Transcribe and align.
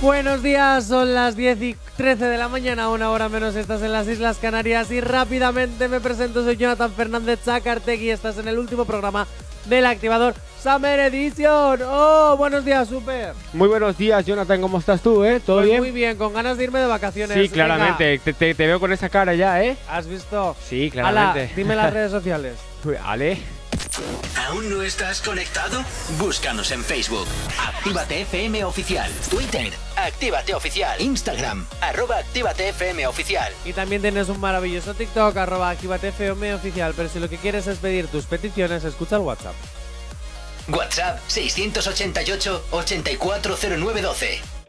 Buenos 0.00 0.42
días, 0.42 0.86
son 0.86 1.12
las 1.14 1.36
10 1.36 1.60
y 1.62 1.76
13 1.98 2.24
de 2.24 2.38
la 2.38 2.48
mañana, 2.48 2.88
una 2.88 3.10
hora 3.10 3.28
menos 3.28 3.54
estás 3.54 3.82
en 3.82 3.92
las 3.92 4.08
Islas 4.08 4.38
Canarias 4.38 4.90
y 4.90 5.00
rápidamente 5.02 5.88
me 5.88 6.00
presento, 6.00 6.42
soy 6.42 6.56
Jonathan 6.56 6.90
Fernández 6.92 7.40
Chacartegui 7.44 8.06
y 8.06 8.10
estás 8.10 8.38
en 8.38 8.48
el 8.48 8.58
último 8.58 8.86
programa 8.86 9.26
del 9.66 9.84
activador 9.84 10.34
Summer 10.62 10.98
Edition. 11.00 11.80
¡Oh, 11.84 12.34
buenos 12.38 12.64
días, 12.64 12.88
Super! 12.88 13.34
Muy 13.52 13.68
buenos 13.68 13.98
días, 13.98 14.24
Jonathan, 14.24 14.62
¿cómo 14.62 14.78
estás 14.78 15.02
tú, 15.02 15.22
eh? 15.22 15.38
¿Todo 15.44 15.58
Pues 15.58 15.66
bien? 15.68 15.80
Muy 15.82 15.90
bien, 15.90 16.16
con 16.16 16.32
ganas 16.32 16.56
de 16.56 16.64
irme 16.64 16.78
de 16.80 16.86
vacaciones. 16.86 17.36
Sí, 17.36 17.50
claramente, 17.50 18.18
te, 18.24 18.32
te- 18.32 18.54
te 18.54 18.66
veo 18.66 18.80
con 18.80 18.92
esa 18.94 19.10
cara 19.10 19.34
ya, 19.34 19.62
¿eh? 19.62 19.76
¿Has 19.90 20.06
visto? 20.06 20.56
Sí, 20.66 20.90
Ala, 20.94 21.02
claramente. 21.02 21.54
dime 21.54 21.76
las 21.76 21.92
redes 21.92 22.10
sociales. 22.10 22.54
Ale, 23.04 23.36
¿Aún 24.36 24.70
no 24.70 24.82
estás 24.82 25.20
conectado? 25.20 25.84
Búscanos 26.18 26.70
en 26.70 26.84
Facebook. 26.84 27.26
Actívate 27.58 28.22
FM 28.22 28.64
Oficial. 28.64 29.10
Twitter. 29.30 29.72
Actívate 29.96 30.54
Oficial. 30.54 31.00
Instagram. 31.00 31.66
Arroba 31.80 32.18
Actívate 32.18 32.68
FM 32.70 33.06
Oficial. 33.06 33.52
Y 33.64 33.72
también 33.72 34.02
tienes 34.02 34.28
un 34.28 34.40
maravilloso 34.40 34.94
TikTok, 34.94 35.36
arroba 35.36 35.70
activatefm 35.70 36.54
oficial. 36.54 36.94
Pero 36.96 37.08
si 37.08 37.18
lo 37.18 37.28
que 37.28 37.36
quieres 37.36 37.66
es 37.66 37.78
pedir 37.78 38.08
tus 38.08 38.24
peticiones, 38.24 38.84
escucha 38.84 39.16
el 39.16 39.22
WhatsApp. 39.22 39.54
WhatsApp 40.68 41.18
688 41.26 42.66
840912. 42.70 44.59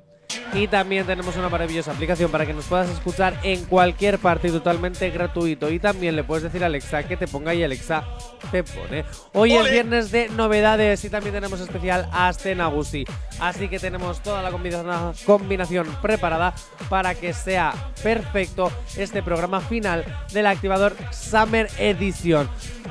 Y 0.54 0.68
también 0.68 1.06
tenemos 1.06 1.36
una 1.38 1.50
maravillosa 1.50 1.92
aplicación 1.92 2.32
para 2.32 2.46
que 2.46 2.54
nos 2.54 2.66
puedas 2.66 2.90
escuchar 2.90 3.40
en 3.44 3.66
cualquier 3.66 4.20
parte 4.20 4.48
y 4.48 4.52
totalmente 4.52 5.10
gratuito. 5.10 5.70
Y 5.72 5.80
también 5.80 6.16
le 6.16 6.24
puedes 6.24 6.44
decir 6.44 6.64
a 6.64 6.68
Alexa 6.68 7.04
que 7.04 7.18
te 7.18 7.28
ponga 7.28 7.54
y 7.54 7.64
Alexa 7.64 8.04
te 8.52 8.64
pone. 8.64 9.06
Hoy 9.34 9.54
es 9.54 9.72
viernes 9.72 10.12
de 10.12 10.30
novedades 10.30 11.04
y 11.06 11.10
también 11.10 11.34
tenemos 11.34 11.60
especial 11.60 12.10
Asten 12.12 12.62
Agusti. 12.62 13.06
Así 13.40 13.70
que 13.70 13.80
tenemos 13.80 14.22
toda 14.22 14.44
la 14.44 14.52
combinación, 14.52 15.88
preparada 16.02 16.54
para 16.90 17.16
que 17.16 17.34
sea 17.34 17.74
perfecto 18.04 18.72
este 18.98 19.24
programa 19.24 19.62
final 19.62 20.06
del 20.32 20.46
activador 20.46 20.96
Summer 21.12 21.68
Edition. 21.80 22.48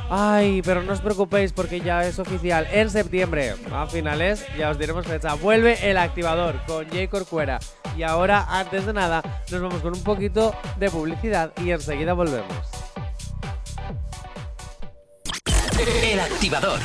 Ay, 0.09 0.61
pero 0.65 0.83
no 0.83 0.93
os 0.93 1.00
preocupéis 1.00 1.53
porque 1.53 1.81
ya 1.81 2.05
es 2.05 2.19
oficial. 2.19 2.67
En 2.72 2.91
septiembre, 2.91 3.55
a 3.72 3.87
finales, 3.87 4.45
ya 4.59 4.70
os 4.70 4.78
diremos 4.78 5.06
fecha. 5.06 5.34
Vuelve 5.34 5.89
el 5.89 5.98
activador 5.98 6.61
con 6.67 6.89
Jay 6.89 7.06
Y 7.97 8.03
ahora, 8.03 8.45
antes 8.48 8.86
de 8.86 8.92
nada, 8.92 9.23
nos 9.53 9.61
vamos 9.61 9.81
con 9.83 9.95
un 9.95 10.03
poquito 10.03 10.53
de 10.78 10.91
publicidad 10.91 11.53
y 11.62 11.70
enseguida 11.70 12.12
volvemos. 12.12 12.53
El 16.03 16.19
activador. 16.19 16.81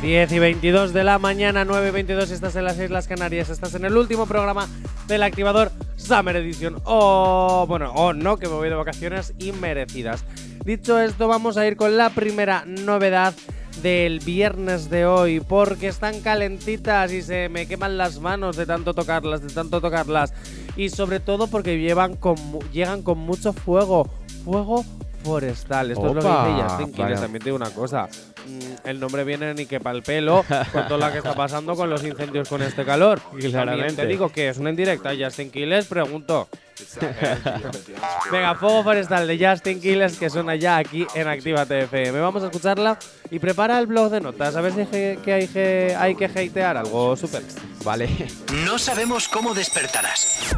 10 0.00 0.32
y 0.32 0.38
22 0.38 0.92
de 0.92 1.04
la 1.04 1.18
mañana, 1.18 1.64
9 1.66 1.88
y 1.88 1.90
22, 1.92 2.30
estás 2.30 2.56
en 2.56 2.64
las 2.64 2.78
Islas 2.78 3.06
Canarias, 3.06 3.50
estás 3.50 3.74
en 3.74 3.84
el 3.84 3.96
último 3.96 4.26
programa 4.26 4.66
del 5.06 5.22
activador 5.22 5.70
Summer 5.96 6.34
Edition. 6.36 6.80
O, 6.84 7.66
bueno, 7.68 7.92
o 7.92 8.12
no, 8.14 8.38
que 8.38 8.48
me 8.48 8.54
voy 8.54 8.70
de 8.70 8.74
vacaciones 8.74 9.34
inmerecidas. 9.38 10.24
Dicho 10.64 10.98
esto, 10.98 11.28
vamos 11.28 11.56
a 11.56 11.66
ir 11.66 11.76
con 11.76 11.96
la 11.96 12.10
primera 12.10 12.64
novedad 12.66 13.34
del 13.80 14.20
viernes 14.20 14.90
de 14.90 15.06
hoy, 15.06 15.40
porque 15.40 15.88
están 15.88 16.20
calentitas 16.20 17.12
y 17.12 17.22
se 17.22 17.48
me 17.48 17.66
queman 17.66 17.96
las 17.96 18.20
manos 18.20 18.56
de 18.56 18.66
tanto 18.66 18.92
tocarlas, 18.94 19.42
de 19.42 19.48
tanto 19.52 19.80
tocarlas. 19.80 20.32
Y 20.76 20.90
sobre 20.90 21.20
todo 21.20 21.46
porque 21.46 21.78
llevan 21.78 22.16
con, 22.16 22.36
llegan 22.72 23.02
con 23.02 23.18
mucho 23.18 23.52
fuego, 23.52 24.08
fuego 24.44 24.84
forestal. 25.24 25.90
Esto 25.90 26.08
es 26.08 26.14
lo 26.14 26.20
que 26.20 26.28
dice 26.28 26.62
Justin 26.68 26.92
Quiles. 26.92 27.20
También 27.20 27.38
te 27.40 27.44
digo 27.46 27.56
una 27.56 27.70
cosa. 27.70 28.08
mm, 28.46 28.88
El 28.88 29.00
nombre 29.00 29.24
viene 29.24 29.54
ni 29.54 29.66
que 29.66 29.80
para 29.80 29.96
el 29.96 30.02
pelo 30.02 30.44
con 30.72 30.88
todo 30.88 30.98
lo 30.98 31.10
que 31.12 31.18
está 31.18 31.34
pasando 31.34 31.74
con 31.76 31.88
los 31.90 32.04
incendios 32.04 32.48
con 32.48 32.62
este 32.62 32.84
calor. 32.84 33.20
También 33.30 33.50
Claramente. 33.52 34.02
te 34.02 34.06
digo 34.06 34.28
que 34.30 34.48
es 34.48 34.58
una 34.58 34.70
indirecta. 34.70 35.12
Justin 35.18 35.50
Quiles, 35.50 35.86
pregunto. 35.86 36.48
Venga, 38.30 38.54
Fuego 38.54 38.82
Forestal 38.82 39.26
de 39.26 39.38
Justin 39.38 39.80
Quiles 39.80 40.18
que 40.18 40.30
suena 40.30 40.56
ya 40.56 40.76
aquí 40.76 41.06
en 41.14 41.28
Actívate 41.28 41.82
FM. 41.82 42.20
Vamos 42.20 42.42
a 42.42 42.46
escucharla 42.46 42.98
y 43.30 43.38
prepara 43.38 43.78
el 43.78 43.86
blog 43.86 44.10
de 44.10 44.20
notas. 44.20 44.56
A 44.56 44.60
ver 44.60 44.72
si 44.72 44.80
hay 44.80 44.86
que, 44.86 45.18
que 45.22 45.32
hay, 45.32 45.48
que 45.48 45.96
hay 45.98 46.14
que 46.14 46.24
hatear 46.24 46.76
algo 46.76 47.16
súper. 47.16 47.42
vale. 47.84 48.08
No 48.64 48.78
sabemos 48.78 49.28
cómo 49.28 49.54
despertarás, 49.54 50.54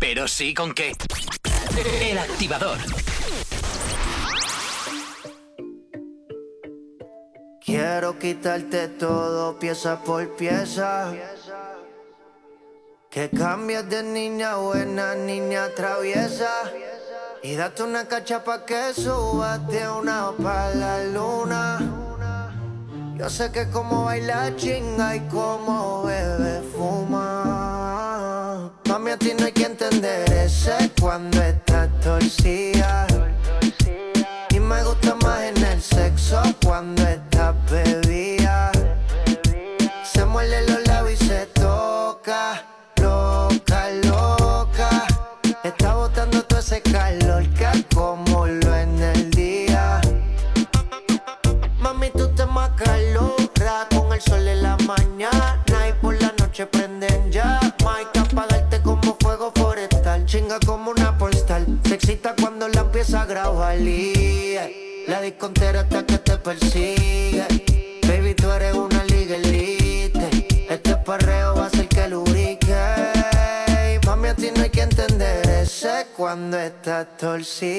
pero 0.00 0.28
sí 0.28 0.54
con 0.54 0.74
qué. 0.74 0.92
El 2.02 2.18
activador. 2.18 2.78
Quiero 7.64 8.18
quitarte 8.18 8.88
todo 8.88 9.58
pieza 9.58 10.02
por 10.02 10.36
pieza. 10.36 11.12
Que 13.14 13.30
cambies 13.30 13.88
de 13.88 14.02
niña 14.02 14.56
buena 14.56 15.14
niña 15.14 15.68
traviesa. 15.76 16.50
Y 17.44 17.54
date 17.54 17.84
una 17.84 18.08
cacha 18.08 18.42
pa' 18.42 18.66
que 18.66 18.92
subas 18.92 19.64
de 19.68 19.88
una 19.88 20.32
pa' 20.32 20.70
la 20.70 21.04
luna. 21.04 21.78
Yo 23.16 23.30
sé 23.30 23.52
que 23.52 23.70
como 23.70 24.06
baila 24.06 24.56
chinga 24.56 25.14
y 25.14 25.20
como 25.28 26.02
bebe 26.02 26.60
fuma. 26.74 28.72
Mami, 28.88 29.12
a 29.12 29.16
ti 29.16 29.32
no 29.38 29.44
hay 29.46 29.52
que 29.52 29.66
entender 29.66 30.32
ese 30.32 30.90
cuando 31.00 31.40
estás 31.40 31.88
torcida. 32.00 33.06
Y 34.50 34.58
me 34.58 34.82
gusta 34.82 35.14
más 35.22 35.40
en 35.40 35.64
el 35.64 35.80
sexo 35.80 36.42
cuando 36.64 37.04
estás 37.04 37.54
bebida. 37.70 38.03
Estás 77.44 77.73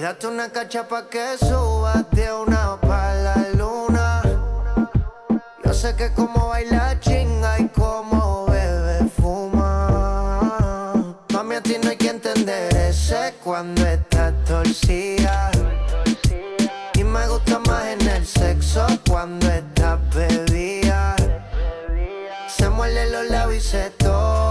date 0.00 0.26
una 0.26 0.50
cacha 0.50 0.86
pa' 0.86 1.08
que 1.08 1.38
subas 1.38 2.04
una 2.42 2.78
pa' 2.80 3.14
la 3.14 3.36
luna. 3.54 4.22
Yo 5.64 5.72
sé 5.72 5.94
que 5.96 6.12
como 6.12 6.48
baila 6.48 6.98
chinga 7.00 7.58
y 7.60 7.68
como 7.68 8.46
bebe 8.46 9.08
fuma. 9.16 10.92
Mami, 11.32 11.54
a 11.54 11.62
ti 11.62 11.76
no 11.82 11.90
hay 11.90 11.96
que 11.96 12.10
entender 12.10 12.76
ese 12.76 13.34
cuando 13.42 13.86
estás 13.86 14.34
torcida. 14.44 15.50
Y 16.94 17.04
me 17.04 17.26
gusta 17.28 17.58
más 17.60 17.86
en 17.86 18.08
el 18.08 18.26
sexo 18.26 18.86
cuando 19.08 19.46
estás 19.48 19.98
bebida. 20.14 21.16
Se 22.48 22.68
muerde 22.68 23.10
los 23.10 23.30
labios 23.30 23.64
y 23.64 23.68
se 23.68 23.90
toca, 23.90 24.45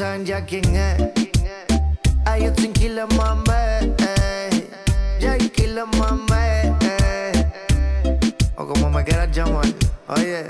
saben 0.00 0.24
ya 0.24 0.42
quién 0.46 0.64
es. 0.74 0.96
Ay, 2.24 2.44
yo 2.44 2.52
tranquila, 2.54 3.06
mami. 3.18 3.44
eh. 3.98 4.66
Ya 5.20 5.36
tranquila, 5.36 5.84
mami. 5.84 6.32
eh. 6.80 8.18
O 8.56 8.66
como 8.66 8.88
me 8.88 9.04
quieras 9.04 9.30
llamar. 9.30 9.66
Oye, 10.08 10.46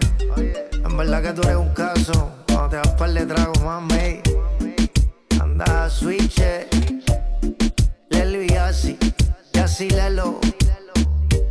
en 0.73 0.97
verdad 0.97 1.20
que 1.20 1.32
tú 1.32 1.43
eres 1.43 1.56
un 1.56 1.75
caso. 1.75 2.31
Cuando 2.47 2.69
te 2.69 2.76
vas 2.76 2.88
par 2.97 3.11
de 3.12 3.26
trago, 3.26 3.52
mami. 3.64 4.20
Anda 5.41 5.91
switch. 5.91 6.38
eh. 6.38 6.69
Lelo 8.11 8.44
y 8.44 8.52
así. 8.55 8.97
Y 9.52 9.58
así 9.58 9.91
lelo. 9.91 10.38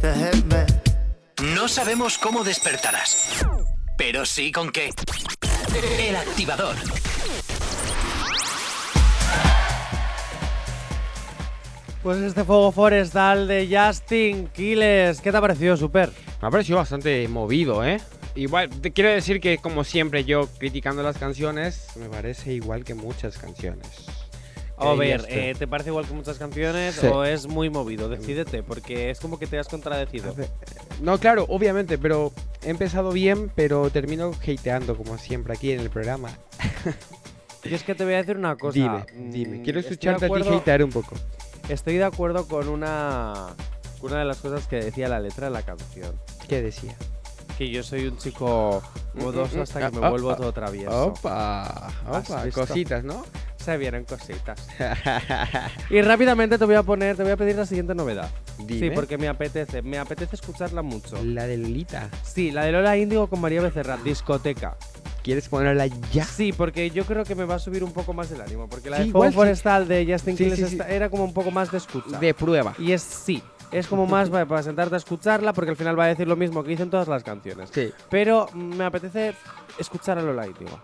Déjeme. 0.02 0.66
No 1.54 1.68
sabemos 1.68 2.18
cómo 2.18 2.46
despertarás, 2.46 3.46
pero 3.98 4.26
sí 4.26 4.54
con 4.54 4.72
qué. 4.72 4.90
El 6.00 6.16
activador. 6.16 6.76
Pues 12.04 12.18
este 12.20 12.44
fuego 12.46 12.72
forestal 12.72 13.48
de 13.48 13.68
Justin 13.70 14.48
Quiles. 14.48 15.20
¿Qué 15.20 15.32
te 15.32 15.38
ha 15.38 15.42
parecido, 15.42 15.76
Super? 15.76 16.10
Me 16.42 16.48
ha 16.48 16.52
parecido 16.52 16.78
bastante 16.78 17.28
movido, 17.28 17.84
¿eh? 17.86 18.00
Igual, 18.36 18.70
te 18.70 18.92
quiero 18.92 19.10
decir 19.10 19.42
que 19.42 19.58
como 19.58 19.84
siempre 19.84 20.24
yo 20.24 20.48
criticando 20.60 21.04
las 21.04 21.18
canciones, 21.18 21.88
me 21.98 22.08
parece 22.08 22.54
igual 22.54 22.86
que 22.86 22.94
muchas 22.94 23.38
canciones. 23.38 24.06
A 24.78 24.94
ver, 24.94 25.10
ya 25.10 25.28
está. 25.28 25.36
eh, 25.36 25.56
¿te 25.60 25.68
parece 25.68 25.90
igual 25.90 26.06
que 26.08 26.14
muchas 26.14 26.38
canciones 26.38 26.96
Sí. 26.96 27.08
o 27.08 27.26
es 27.26 27.48
muy 27.48 27.70
movido? 27.70 28.08
Decídete, 28.08 28.64
porque 28.64 29.10
es 29.10 29.20
como 29.20 29.38
que 29.38 29.46
te 29.46 29.60
has 29.60 29.68
contradecido. 29.68 30.34
No, 31.02 31.18
claro, 31.18 31.46
obviamente, 31.50 31.98
pero 31.98 32.32
he 32.64 32.70
empezado 32.70 33.12
bien, 33.12 33.52
pero 33.56 33.90
termino 33.90 34.32
hateando 34.42 34.96
como 34.96 35.18
siempre 35.18 35.52
aquí 35.54 35.74
en 35.74 35.82
el 35.82 35.90
programa. 35.90 36.30
Y 37.66 37.74
es 37.74 37.84
que 37.84 37.94
te 37.94 38.06
voy 38.06 38.14
a 38.14 38.18
decir 38.18 38.38
una 38.38 38.56
cosa. 38.56 38.80
dime, 38.80 39.06
mm, 39.28 39.32
dime. 39.32 39.62
Quiero 39.64 39.82
estoy 39.82 39.98
de 39.98 40.12
escucharte 40.12 40.26
a 40.28 40.50
ti 40.50 40.56
hatear 40.56 40.82
un 40.82 40.92
poco. 40.92 41.14
Estoy 41.70 41.98
de 41.98 42.04
acuerdo 42.04 42.48
con 42.48 42.68
una, 42.68 43.48
una 44.02 44.20
de 44.20 44.26
las 44.26 44.38
cosas 44.38 44.68
que 44.68 44.78
decía 44.78 45.08
la 45.08 45.20
letra 45.20 45.48
de 45.48 45.54
la 45.54 45.62
canción. 45.62 46.16
¿Qué 46.48 46.62
decía? 46.62 46.96
Que 47.58 47.70
yo 47.70 47.84
soy 47.84 48.08
un 48.08 48.18
chico 48.18 48.82
modoso 49.16 49.62
hasta 49.62 49.90
que 49.92 50.00
me 50.00 50.06
Ah, 50.06 50.10
vuelvo 50.10 50.36
todo 50.36 50.52
travieso. 50.52 51.08
Opa, 51.08 51.88
¿Has 52.12 52.30
opa, 52.30 52.50
cositas, 52.52 53.04
¿no? 53.04 53.24
Se 53.58 53.76
vienen 53.78 54.06
cositas. 54.06 54.66
y 55.90 56.02
rápidamente 56.02 56.58
te 56.58 56.66
voy 56.66 56.76
a 56.76 56.84
poner, 56.84 57.18
te 57.18 57.24
voy 57.24 57.34
a 57.34 57.38
pedir 57.38 57.56
la 57.58 57.66
siguiente 57.66 57.94
novedad. 57.94 58.30
Sí, 58.58 58.64
Dime. 58.66 58.92
porque 58.92 59.18
me 59.18 59.28
apetece, 59.28 59.82
me 59.82 60.00
apetece 60.00 60.38
escucharla 60.38 60.82
mucho. 60.82 61.22
La 61.24 61.46
de 61.46 61.58
Lolita. 61.58 62.10
Sí, 62.24 62.52
la 62.52 62.64
de 62.64 62.72
Lola 62.72 62.98
Índigo 62.98 63.28
con 63.28 63.42
María 63.42 63.62
Becerra, 63.62 63.98
discoteca. 63.98 64.78
¿Quieres 65.24 65.48
ponerla 65.50 65.88
ya? 66.12 66.24
Sí, 66.24 66.54
porque 66.54 66.90
yo 66.92 67.06
creo 67.06 67.24
que 67.26 67.36
me 67.36 67.44
va 67.46 67.56
a 67.56 67.60
subir 67.60 67.84
un 67.84 67.92
poco 67.92 68.14
más 68.14 68.32
el 68.32 68.42
ánimo. 68.42 68.68
Porque 68.70 68.90
la 68.90 68.98
Sí, 68.98 69.04
de 69.06 69.12
Fuego 69.12 69.26
igual 69.30 69.32
sí. 69.32 69.36
Forestal 69.36 69.88
de 69.88 70.06
Justin 70.12 70.38
Sí, 70.38 70.44
Quiles 70.46 70.74
era 70.88 71.10
como 71.10 71.24
un 71.26 71.34
poco 71.34 71.52
más 71.52 71.72
de 71.72 71.78
escucha. 71.78 72.18
De 72.20 72.34
prueba. 72.34 72.74
Y 72.80 72.92
es 72.94 73.02
sí, 73.02 73.44
es 73.72 73.86
como 73.88 74.06
más 74.08 74.30
para, 74.30 74.64
sentarte 74.64 74.96
a 74.96 74.98
escucharla 74.98 75.54
porque 75.54 75.72
al 75.72 75.78
final 75.78 76.00
va 76.00 76.06
a 76.06 76.08
decir 76.08 76.28
lo 76.28 76.36
mismo 76.36 76.64
que 76.64 76.70
dicen 76.70 76.90
todas 76.90 77.08
las 77.08 77.24
canciones. 77.24 77.70
Sí. 77.74 77.92
Pero 78.10 78.48
me 78.54 78.86
apetece 78.86 79.34
escuchar 79.78 80.18
a 80.18 80.22
Lola 80.22 80.48
Índigo. 80.48 80.80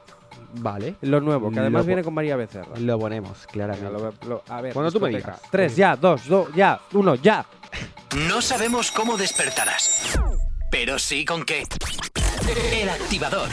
Vale. 0.57 0.95
Lo 1.01 1.19
nuevo, 1.21 1.51
que 1.51 1.59
además 1.59 1.81
Lo 1.83 1.87
viene 1.87 2.03
con 2.03 2.13
María 2.13 2.35
Becerra. 2.35 2.77
Lo 2.77 2.97
ponemos, 2.99 3.45
claramente. 3.47 3.91
lo 3.91 4.13
lo- 4.27 4.43
a 4.47 4.61
ver, 4.61 4.73
Cuando 4.73 4.91
tú 4.91 4.99
me 4.99 5.09
digas. 5.09 5.41
Tres, 5.51 5.75
ya, 5.75 5.95
dos, 5.95 6.27
dos, 6.27 6.47
ya, 6.55 6.79
uno, 6.93 7.15
ya. 7.15 7.45
No 8.29 8.41
sabemos 8.41 8.91
cómo 8.91 9.17
despertarás, 9.17 10.17
pero 10.71 10.97
sí 10.99 11.25
con 11.25 11.43
qué. 11.43 11.63
El 12.47 12.89
activador. 12.89 13.49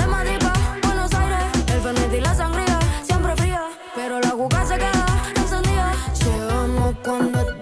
De 0.00 0.06
Madrid 0.06 0.38
Buenos 0.82 1.12
Aires. 1.14 1.44
El 1.68 1.80
fernet 1.80 2.12
y 2.14 2.20
la 2.20 2.34
sangría 2.34 2.78
siempre 3.02 3.36
fría, 3.36 3.62
pero 3.94 4.20
la 4.20 4.30
juca 4.30 4.66
se 4.66 4.76
queda 4.76 5.06
encendida. 5.36 5.92
Llegamos 6.24 6.94
cuando 7.04 7.59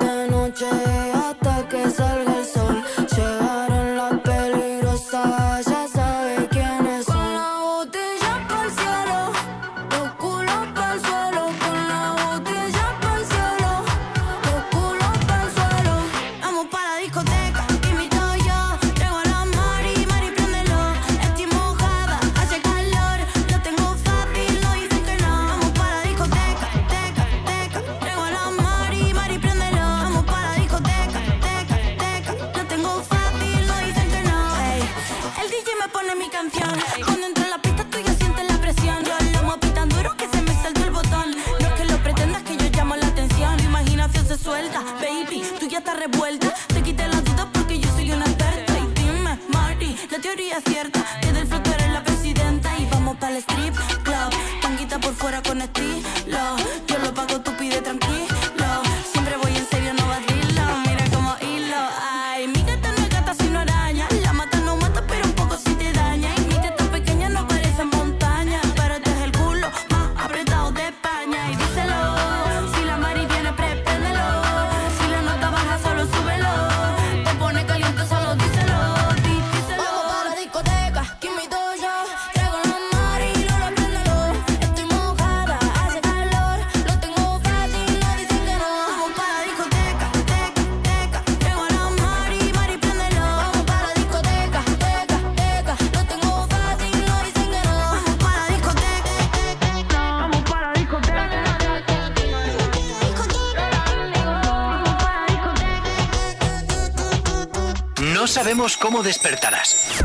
sabemos 108.28 108.76
cómo 108.76 109.02
despertarás, 109.02 110.04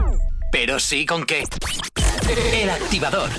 pero 0.52 0.80
sí 0.80 1.06
con 1.06 1.26
qué. 1.26 1.44
El 2.54 2.70
activador. 2.70 3.30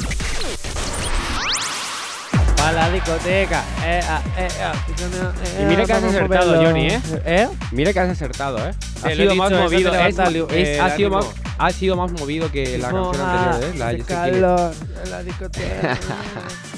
A 2.63 2.73
la 2.73 2.91
discoteca. 2.91 3.63
Eh, 3.85 4.01
ah, 4.09 4.23
eh, 4.39 4.49
ah. 4.63 4.73
Y 5.61 5.65
mira 5.65 5.85
que 5.85 5.93
has 5.93 6.05
acertado, 6.05 6.47
moverlo. 6.47 6.67
Johnny, 6.69 6.87
¿eh? 6.89 7.01
¿Eh? 7.25 7.49
Mira 7.73 7.93
que 7.93 8.01
has 8.01 8.11
acertado, 8.11 8.59
¿eh? 8.67 8.73
Ha 9.03 9.11
sido 9.11 9.35
más 9.35 9.51
dicho, 9.51 9.63
movido. 9.63 9.95
Es, 9.95 10.19
es- 10.51 10.81
ha, 10.81 10.97
sido 10.97 11.11
más, 11.11 11.27
ha 11.59 11.71
sido 11.73 11.97
más 11.97 12.13
movido 12.13 12.51
que 12.51 12.79
la 12.79 12.91
canción 12.91 13.21
anterior, 13.21 13.71
¿eh? 13.75 13.79
La 13.79 14.05
calor 14.05 14.75
en 15.05 15.11
la 15.11 15.23
discoteca. 15.23 15.99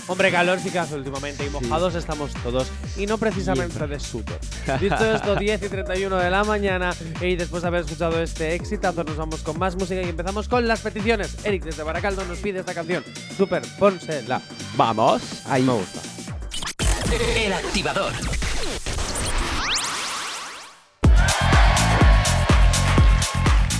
Hombre, 0.08 0.30
calor 0.30 0.60
sí 0.60 0.70
que 0.70 0.78
hace 0.78 0.94
últimamente 0.94 1.44
y 1.44 1.50
mojados 1.50 1.94
estamos 1.94 2.32
todos. 2.42 2.70
Y 2.96 3.06
no 3.06 3.18
precisamente 3.18 3.86
de 3.86 3.98
sudor. 3.98 4.38
Dicho 4.80 5.14
esto, 5.14 5.34
10 5.34 5.62
y 5.62 5.68
31 5.68 6.16
de 6.16 6.30
la 6.30 6.44
mañana 6.44 6.94
y 7.20 7.36
después 7.36 7.62
de 7.62 7.68
haber 7.68 7.80
escuchado 7.82 8.22
este 8.22 8.54
exitazo 8.54 9.02
nos 9.04 9.16
vamos 9.16 9.42
con 9.42 9.58
más 9.58 9.75
música 9.76 10.02
y 10.02 10.08
empezamos 10.08 10.48
con 10.48 10.66
las 10.68 10.80
peticiones. 10.80 11.44
Eric 11.44 11.64
desde 11.64 11.82
Baracaldo 11.82 12.25
nos 12.25 12.38
pide 12.38 12.60
esta 12.60 12.75
canción. 12.75 13.02
Super, 13.36 13.62
pónsela. 13.78 14.40
Vamos. 14.76 15.22
Ahí. 15.46 15.62
Me 15.62 15.72
gusta. 15.72 16.00
El 17.36 17.52
activador. 17.52 18.12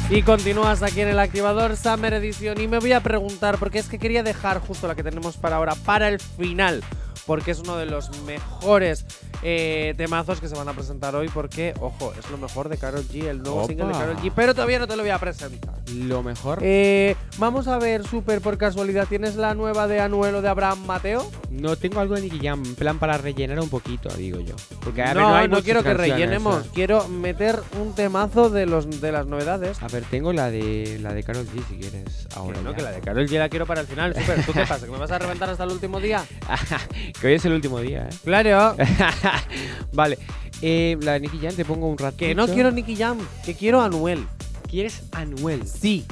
Y 0.09 0.23
continúas 0.23 0.85
aquí 0.85 1.01
en 1.01 1.09
el 1.09 1.19
activador 1.19 1.77
Summer 1.77 2.15
Edition. 2.15 2.61
Y 2.61 2.69
me 2.69 2.79
voy 2.79 2.93
a 2.93 3.01
preguntar, 3.01 3.59
porque 3.59 3.81
es 3.81 3.89
que 3.89 3.99
quería 3.99 4.23
dejar 4.23 4.61
justo 4.61 4.87
la 4.87 4.95
que 4.95 5.03
tenemos 5.03 5.37
para 5.37 5.57
ahora, 5.57 5.75
para 5.75 6.09
el 6.09 6.21
final, 6.21 6.85
porque 7.27 7.51
es 7.51 7.59
uno 7.59 7.77
de 7.77 7.87
los 7.87 8.23
mejores 8.23 9.05
eh, 9.43 9.95
temazos 9.97 10.41
que 10.41 10.49
se 10.49 10.55
van 10.55 10.69
a 10.69 10.73
presentar 10.73 11.15
hoy, 11.15 11.29
porque, 11.29 11.75
ojo, 11.81 12.13
es 12.19 12.31
lo 12.31 12.39
mejor 12.39 12.69
de 12.69 12.79
Karol 12.79 13.05
G, 13.07 13.25
el 13.25 13.43
nuevo 13.43 13.59
Opa. 13.59 13.69
single 13.69 13.87
de 13.87 13.93
Karol 13.93 14.17
G, 14.17 14.33
pero 14.35 14.55
todavía 14.55 14.79
no 14.79 14.87
te 14.87 14.97
lo 14.97 15.03
voy 15.03 15.11
a 15.11 15.19
presentar. 15.19 15.75
Lo 15.95 16.23
mejor. 16.23 16.59
Eh, 16.63 17.17
vamos 17.39 17.69
a 17.69 17.79
ver, 17.79 18.07
Super, 18.07 18.41
por 18.41 18.59
casualidad, 18.59 19.07
¿tienes 19.09 19.37
la 19.37 19.55
nueva 19.55 19.87
de 19.87 20.01
Anuelo 20.01 20.43
de 20.43 20.49
Abraham 20.49 20.85
Mateo? 20.87 21.31
No 21.51 21.77
tengo 21.77 22.01
algo 22.01 22.15
de 22.15 22.23
Nicky 22.23 22.41
Jam, 22.41 22.63
en 22.65 22.75
plan 22.75 22.99
para 22.99 23.19
rellenar 23.19 23.61
un 23.61 23.69
poquito, 23.69 24.09
digo 24.17 24.41
yo. 24.41 24.57
Porque 24.83 25.03
a 25.03 25.07
ver, 25.07 25.17
no, 25.17 25.29
no, 25.29 25.35
hay 25.37 25.49
no 25.49 25.63
quiero 25.63 25.83
que 25.83 25.95
rellenemos, 25.95 26.67
quiero 26.75 27.09
meter 27.09 27.61
un 27.81 27.95
temazo 27.95 28.51
de, 28.51 28.67
los, 28.67 29.01
de 29.01 29.13
las 29.13 29.27
novedades. 29.27 29.83
A 29.83 29.89
ver, 29.89 30.05
tengo 30.05 30.33
la 30.33 30.51
de 30.51 30.99
la 31.01 31.13
de 31.13 31.23
Karol 31.23 31.47
G 31.47 31.65
si 31.69 31.77
quieres 31.77 32.27
ahora. 32.35 32.59
Que 32.59 32.65
no, 32.65 32.71
ya. 32.71 32.77
que 32.77 32.83
la 32.83 32.91
de 32.91 33.01
Karol 33.01 33.27
G 33.29 33.39
la 33.39 33.49
quiero 33.49 33.67
para 33.67 33.81
el 33.81 33.87
final, 33.87 34.15
Super. 34.15 34.45
¿Tú 34.45 34.53
qué 34.53 34.67
pasa? 34.67 34.87
¿Que 34.87 34.93
me 34.93 34.99
vas 34.99 35.11
a 35.11 35.19
reventar 35.19 35.49
hasta 35.49 35.65
el 35.65 35.71
último 35.71 36.01
día? 36.01 36.25
que 37.21 37.27
hoy 37.27 37.35
es 37.35 37.45
el 37.45 37.53
último 37.53 37.81
día, 37.81 38.09
¿eh? 38.11 38.17
Claro. 38.25 38.77
vale. 39.93 40.19
Eh, 40.63 40.97
la 41.03 41.13
de 41.13 41.21
Nicky 41.21 41.39
Jam 41.39 41.55
te 41.55 41.65
pongo 41.65 41.87
un 41.87 41.99
ratito. 41.99 42.19
Que 42.19 42.35
no 42.35 42.47
quiero 42.47 42.71
Nicky 42.71 42.97
Jam, 42.97 43.19
que 43.45 43.55
quiero 43.55 43.81
a 43.81 43.87
Anuel. 43.87 44.27
¿Quieres 44.69 45.03
Anuel? 45.13 45.67
Sí. 45.67 46.05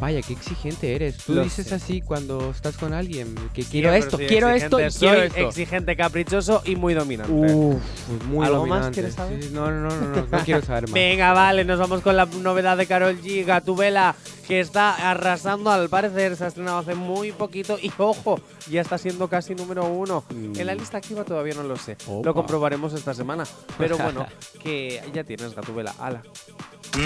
Vaya, 0.00 0.20
qué 0.22 0.34
exigente 0.34 0.94
eres. 0.94 1.16
Tú 1.18 1.34
Lo 1.34 1.42
dices 1.42 1.66
sé. 1.68 1.74
así 1.74 2.00
cuando 2.02 2.50
estás 2.50 2.76
con 2.76 2.92
alguien. 2.92 3.34
Que 3.54 3.62
quiero 3.64 3.88
Siempre 3.90 3.98
esto, 3.98 4.16
soy 4.18 4.26
quiero 4.26 4.50
esto 4.50 4.80
y 4.80 4.82
exigente, 4.84 4.98
quiero 4.98 5.16
soy 5.16 5.26
esto. 5.42 5.48
exigente, 5.48 5.96
caprichoso 5.96 6.62
y 6.64 6.76
muy 6.76 6.94
dominante. 6.94 7.32
Uf, 7.32 7.80
muy 8.28 8.46
¿Algo 8.46 8.66
más 8.66 8.68
dominante. 8.68 8.92
quieres 8.94 9.14
saber? 9.14 9.42
Sí, 9.42 9.50
no, 9.52 9.70
no, 9.70 9.80
no, 9.88 9.90
no, 9.96 10.16
no, 10.16 10.26
no 10.30 10.38
quiero 10.44 10.62
saber 10.62 10.82
más. 10.84 10.92
Venga, 10.92 11.32
vale, 11.32 11.64
nos 11.64 11.78
vamos 11.78 12.00
con 12.02 12.16
la 12.16 12.26
novedad 12.26 12.76
de 12.76 12.86
Carol 12.86 13.20
G, 13.22 13.44
Gatubela, 13.44 14.14
que 14.46 14.60
está 14.60 15.10
arrasando 15.10 15.70
al 15.70 15.88
parecer, 15.88 16.36
se 16.36 16.44
ha 16.44 16.48
estrenado 16.48 16.78
hace 16.78 16.94
muy 16.94 17.32
poquito 17.32 17.78
y 17.80 17.90
ojo, 17.98 18.40
ya 18.70 18.80
está 18.82 18.98
siendo 18.98 19.28
casi 19.28 19.54
número 19.54 19.84
uno. 19.86 20.24
Mm. 20.30 20.58
En 20.60 20.66
la 20.66 20.74
lista 20.74 20.98
activa 20.98 21.24
todavía 21.24 21.54
no 21.54 21.62
lo 21.62 21.76
sé, 21.76 21.96
Opa. 22.06 22.26
lo 22.26 22.34
comprobaremos 22.34 22.92
esta 22.92 23.14
semana. 23.14 23.44
Pero 23.78 23.96
bueno, 23.98 24.26
que 24.62 25.02
ya 25.14 25.24
tienes 25.24 25.54
Gatubela, 25.54 25.94
ala. 25.98 26.22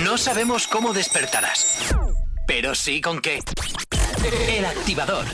No 0.04 0.18
sabemos 0.18 0.66
cómo 0.66 0.92
despertarás, 0.92 1.94
pero 2.52 2.74
sí 2.74 3.00
con 3.00 3.20
qué. 3.20 3.38
El 4.48 4.64
activador. 4.64 5.24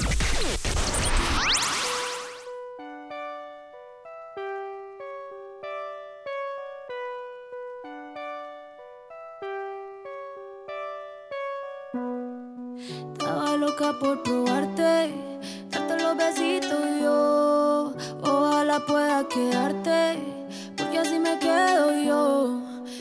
Estaba 13.14 13.56
loca 13.56 13.94
por 13.98 14.22
probarte, 14.22 15.10
darte 15.70 16.02
los 16.02 16.16
besitos 16.18 17.00
yo. 17.00 17.94
Ojalá 18.24 18.84
pueda 18.86 19.26
quedarte, 19.26 20.18
porque 20.76 20.98
así 20.98 21.18
me 21.18 21.38
quedo 21.38 21.92
yo. 22.04 22.60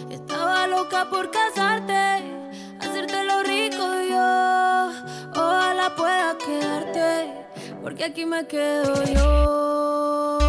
Estaba 0.10 0.68
loca 0.68 1.10
por 1.10 1.30
casarte, 1.30 2.45
porque 7.96 8.04
aquí 8.12 8.26
me 8.26 8.46
quedo 8.46 8.94
yo. 9.06 10.42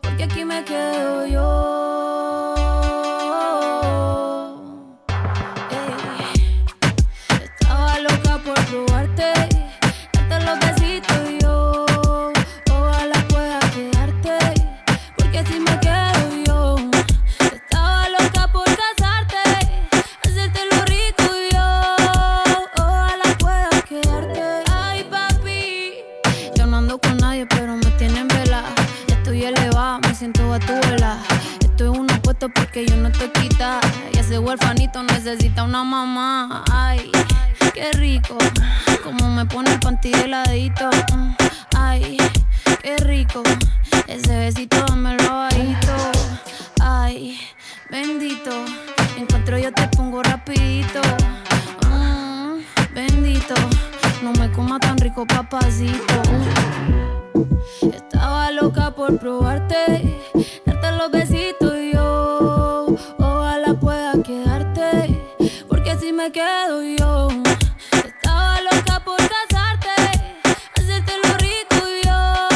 Porque 0.00 0.24
aquí 0.24 0.44
me 0.44 0.64
quedo 0.64 1.26
yo. 1.28 1.85
Siento 30.16 30.50
a 30.54 30.58
tu 30.58 30.72
vela. 30.72 31.18
Estoy 31.60 31.88
en 31.88 32.00
uno 32.00 32.22
puesto 32.22 32.48
porque 32.48 32.86
yo 32.86 32.96
no 32.96 33.08
estoy 33.08 33.28
quita. 33.30 33.80
Y 34.14 34.18
ese 34.18 34.38
huerfanito 34.38 35.02
necesita 35.02 35.64
una 35.64 35.84
mamá. 35.84 36.64
Ay, 36.72 37.10
qué 37.74 37.92
rico. 37.92 38.38
Como 39.04 39.28
me 39.28 39.44
pone 39.44 39.72
el 39.72 39.80
panty 39.80 40.10
de 40.10 40.72
Ay, 41.76 42.16
qué 42.82 42.96
rico. 42.98 43.42
Ese 44.06 44.38
besito 44.38 44.82
dámelo 44.88 45.28
bajito. 45.28 45.94
Ay, 46.80 47.38
bendito. 47.90 48.52
Encuentro 49.18 49.58
yo 49.58 49.70
te 49.72 49.86
pongo 49.88 50.22
rapidito. 50.22 51.02
Mm, 51.90 52.60
bendito. 52.94 53.54
No 54.22 54.32
me 54.32 54.50
coma 54.50 54.80
tan 54.80 54.96
rico, 54.96 55.26
papacito. 55.26 56.22
Estaba 57.82 58.50
loca 58.50 58.90
por 58.92 59.18
probarte, 59.18 60.20
darte 60.64 60.92
los 60.92 61.10
besitos 61.10 61.74
y 61.76 61.92
yo. 61.92 62.86
Ojalá 63.18 63.74
pueda 63.74 64.12
quedarte, 64.22 65.20
porque 65.68 65.90
así 65.90 66.12
me 66.12 66.32
quedo 66.32 66.82
yo. 66.82 67.28
Estaba 67.92 68.60
loca 68.62 69.02
por 69.04 69.16
casarte, 69.18 69.90
hacerte 70.76 71.12
lo 71.22 71.34
rico 71.36 71.86
y 71.86 72.06
yo. 72.06 72.48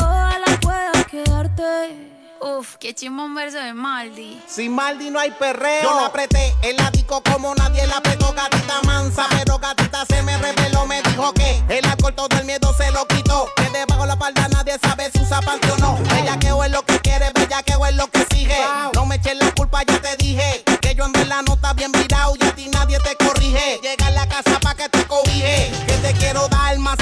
Ojalá 0.00 0.60
pueda 0.60 1.04
quedarte. 1.10 2.12
Uf, 2.40 2.76
qué 2.76 2.94
chimón 2.94 3.34
verso 3.34 3.58
de 3.58 3.72
Maldi. 3.74 4.40
Sin 4.46 4.72
Maldi 4.74 5.10
no 5.10 5.18
hay 5.18 5.32
perreo. 5.32 5.82
Yo 5.82 5.96
la 5.96 6.06
apreté 6.06 6.54
en 6.62 6.76
la 6.76 6.90
disco 6.90 7.22
como 7.22 7.54
nadie 7.54 7.86
la 7.86 7.96
apretó. 7.96 8.32
Gatita 8.32 8.82
mansa, 8.84 9.26
pero 9.30 9.58
gatita 9.58 10.04
se 10.06 10.22
me 10.22 10.36
reveló. 10.38 10.86
Me 10.86 11.02
dijo 11.02 11.32
que 11.32 11.62
el 11.68 11.84
alcohol 11.84 12.14
todo 12.14 12.38
el 12.38 12.44
miedo 12.44 12.72
se 12.74 12.90
lo 12.92 13.06
quitó. 13.08 13.48
Falda 14.18 14.48
nadie 14.48 14.78
sabe 14.82 15.10
si 15.12 15.20
usa 15.20 15.40
panty 15.40 15.68
o 15.70 15.76
no. 15.76 15.98
Bellaqueo 16.08 16.64
es 16.64 16.70
lo 16.70 16.82
que 16.84 16.98
quiere, 17.00 17.30
bellaqueo 17.34 17.86
es 17.86 17.96
lo 17.96 18.06
que 18.08 18.22
exige. 18.22 18.56
No 18.94 19.04
me 19.04 19.16
eches 19.16 19.36
la 19.36 19.50
culpa, 19.52 19.82
ya 19.86 20.00
te 20.00 20.16
dije. 20.16 20.64
Que 20.80 20.94
yo 20.94 21.04
ando 21.04 21.20
en 21.20 21.28
la 21.28 21.42
nota 21.42 21.72
bien 21.74 21.92
virado 21.92 22.34
y 22.40 22.44
a 22.44 22.54
ti 22.54 22.68
nadie 22.68 22.98
te 23.00 23.14
corrige. 23.16 23.78
Llega 23.82 24.06
a 24.06 24.10
la 24.10 24.26
casa 24.26 24.58
pa' 24.60 24.74
que 24.74 24.88
te 24.88 25.04
cobije. 25.06 25.70
Que 25.86 25.94
te 25.98 26.12
quiero 26.14 26.48
dar 26.48 26.78
más 26.78 26.98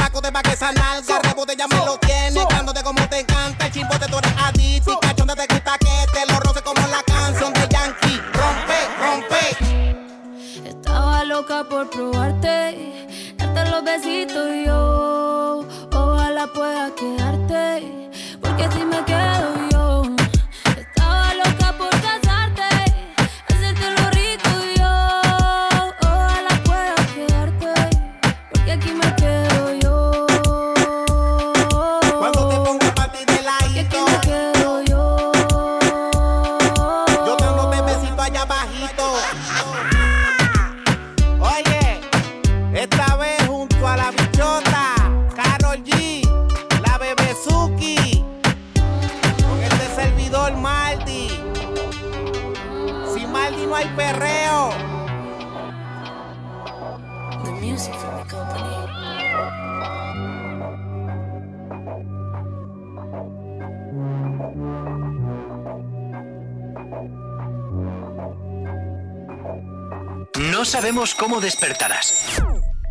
sabemos 70.94 71.14
cómo 71.16 71.40
despertarás, 71.40 72.40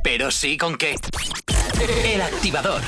pero 0.04 0.30
sí 0.30 0.58
con 0.58 0.76
qué. 0.78 0.96
El 2.04 2.22
activador. 2.22 2.82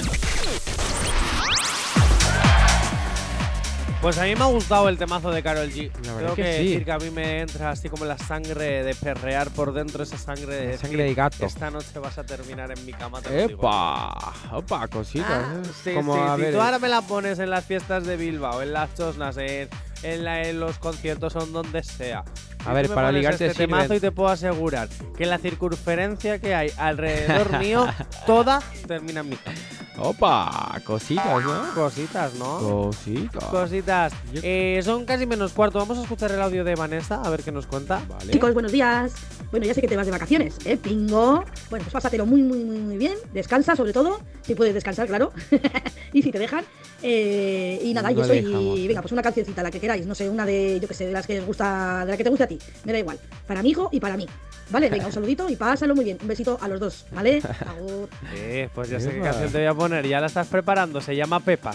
Pues 4.02 4.18
a 4.18 4.24
mí 4.26 4.36
me 4.36 4.42
ha 4.44 4.48
gustado 4.48 4.90
el 4.90 4.98
temazo 4.98 5.32
de 5.32 5.42
Carol 5.42 5.70
G. 5.72 5.90
La 6.06 6.14
verdad 6.16 6.20
Tengo 6.20 6.36
que 6.36 6.42
que, 6.44 6.58
sí. 6.58 6.64
decir 6.68 6.86
que 6.86 6.92
a 6.92 6.98
mí 6.98 7.10
me 7.12 7.40
entra 7.40 7.70
así 7.72 7.88
como 7.90 8.04
la 8.04 8.18
sangre 8.18 8.84
de 8.84 8.94
perrear 8.94 9.50
por 9.52 9.74
dentro, 9.74 10.04
esa 10.04 10.18
sangre 10.18 10.48
de 10.54 10.60
La 10.66 10.72
decir, 10.72 10.80
sangre 10.88 11.04
de 11.06 11.14
gato. 11.16 11.46
Esta 11.46 11.72
noche 11.72 11.98
vas 12.00 12.18
a 12.18 12.24
terminar 12.26 12.72
en 12.78 12.86
mi 12.86 12.92
cama. 12.92 13.22
te. 13.22 13.46
¡Epa! 13.46 14.34
¡Opa! 14.52 14.88
Cositas. 14.90 15.28
Ah, 15.32 15.62
¿eh? 15.64 15.70
sí, 15.82 15.94
Como, 15.94 16.14
sí, 16.14 16.20
a 16.24 16.36
si 16.36 16.42
ver, 16.42 16.54
tú 16.54 16.60
ahora 16.62 16.78
me 16.78 16.90
la 16.90 17.02
pones 17.04 17.40
en 17.40 17.50
las 17.50 17.64
fiestas 17.64 18.06
de 18.06 18.18
Bilbao, 18.18 18.62
en 18.62 18.74
las 18.74 18.94
chosnas, 18.96 19.38
en, 19.38 19.70
en, 20.04 20.24
la- 20.26 20.42
en 20.44 20.60
los 20.60 20.78
conciertos 20.78 21.36
o 21.38 21.44
en 21.44 21.54
donde 21.54 21.84
sea. 21.84 22.26
A 22.66 22.74
ver, 22.74 22.88
para 22.90 23.08
pones 23.08 23.14
ligarte 23.22 23.46
este 23.48 23.66
temazo 23.66 23.94
y 23.94 24.00
te 24.00 24.12
puedo 24.12 24.30
asegurar 24.30 24.90
que 25.18 25.26
la 25.26 25.38
circunferencia 25.38 26.40
que 26.40 26.56
hay 26.56 26.72
alrededor 26.78 27.60
mío, 27.60 27.86
toda 28.26 28.62
termina 28.88 29.22
en 29.22 29.30
mi 29.30 29.36
cama. 29.36 29.56
¡Opa! 29.98 30.82
Cositas, 30.84 31.42
¿no? 31.44 31.74
Cositas, 31.74 32.34
¿no? 32.36 32.58
Cositas. 32.60 33.44
Cositas. 33.46 34.14
Eh, 34.34 34.82
son 34.84 35.06
casi 35.06 35.26
menos 35.26 35.54
cuarto. 35.54 35.80
Vamos 35.80 35.98
a 35.98 36.02
escuchar 36.02 36.32
el 36.34 36.42
audio 36.42 36.66
de 36.66 36.76
Vanessa, 36.76 37.22
a 37.22 37.30
ver 37.30 37.44
qué 37.44 37.52
nos 37.54 37.66
cuenta. 37.66 38.02
Vale. 38.10 38.34
Chicos, 38.34 38.54
buenos 38.54 38.74
días. 38.74 39.14
Bueno, 39.52 39.66
ya 39.66 39.74
sé 39.74 39.80
que 39.80 39.88
te 39.88 39.96
vas 39.96 40.06
de 40.06 40.12
vacaciones, 40.12 40.58
¿eh? 40.66 40.76
Pingo. 40.76 41.46
Bueno, 41.70 41.86
pues 41.86 41.94
pásatelo 41.94 42.26
muy, 42.26 42.42
muy, 42.42 42.58
muy, 42.66 42.78
muy 42.78 42.98
bien. 42.98 43.14
Descansa, 43.34 43.78
sobre 43.78 43.94
todo. 43.94 44.20
Si 44.42 44.54
puedes 44.54 44.74
descansar, 44.74 45.08
claro. 45.08 45.32
y 46.14 46.22
si 46.22 46.30
te 46.30 46.40
dejan. 46.40 46.66
Eh, 47.02 47.80
y 47.82 47.94
nada, 47.94 48.10
No 48.10 48.18
yo 48.18 48.26
soy. 48.26 48.42
dejamos. 48.42 48.88
Venga, 48.88 49.02
pues 49.02 49.12
una 49.14 49.22
cancioncita, 49.22 49.64
la 49.64 49.72
que 49.72 49.80
queráis. 49.80 50.06
No 50.06 50.14
sé, 50.16 50.30
una 50.30 50.46
de, 50.46 50.78
yo 50.82 50.90
que 50.90 50.94
sé, 50.94 51.06
de 51.06 51.14
las 51.14 51.26
que 51.26 51.40
os 51.40 51.46
gusta, 51.46 52.04
de 52.04 52.12
la 52.12 52.18
que 52.18 52.24
te 52.26 52.30
guste 52.30 52.44
a 52.44 52.48
ti. 52.48 52.55
Me 52.84 52.94
da 52.94 53.00
igual. 53.00 53.20
Para 53.48 53.62
mi 53.62 53.70
hijo 53.70 53.90
y 53.92 54.00
para 54.00 54.18
mí. 54.18 54.28
¿Vale? 54.70 54.90
Venga, 54.90 55.06
un 55.06 55.12
saludito 55.12 55.48
y 55.50 55.56
pásalo 55.56 55.96
muy 55.96 56.06
bien. 56.06 56.18
Un 56.22 56.28
besito 56.28 56.58
a 56.62 56.68
los 56.68 56.80
dos, 56.80 57.06
¿vale? 57.12 57.42
Agur. 57.68 58.10
Eh, 58.34 58.70
pues 58.74 58.90
ya 58.90 59.00
sé 59.00 59.12
qué 59.12 59.22
canción 59.22 59.52
te 59.52 59.58
voy 59.60 59.68
a 59.68 59.74
poner. 59.74 60.08
Ya 60.08 60.20
la 60.20 60.28
estás 60.28 60.48
preparando. 60.48 61.02
Se 61.02 61.16
llama 61.16 61.40
Pepa. 61.40 61.74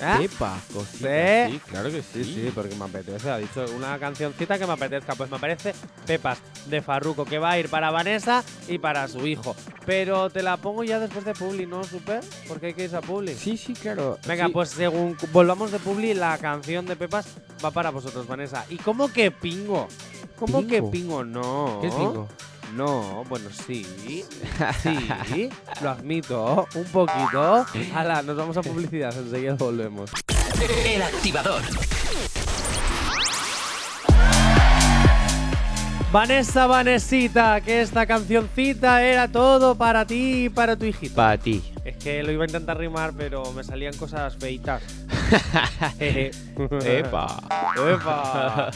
¿Eh? 0.00 0.24
¡Epa! 0.24 0.58
Cositas. 0.72 1.48
¿Sí? 1.50 1.52
Sí, 1.54 1.60
claro 1.70 1.90
que 1.90 2.02
sí. 2.02 2.24
Sí, 2.24 2.34
sí, 2.34 2.52
porque 2.54 2.74
me 2.76 2.84
apetece. 2.84 3.30
Ha 3.30 3.38
dicho 3.38 3.64
una 3.76 3.98
cancioncita 3.98 4.58
que 4.58 4.66
me 4.66 4.72
apetezca. 4.72 5.14
Pues 5.14 5.30
me 5.30 5.36
aparece 5.36 5.74
Pepas 6.06 6.38
de 6.66 6.80
Farruko, 6.82 7.24
que 7.24 7.38
va 7.38 7.50
a 7.52 7.58
ir 7.58 7.68
para 7.68 7.90
Vanessa 7.90 8.44
y 8.68 8.78
para 8.78 9.08
su 9.08 9.26
hijo. 9.26 9.56
Pero 9.86 10.30
te 10.30 10.42
la 10.42 10.56
pongo 10.56 10.84
ya 10.84 11.00
después 11.00 11.24
de 11.24 11.34
Publi, 11.34 11.66
¿no, 11.66 11.82
Super? 11.84 12.20
Porque 12.46 12.66
hay 12.66 12.74
que 12.74 12.84
irse 12.84 12.96
a 12.96 13.00
Publi. 13.00 13.34
Sí, 13.34 13.56
sí, 13.56 13.72
claro. 13.72 14.18
Venga, 14.26 14.46
Sí. 14.46 14.52
pues 14.52 14.68
según 14.70 15.16
volvamos 15.32 15.70
de 15.72 15.78
Publi, 15.78 16.14
la 16.14 16.38
canción 16.38 16.86
de 16.86 16.94
Pepas 16.96 17.26
va 17.64 17.70
para 17.70 17.90
vosotros, 17.90 18.26
Vanessa. 18.26 18.64
¿Y 18.68 18.76
cómo 18.76 19.12
que 19.12 19.30
pingo? 19.30 19.88
¿Cómo 20.38 20.60
que 20.66 20.76
¿Pingo? 20.82 20.90
pingo? 20.90 21.24
No. 21.24 21.78
¿Qué 21.80 21.88
es 21.88 21.96
bingo? 21.96 22.28
No, 22.74 23.24
bueno, 23.28 23.48
sí. 23.66 23.86
Sí, 24.82 25.50
lo 25.80 25.90
admito. 25.90 26.68
Un 26.74 26.84
poquito. 26.84 27.66
Hala, 27.94 28.22
nos 28.22 28.36
vamos 28.36 28.56
a 28.56 28.62
publicidad, 28.62 29.16
enseguida 29.16 29.54
volvemos. 29.54 30.10
El 30.84 31.02
activador. 31.02 31.62
Vanessa, 36.10 36.66
Vanesita, 36.66 37.60
que 37.60 37.82
esta 37.82 38.06
cancioncita 38.06 39.02
era 39.02 39.28
todo 39.28 39.74
para 39.74 40.06
ti 40.06 40.46
y 40.46 40.48
para 40.48 40.74
tu 40.74 40.86
hijito. 40.86 41.14
Para 41.14 41.36
ti. 41.36 41.62
Es 41.84 41.96
que 41.98 42.22
lo 42.22 42.32
iba 42.32 42.44
a 42.44 42.46
intentar 42.46 42.78
rimar, 42.78 43.12
pero 43.14 43.52
me 43.52 43.62
salían 43.62 43.94
cosas 43.94 44.34
feitas. 44.36 44.82
Jeje. 45.98 46.30
¡Epa! 46.98 47.26
¡Epa! 47.76 48.70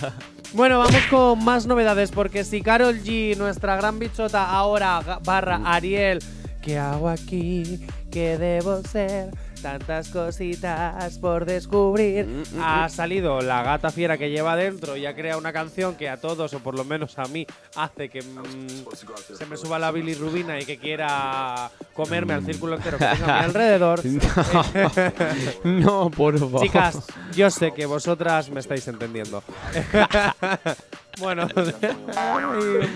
Bueno, 0.52 0.78
vamos 0.80 1.02
con 1.08 1.42
más 1.42 1.66
novedades, 1.66 2.10
porque 2.10 2.44
si 2.44 2.60
Carol 2.60 3.00
G, 3.02 3.34
nuestra 3.38 3.76
gran 3.76 3.98
bichota, 3.98 4.50
ahora 4.50 5.00
barra 5.24 5.62
Ariel, 5.64 6.18
¿qué 6.60 6.78
hago 6.78 7.08
aquí? 7.08 7.86
¿Qué 8.10 8.36
debo 8.36 8.82
ser? 8.82 9.30
Tantas 9.62 10.08
cositas 10.08 11.18
por 11.18 11.44
descubrir. 11.44 12.44
Ha 12.60 12.88
salido 12.88 13.40
la 13.40 13.62
gata 13.62 13.90
fiera 13.90 14.18
que 14.18 14.28
lleva 14.28 14.56
dentro 14.56 14.96
y 14.96 15.06
ha 15.06 15.14
creado 15.14 15.38
una 15.38 15.52
canción 15.52 15.94
que 15.94 16.08
a 16.08 16.16
todos, 16.16 16.52
o 16.54 16.58
por 16.58 16.74
lo 16.76 16.84
menos 16.84 17.16
a 17.18 17.26
mí, 17.26 17.46
hace 17.76 18.08
que 18.08 18.22
mm, 18.22 19.36
se 19.36 19.46
me 19.46 19.56
suba 19.56 19.78
la 19.78 19.92
bilirrubina 19.92 20.58
y 20.58 20.64
que 20.64 20.78
quiera 20.78 21.70
comerme 21.94 22.34
al 22.34 22.44
círculo 22.44 22.74
entero 22.76 22.98
que 22.98 23.06
tengo 23.06 23.24
a 23.24 23.38
mi 23.38 23.44
alrededor. 23.44 24.00
No, 25.64 26.10
por 26.10 26.38
favor. 26.38 26.62
Chicas, 26.62 26.98
yo 27.34 27.50
sé 27.50 27.72
que 27.72 27.86
vosotras 27.86 28.50
me 28.50 28.60
estáis 28.60 28.86
entendiendo. 28.88 29.42
bueno, 31.18 31.48
ay, 31.56 32.46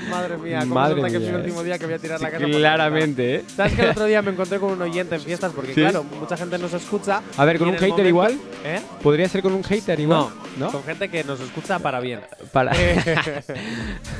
madre 0.10 0.36
mía, 0.38 0.60
cómo 0.60 0.74
Madre 0.74 1.00
que 1.02 1.06
es 1.08 1.12
mi 1.14 1.18
mía, 1.28 1.36
último 1.36 1.62
día 1.62 1.78
que 1.78 1.84
voy 1.86 1.94
a 1.94 1.98
tirar 1.98 2.20
la 2.20 2.30
casa. 2.30 2.44
Claramente, 2.44 3.34
¿eh? 3.36 3.44
¿Sabes 3.54 3.74
que 3.74 3.82
el 3.82 3.90
otro 3.90 4.04
día 4.06 4.22
me 4.22 4.30
encontré 4.32 4.58
con 4.58 4.70
un 4.72 4.82
oyente 4.82 5.14
en 5.16 5.20
fiestas? 5.20 5.52
Porque, 5.54 5.74
Sí. 5.74 5.80
claro, 5.80 6.02
mucha 6.04 6.36
gente 6.36 6.58
nos 6.58 6.72
escucha. 6.72 7.22
A 7.36 7.44
ver, 7.44 7.58
¿con 7.58 7.68
un 7.68 7.74
el 7.74 7.80
hater 7.80 8.06
igual? 8.06 8.38
¿Eh? 8.64 8.80
¿Podría 9.02 9.28
ser 9.28 9.42
con 9.42 9.52
un 9.52 9.62
hater 9.64 10.00
igual? 10.00 10.28
No, 10.58 10.66
¿No? 10.66 10.72
con 10.72 10.82
gente 10.84 11.08
que 11.08 11.24
nos 11.24 11.40
escucha 11.40 11.78
para 11.78 12.00
bien. 12.00 12.20
Para. 12.52 12.72
Eh, 12.74 13.42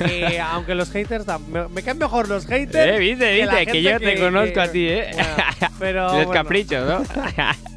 eh, 0.01 0.41
aunque 0.41 0.75
los 0.75 0.91
haters, 0.91 1.25
me, 1.49 1.69
me 1.69 1.83
caen 1.83 1.99
mejor 1.99 2.29
los 2.29 2.47
haters. 2.47 2.97
Eh, 2.97 2.99
viste, 2.99 3.33
viste, 3.35 3.57
que 3.67 3.73
gente 3.73 3.83
yo 3.83 3.99
te 4.01 4.19
conozco 4.21 4.55
que- 4.55 4.61
a 4.61 4.71
ti, 4.73 4.87
¿eh? 4.89 5.11
Bueno, 5.13 5.73
pero 5.79 6.03
Los 6.05 6.13
bueno. 6.15 6.31
caprichos, 6.33 6.87
¿no? 6.87 7.03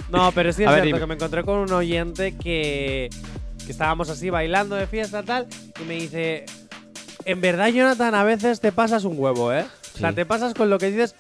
No, 0.10 0.32
pero 0.32 0.51
sí 0.51 0.63
es 0.63 0.69
ver, 0.69 0.75
cierto 0.82 0.86
dime. 0.88 0.99
que 0.99 1.05
me 1.05 1.13
encontré 1.13 1.43
con 1.43 1.60
un 1.60 1.71
oyente 1.71 2.36
que, 2.36 3.10
que 3.69 3.73
estábamos 3.73 4.10
así 4.10 4.32
bailando 4.32 4.75
de 4.75 4.88
fiesta 4.88 5.21
tal 5.21 5.45
y 5.79 5.84
me 5.84 5.93
dice, 5.93 6.43
en 7.23 7.39
verdad 7.39 7.67
Jonathan 7.67 8.15
a 8.15 8.23
veces 8.23 8.60
te 8.62 8.71
pasas 8.71 9.03
un 9.03 9.13
huevo, 9.15 9.53
¿eh? 9.53 9.63
O 9.93 9.97
sea, 9.99 10.12
te 10.12 10.25
pasas 10.25 10.55
con 10.55 10.71
lo 10.71 10.79
que 10.79 10.89
dices, 10.89 11.13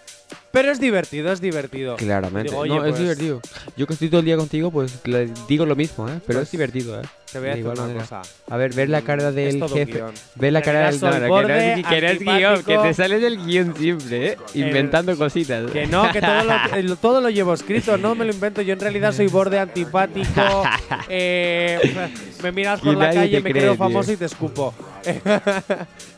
pero 0.51 0.71
es 0.71 0.79
divertido, 0.79 1.31
es 1.31 1.41
divertido. 1.41 1.95
Claramente. 1.95 2.49
Digo, 2.49 2.61
oye, 2.61 2.75
no, 2.75 2.81
pues, 2.81 2.93
es 2.93 2.99
divertido. 2.99 3.41
Yo 3.77 3.87
que 3.87 3.93
estoy 3.93 4.09
todo 4.09 4.19
el 4.19 4.25
día 4.25 4.37
contigo, 4.37 4.71
pues 4.71 4.99
le 5.05 5.29
digo 5.47 5.65
lo 5.65 5.75
mismo, 5.75 6.07
¿eh? 6.07 6.19
Pero 6.25 6.39
Pues, 6.39 6.47
es 6.47 6.51
divertido, 6.51 6.99
¿eh? 6.99 7.03
Te 7.31 7.37
voy 7.37 7.49
a 7.49 7.51
De 7.51 7.57
decir 7.57 7.59
igual 7.61 7.77
una 7.77 7.87
manera. 7.87 8.01
cosa. 8.01 8.21
A 8.49 8.57
ver, 8.57 8.73
ver 8.73 8.89
la 8.89 9.01
cara 9.03 9.29
Es 9.29 9.35
del 9.35 9.63
jefe. 9.69 10.03
Ver 10.35 10.51
la 10.53 10.61
cara 10.63 10.89
del. 10.91 10.99
no, 10.99 11.07
no, 11.07 11.13
que 11.13 11.19
no 11.21 11.27
borde, 11.27 11.73
es, 11.73 11.85
que 11.87 12.01
no 12.01 12.07
es 12.07 12.19
guion, 12.19 12.63
que 12.63 12.77
te 12.79 12.93
sales 12.95 13.21
del 13.21 13.37
guion 13.45 13.75
siempre, 13.77 14.27
¿eh? 14.29 14.37
Inventando 14.55 15.15
cositas. 15.15 15.69
Que 15.71 15.85
no, 15.85 16.11
que 16.11 16.21
todo 16.21 16.43
lo, 16.43 16.95
todo 17.01 17.21
lo 17.21 17.29
llevo 17.29 17.53
escrito, 17.53 17.97
no 17.99 18.15
me 18.15 18.25
lo 18.25 18.33
invento. 18.33 18.63
Yo 18.63 18.73
en 18.73 18.79
realidad 18.79 19.13
soy 19.13 19.27
borde 19.27 19.59
antipático. 19.59 20.63
eh, 21.09 22.09
me 22.41 22.51
miras 22.51 22.81
por 22.81 22.95
la 22.97 23.11
calle, 23.13 23.37
me 23.41 23.51
cree, 23.51 23.61
creo 23.61 23.73
tío. 23.73 23.77
famoso 23.77 24.11
y 24.11 24.17
te 24.17 24.25
escupo. 24.25 24.73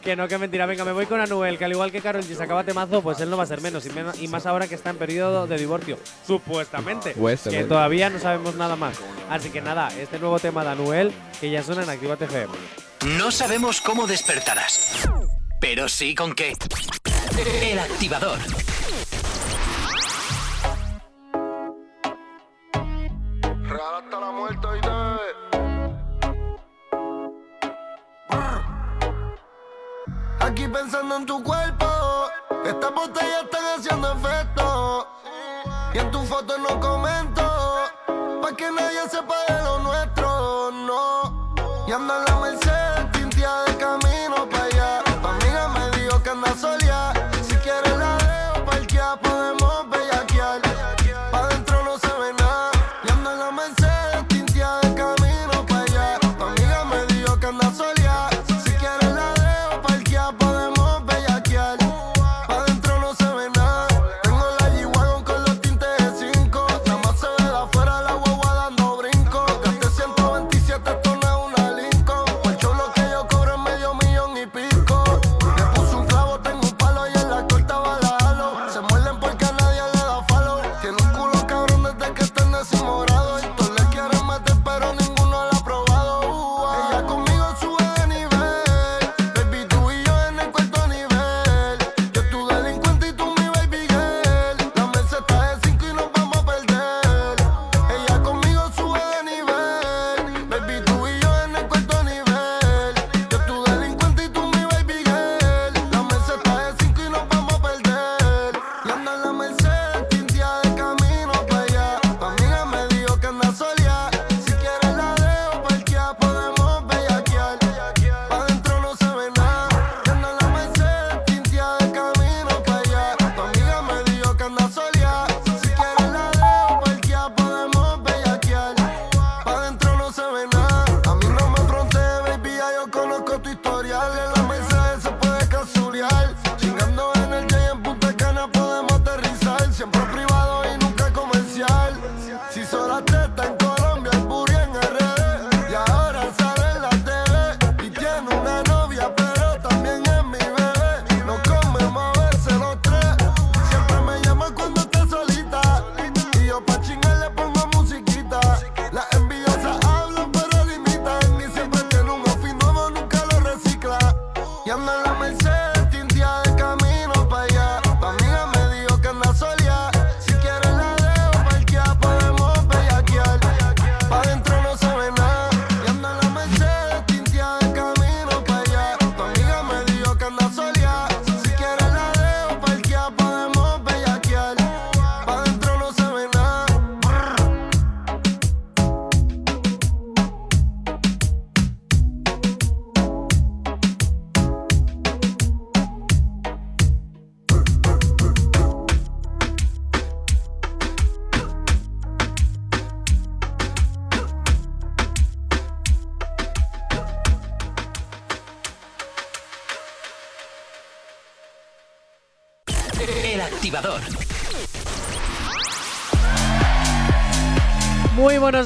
que 0.02 0.16
no, 0.16 0.28
que 0.30 0.38
mentira. 0.38 0.66
Venga, 0.66 0.86
me 0.86 0.94
voy 0.94 1.06
con 1.08 1.20
Anuel, 1.20 1.58
que 1.58 1.66
al 1.66 1.72
igual 1.72 1.92
que 1.92 2.00
Carol 2.02 2.24
G 2.24 2.36
sacaba 2.36 2.64
temazo, 2.64 3.02
pues 3.02 3.20
él 3.20 3.30
no 3.30 3.36
va 3.38 3.44
a 3.44 3.48
ser 3.48 3.60
menos. 3.62 3.86
Y, 3.86 3.90
y 4.20 4.28
más 4.28 4.46
ahora 4.46 4.68
que 4.68 4.76
está 4.76 4.90
en 4.90 4.98
periodo 4.98 5.48
de 5.48 5.58
divorcio. 5.58 5.98
Supuestamente. 6.26 7.14
Supuestamente. 7.14 7.64
Que 7.64 7.70
todavía 7.70 8.10
no 8.10 8.20
sabemos 8.20 8.56
nada 8.56 8.76
más. 8.76 8.98
Así 9.30 9.50
que 9.50 9.62
nada, 9.62 9.90
este 9.98 10.20
nuevo 10.20 10.40
tema 10.40 10.64
de 10.64 10.72
Anuel, 10.72 11.14
que 11.40 11.50
ya 11.50 11.64
suena 11.64 11.84
en 11.84 11.90
Activa 11.90 12.16
FM. 12.20 12.54
No 13.18 13.32
sabemos 13.32 13.82
cómo 13.82 14.06
despertarás, 14.08 15.10
pero 15.60 15.90
sí 15.90 16.14
con 16.14 16.34
qué. 16.36 16.54
El 17.62 17.80
activador. 17.80 18.38
Real 23.64 23.96
hasta 24.04 24.20
la 24.20 24.32
muerte 24.32 24.68
y 24.78 24.82
te. 24.82 24.92
Aquí 30.42 30.68
pensando 30.68 31.18
en 31.18 31.26
tu 31.26 31.42
cuerpo, 31.44 31.86
estas 32.66 32.94
botellas 32.94 33.44
están 33.44 33.66
haciendo 33.78 34.12
efecto. 34.14 35.08
Y 35.94 35.98
en 35.98 36.12
tu 36.12 36.24
foto 36.26 36.58
no 36.58 36.80
comento, 36.80 37.42
pa' 38.42 38.56
que 38.56 38.72
nadie 38.72 39.10
sepa 39.10 39.36
de 39.48 39.64
lo 39.64 39.80
nuestro, 39.80 40.72
no. 40.72 41.54
Y 41.88 41.92
anda 41.92 42.31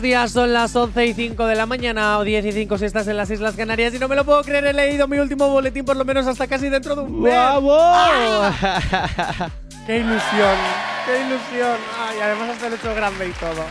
días, 0.05 0.31
son 0.31 0.53
las 0.53 0.75
11 0.75 1.03
y 1.07 1.13
5 1.15 1.45
de 1.47 1.55
la 1.55 1.65
mañana 1.65 2.19
o 2.19 2.23
10 2.23 2.45
y 2.45 2.51
5 2.51 2.77
si 2.77 2.85
estás 2.85 3.07
en 3.07 3.17
las 3.17 3.31
Islas 3.31 3.55
Canarias 3.55 3.91
y 3.95 3.97
no 3.99 4.07
me 4.07 4.15
lo 4.15 4.23
puedo 4.23 4.43
creer, 4.43 4.65
he 4.67 4.73
leído 4.73 5.07
mi 5.07 5.17
último 5.17 5.49
boletín 5.49 5.83
por 5.83 5.95
lo 5.97 6.05
menos 6.05 6.27
hasta 6.27 6.45
casi 6.45 6.69
dentro 6.69 6.95
de 6.95 7.01
un 7.01 7.21
mes. 7.23 7.33
¡Ah! 7.35 8.51
¡Qué 9.87 9.97
ilusión! 9.97 10.55
¡Qué 11.07 11.21
ilusión! 11.21 11.77
Ay, 11.99 12.17
además 12.21 12.49
hasta 12.51 12.69
lo 12.69 12.75
he 12.75 12.77
hecho 12.77 12.93
grande 12.95 13.27
y 13.27 13.31
todo. 13.31 13.65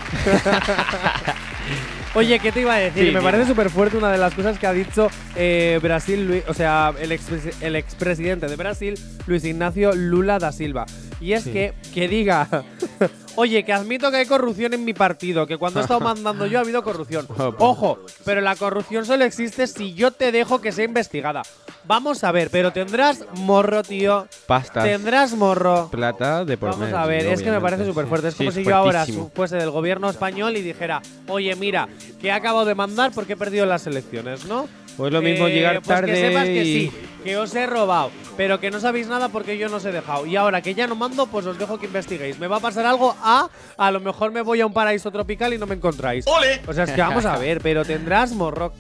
Oye, 2.17 2.39
¿qué 2.41 2.51
te 2.53 2.61
iba 2.63 2.75
a 2.75 2.79
decir? 2.79 3.07
Sí, 3.09 3.13
Me 3.13 3.21
parece 3.23 3.47
súper 3.47 3.71
fuerte 3.71 3.97
una 3.97 4.11
de 4.11 4.19
las 4.19 4.35
cosas 4.35 4.59
que 4.59 4.67
ha 4.67 4.73
dicho 4.73 5.09
eh, 5.37 5.79
Brasil, 5.83 6.43
o 6.49 6.55
sea, 6.55 6.93
el, 7.01 7.11
expres- 7.13 7.55
el 7.61 7.75
expresidente 7.77 8.47
de 8.49 8.57
Brasil, 8.57 8.95
Luis 9.27 9.45
Ignacio 9.45 9.93
Lula 9.95 10.39
da 10.39 10.51
Silva. 10.53 10.87
Y 11.21 11.33
es 11.33 11.45
Sí. 11.45 11.53
que, 11.53 11.75
que 11.93 12.07
diga, 12.09 12.49
oye, 13.37 13.65
que 13.65 13.73
admito 13.73 14.11
que 14.11 14.19
hay 14.19 14.27
corrupción 14.27 14.75
en 14.75 14.85
mi 14.85 14.95
partido, 14.95 15.47
que 15.47 15.57
cuando 15.57 15.81
he 15.81 15.83
estado 15.83 16.01
mandando 16.15 16.47
yo 16.47 16.59
ha 16.59 16.63
habido 16.63 16.83
corrupción. 16.83 17.27
Ojo, 17.59 17.99
pero 18.25 18.41
la 18.41 18.57
corrupción 18.57 19.05
solo 19.07 19.25
existe 19.25 19.67
si 19.67 19.95
yo 19.95 20.11
te 20.11 20.33
dejo 20.33 20.61
que 20.61 20.73
sea 20.73 20.85
investigada. 20.85 21.43
Vamos 21.87 22.25
a 22.25 22.33
ver, 22.33 22.49
pero 22.51 22.73
tendrás 22.73 23.25
morro, 23.35 23.83
tío. 23.83 24.27
Pastas. 24.47 24.85
Tendrás 24.85 25.35
morro. 25.35 25.89
Plata 25.91 26.45
de 26.45 26.57
por 26.57 26.71
Vamos 26.71 26.87
medio, 26.87 26.99
a 26.99 27.07
ver, 27.07 27.27
es 27.27 27.43
que 27.43 27.51
me 27.51 27.61
parece 27.61 27.85
súper 27.85 28.07
fuerte. 28.07 28.29
Es 28.29 28.35
Sí, 28.35 28.39
como 28.39 28.49
es 28.51 28.55
si 28.55 28.65
yo 28.65 28.75
ahora 28.75 29.05
fuese 29.35 29.57
del 29.57 29.71
gobierno 29.71 30.09
español 30.09 30.57
y 30.57 30.63
dijera, 30.63 31.03
oye, 31.29 31.55
mira, 31.57 31.87
que 32.21 32.29
he 32.29 32.33
acabado 32.33 32.65
de 32.65 32.75
mandar 32.75 33.13
porque 33.15 33.35
he 33.35 33.37
perdido 33.37 33.67
las 33.67 33.87
elecciones, 33.87 34.47
¿no? 34.47 34.67
Pues 34.97 35.13
lo 35.13 35.21
mismo 35.21 35.49
llegar 35.49 35.83
pues 35.83 35.89
tarde 35.89 36.13
que 36.13 36.21
sepas 36.29 36.45
que 36.45 36.65
y- 36.65 36.89
sí, 36.89 36.93
que 37.25 37.37
os 37.39 37.55
he 37.55 37.67
robado, 37.67 38.11
pero 38.37 38.61
que 38.61 38.71
no 38.71 38.79
sabéis 38.79 39.09
nada 39.09 39.29
porque 39.31 39.59
yo 39.59 39.69
no 39.69 39.77
os 39.79 39.85
he 39.85 39.91
dejado. 39.93 40.27
Y 40.27 40.37
ahora 40.37 40.61
que 40.63 40.75
ya 40.75 40.87
no 40.87 40.95
mando, 40.95 41.27
pues 41.27 41.47
os 41.47 41.59
dejo 41.59 41.79
que 41.79 41.87
investiguéis. 41.87 42.39
Me 42.39 42.47
va 42.47 42.59
a 42.59 42.61
pasar 42.61 42.85
algo 42.87 43.17
a, 43.23 43.49
a 43.77 43.91
lo 43.91 43.99
mejor 44.01 44.31
me 44.31 44.43
voy 44.43 44.61
a 44.61 44.67
un 44.67 44.73
paraíso 44.73 45.11
tropical 45.11 45.53
y 45.55 45.59
no 45.59 45.67
me 45.67 45.75
encontráis. 45.75 46.27
O 46.67 46.73
sea, 46.73 46.85
es 46.85 46.93
que 46.93 47.01
vamos 47.01 47.25
a 47.25 47.37
ver, 47.39 47.61
pero 47.61 47.85
tendrás 47.85 48.33
morro. 48.33 48.73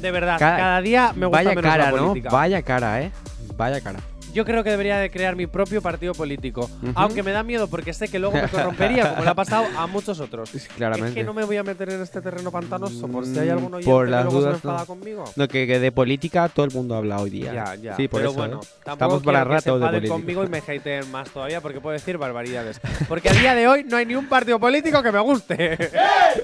De 0.00 0.10
verdad, 0.10 0.38
Cada- 0.38 0.56
cada, 0.58 0.80
día 0.82 1.12
me 1.14 1.26
gusta 1.26 1.38
Vaya 1.38 1.50
menos 1.54 1.70
cara, 1.70 1.84
la 1.84 1.90
¿no? 1.96 2.08
política. 2.08 2.30
Vaya 2.30 2.62
cara, 2.62 3.02
¿eh? 3.02 3.10
Vaya 3.56 3.80
cara. 3.80 4.00
Yo 4.36 4.44
creo 4.44 4.62
que 4.62 4.68
debería 4.68 4.98
de 4.98 5.10
crear 5.10 5.34
mi 5.34 5.46
propio 5.46 5.80
partido 5.80 6.12
político. 6.12 6.68
Aunque 6.94 7.22
me 7.22 7.32
da 7.32 7.42
miedo 7.42 7.68
porque 7.68 7.94
sé 7.94 8.08
que 8.08 8.18
luego 8.18 8.36
me 8.36 8.46
corrompería, 8.48 9.08
como 9.08 9.24
le 9.24 9.30
ha 9.30 9.34
pasado 9.34 9.64
a 9.78 9.86
muchos 9.86 10.20
otros. 10.20 10.50
Sí, 10.50 10.58
claramente. 10.76 11.08
Es 11.08 11.14
que 11.14 11.24
no 11.24 11.32
me 11.32 11.42
voy 11.44 11.56
a 11.56 11.62
meter 11.62 11.88
en 11.88 12.02
este 12.02 12.20
terreno 12.20 12.50
pantanoso 12.50 13.08
por 13.08 13.24
si 13.24 13.38
hay 13.38 13.48
algún 13.48 13.72
oyente 13.72 13.90
Por 13.90 14.04
que 14.04 14.10
las 14.10 14.24
luego 14.24 14.40
se 14.40 14.44
me 14.46 14.50
dudas, 14.52 14.64
no. 14.64 14.70
enfada 14.72 14.86
conmigo. 14.86 15.24
No, 15.36 15.48
que, 15.48 15.66
que 15.66 15.78
de 15.78 15.90
política 15.90 16.50
todo 16.50 16.66
el 16.66 16.72
mundo 16.72 16.96
habla 16.96 17.18
hoy 17.18 17.30
día. 17.30 17.50
Ya, 17.54 17.74
ya. 17.76 17.96
Sí, 17.96 18.08
por 18.08 18.20
pero 18.20 18.32
eso. 18.32 18.38
bueno, 18.38 18.60
¿eh? 18.62 18.66
tampoco 18.84 19.16
Estamos 19.16 19.22
para 19.22 19.38
que 19.38 19.44
se 19.46 19.54
rato 19.54 19.70
de 19.70 19.74
enfaden 19.76 20.00
política. 20.00 20.14
conmigo 20.14 20.44
y 20.44 20.48
me 20.48 20.58
hateen 20.58 21.10
más 21.10 21.30
todavía 21.30 21.62
porque 21.62 21.80
puedo 21.80 21.94
decir 21.94 22.18
barbaridades. 22.18 22.78
Porque 23.08 23.30
a 23.30 23.32
día 23.32 23.54
de 23.54 23.66
hoy 23.68 23.84
no 23.84 23.96
hay 23.96 24.04
ni 24.04 24.16
un 24.16 24.28
partido 24.28 24.60
político 24.60 25.02
que 25.02 25.12
me 25.12 25.20
guste. 25.20 25.78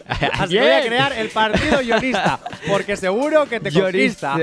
Así 0.32 0.54
que 0.54 0.60
voy 0.60 0.70
a 0.70 0.86
crear 0.86 1.12
el 1.12 1.28
partido 1.28 1.80
guionista. 1.80 2.40
Porque 2.66 2.96
seguro 2.96 3.44
que 3.46 3.60
te 3.60 3.70
conquista. 3.70 4.36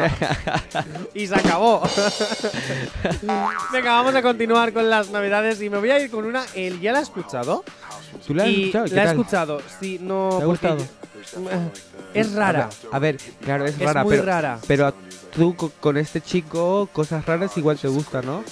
y 1.15 1.25
se 1.25 1.33
acabó. 1.33 1.81
Venga, 3.71 3.91
vamos 3.93 4.15
a 4.15 4.21
continuar 4.21 4.73
con 4.73 4.89
las 4.89 5.09
navidades 5.09 5.61
y 5.61 5.69
me 5.69 5.77
voy 5.77 5.91
a 5.91 5.99
ir 5.99 6.09
con 6.11 6.25
una. 6.25 6.43
¿El 6.55 6.79
ya 6.79 6.91
la 6.91 6.99
ha 6.99 7.01
escuchado? 7.01 7.63
¿Tú 8.25 8.33
la 8.33 8.43
has 8.43 8.49
Y 8.49 8.59
escuchado? 8.65 8.85
¿Qué 8.85 8.95
La 8.95 9.01
he 9.01 9.05
tal? 9.05 9.15
escuchado, 9.19 9.61
sí, 9.79 9.99
no. 10.01 10.29
¿Te 10.37 10.43
ha 10.43 10.45
porque 10.45 10.67
gustado? 10.69 10.87
Es 12.13 12.33
rara. 12.33 12.69
A 12.91 12.99
ver, 12.99 13.17
claro, 13.43 13.65
es, 13.65 13.75
Es 13.75 13.81
rara, 13.81 14.03
muy 14.03 14.11
pero, 14.11 14.25
rara. 14.25 14.59
pero 14.67 14.87
a- 14.87 14.93
tú 15.35 15.55
co- 15.55 15.71
con 15.79 15.97
este 15.97 16.21
chico, 16.21 16.89
cosas 16.91 17.25
raras 17.25 17.55
igual 17.57 17.77
te 17.77 17.87
gustan, 17.87 18.25
¿no? 18.25 18.43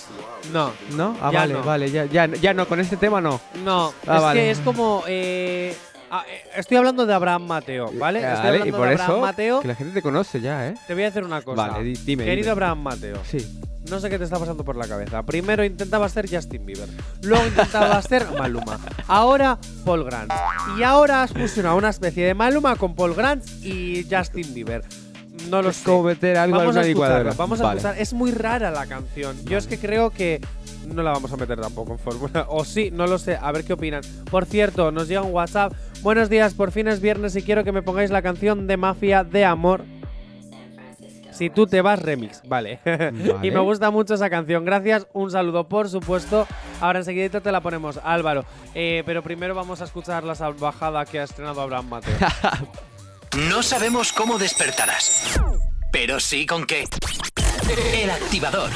No, 0.54 0.72
¿No? 0.92 1.18
Ah, 1.22 1.30
Ya 1.32 1.40
vale, 1.40 1.54
no. 1.56 1.64
vale, 1.64 1.92
ya, 1.92 2.06
ya, 2.06 2.28
ya 2.28 2.54
no, 2.54 2.68
con 2.68 2.80
este 2.80 2.96
tema 2.98 3.20
no. 3.20 3.42
no. 3.66 3.94
Ah, 4.08 4.16
es 4.18 4.22
vale. 4.22 4.40
que 4.40 4.52
es 4.52 4.60
como. 4.60 5.04
eh, 5.08 5.76
ah, 6.12 6.24
eh, 6.30 6.42
estoy 6.56 6.78
hablando 6.78 7.06
de 7.06 7.14
Abraham 7.14 7.44
Mateo, 7.48 7.92
¿vale? 7.94 8.20
Estoy 8.20 8.34
Vale, 8.36 8.48
hablando 8.48 8.66
y 8.68 8.72
por 8.72 8.80
de 8.88 8.94
Abraham 8.94 9.12
eso 9.12 9.20
Mateo. 9.22 9.60
que 9.62 9.68
la 9.68 9.76
gente 9.76 9.94
te 9.94 10.02
conoce 10.02 10.42
ya, 10.42 10.68
¿eh? 10.68 10.74
Te 10.88 10.94
voy 10.94 11.04
a 11.04 11.08
hacer 11.08 11.24
una 11.24 11.42
cosa. 11.42 11.68
Vale, 11.68 11.84
di- 11.84 11.94
dime, 12.06 12.24
Querido 12.26 12.44
dime. 12.46 12.52
Abraham 12.52 12.80
Mateo, 12.82 13.18
Sí. 13.26 13.60
no 13.90 14.00
sé 14.00 14.10
qué 14.10 14.18
te 14.18 14.24
está 14.26 14.38
pasando 14.40 14.64
por 14.64 14.76
la 14.76 14.88
cabeza. 14.88 15.24
Primero 15.24 15.64
intentaba 15.64 16.08
ser 16.10 16.30
Justin 16.30 16.66
Bieber, 16.66 16.88
luego 17.24 17.46
intentaba 17.46 18.02
ser 18.02 18.26
Maluma, 18.38 18.80
ahora 19.08 19.58
Paul 19.86 20.04
Grant. 20.06 20.32
Y 20.78 20.84
ahora 20.84 21.24
has 21.24 21.32
fusionado 21.34 21.76
una 21.78 21.90
especie 21.90 22.26
de 22.26 22.34
Maluma 22.34 22.76
con 22.76 22.96
Paul 22.96 23.14
Grant 23.16 23.44
y 23.64 24.06
Justin 24.10 24.54
Bieber. 24.54 24.84
No 25.50 25.62
lo 25.62 25.70
Es 25.70 25.78
sé. 25.78 25.84
como 25.86 26.04
meter 26.04 26.36
algo 26.38 26.58
vamos 26.58 26.76
a. 26.76 26.82
Vamos 27.38 27.60
a 27.62 27.64
Vale. 27.64 27.78
escuchar. 27.78 28.02
Es 28.02 28.12
muy 28.14 28.32
rara 28.32 28.72
la 28.72 28.86
canción. 28.88 29.38
Yo 29.46 29.58
es 29.58 29.68
que 29.68 29.78
creo 29.78 30.10
que 30.10 30.42
no 30.94 31.04
la 31.04 31.12
vamos 31.12 31.32
a 31.32 31.38
meter 31.38 31.60
tampoco 31.60 31.94
en 31.94 32.00
fórmula. 32.00 32.46
O 32.50 32.66
sí, 32.66 32.90
no 32.92 33.08
lo 33.08 33.18
sé. 33.18 33.38
A 33.40 33.52
ver 33.52 33.64
qué 33.64 33.74
opinan. 33.74 34.02
Por 34.30 34.46
cierto, 34.46 34.92
nos 34.92 35.08
llega 35.08 35.22
un 35.22 35.34
WhatsApp. 35.34 35.74
Buenos 36.02 36.30
días, 36.30 36.54
por 36.54 36.72
fin 36.72 36.88
es 36.88 37.02
viernes 37.02 37.36
y 37.36 37.44
quiero 37.44 37.64
que 37.64 37.72
me 37.72 37.82
pongáis 37.82 38.10
la 38.12 38.22
canción 38.22 38.68
de 38.68 38.78
Mafia 38.78 39.24
de 39.24 39.46
Amor. 39.46 39.84
Si 41.32 41.52
tú 41.52 41.68
te 41.68 41.82
vas, 41.82 42.02
remix. 42.02 42.42
Vale. 42.48 42.80
y 43.44 43.52
me 43.52 43.60
gusta 43.60 43.92
mucho 43.92 44.16
esa 44.16 44.30
canción. 44.30 44.66
Gracias. 44.66 45.06
Un 45.14 45.30
saludo, 45.30 45.68
por 45.68 45.88
supuesto. 45.88 46.48
Ahora 46.82 47.00
enseguida 47.00 47.42
te 47.42 47.52
la 47.52 47.62
ponemos, 47.62 48.00
Álvaro. 48.04 48.44
Eh, 48.74 49.04
pero 49.06 49.22
primero 49.22 49.54
vamos 49.54 49.82
a 49.82 49.84
escuchar 49.84 50.24
la 50.24 50.34
salvajada 50.34 51.06
que 51.06 51.20
ha 51.20 51.24
estrenado 51.24 51.62
Abraham 51.62 51.90
Mateo. 51.90 52.18
No 53.50 53.62
sabemos 53.62 54.14
cómo 54.14 54.40
despertarás, 54.40 55.40
pero 55.92 56.20
sí 56.20 56.48
con 56.48 56.66
qué. 56.66 56.86
El 57.94 58.10
activador. 58.10 58.72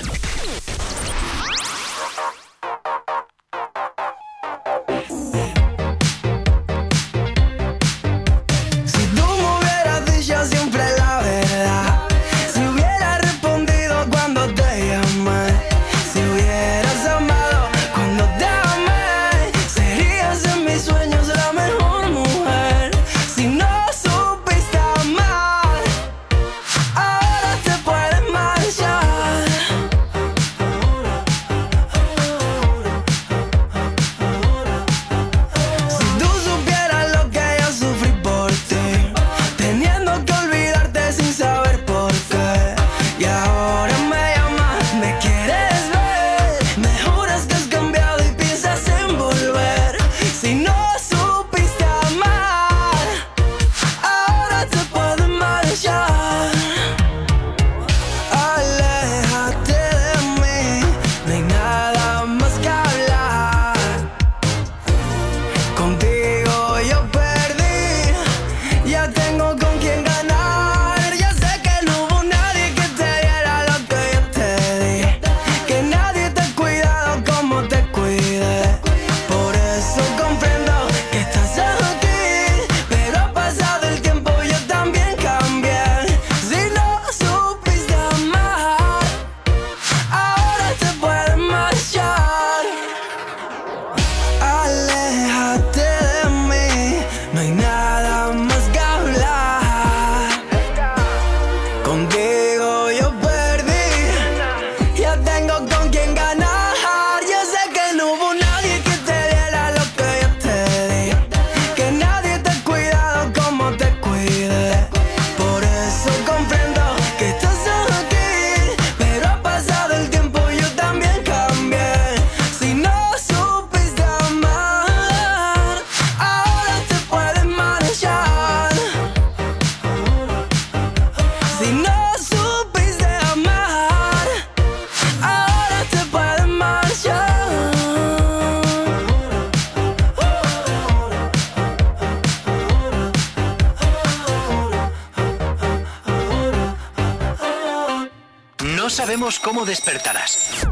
Cómo 149.62 149.70
despertarás, 149.70 150.66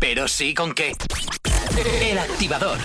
pero 0.00 0.26
sí 0.26 0.52
con 0.52 0.74
qué. 0.74 0.96
El 2.00 2.18
activador. 2.18 2.76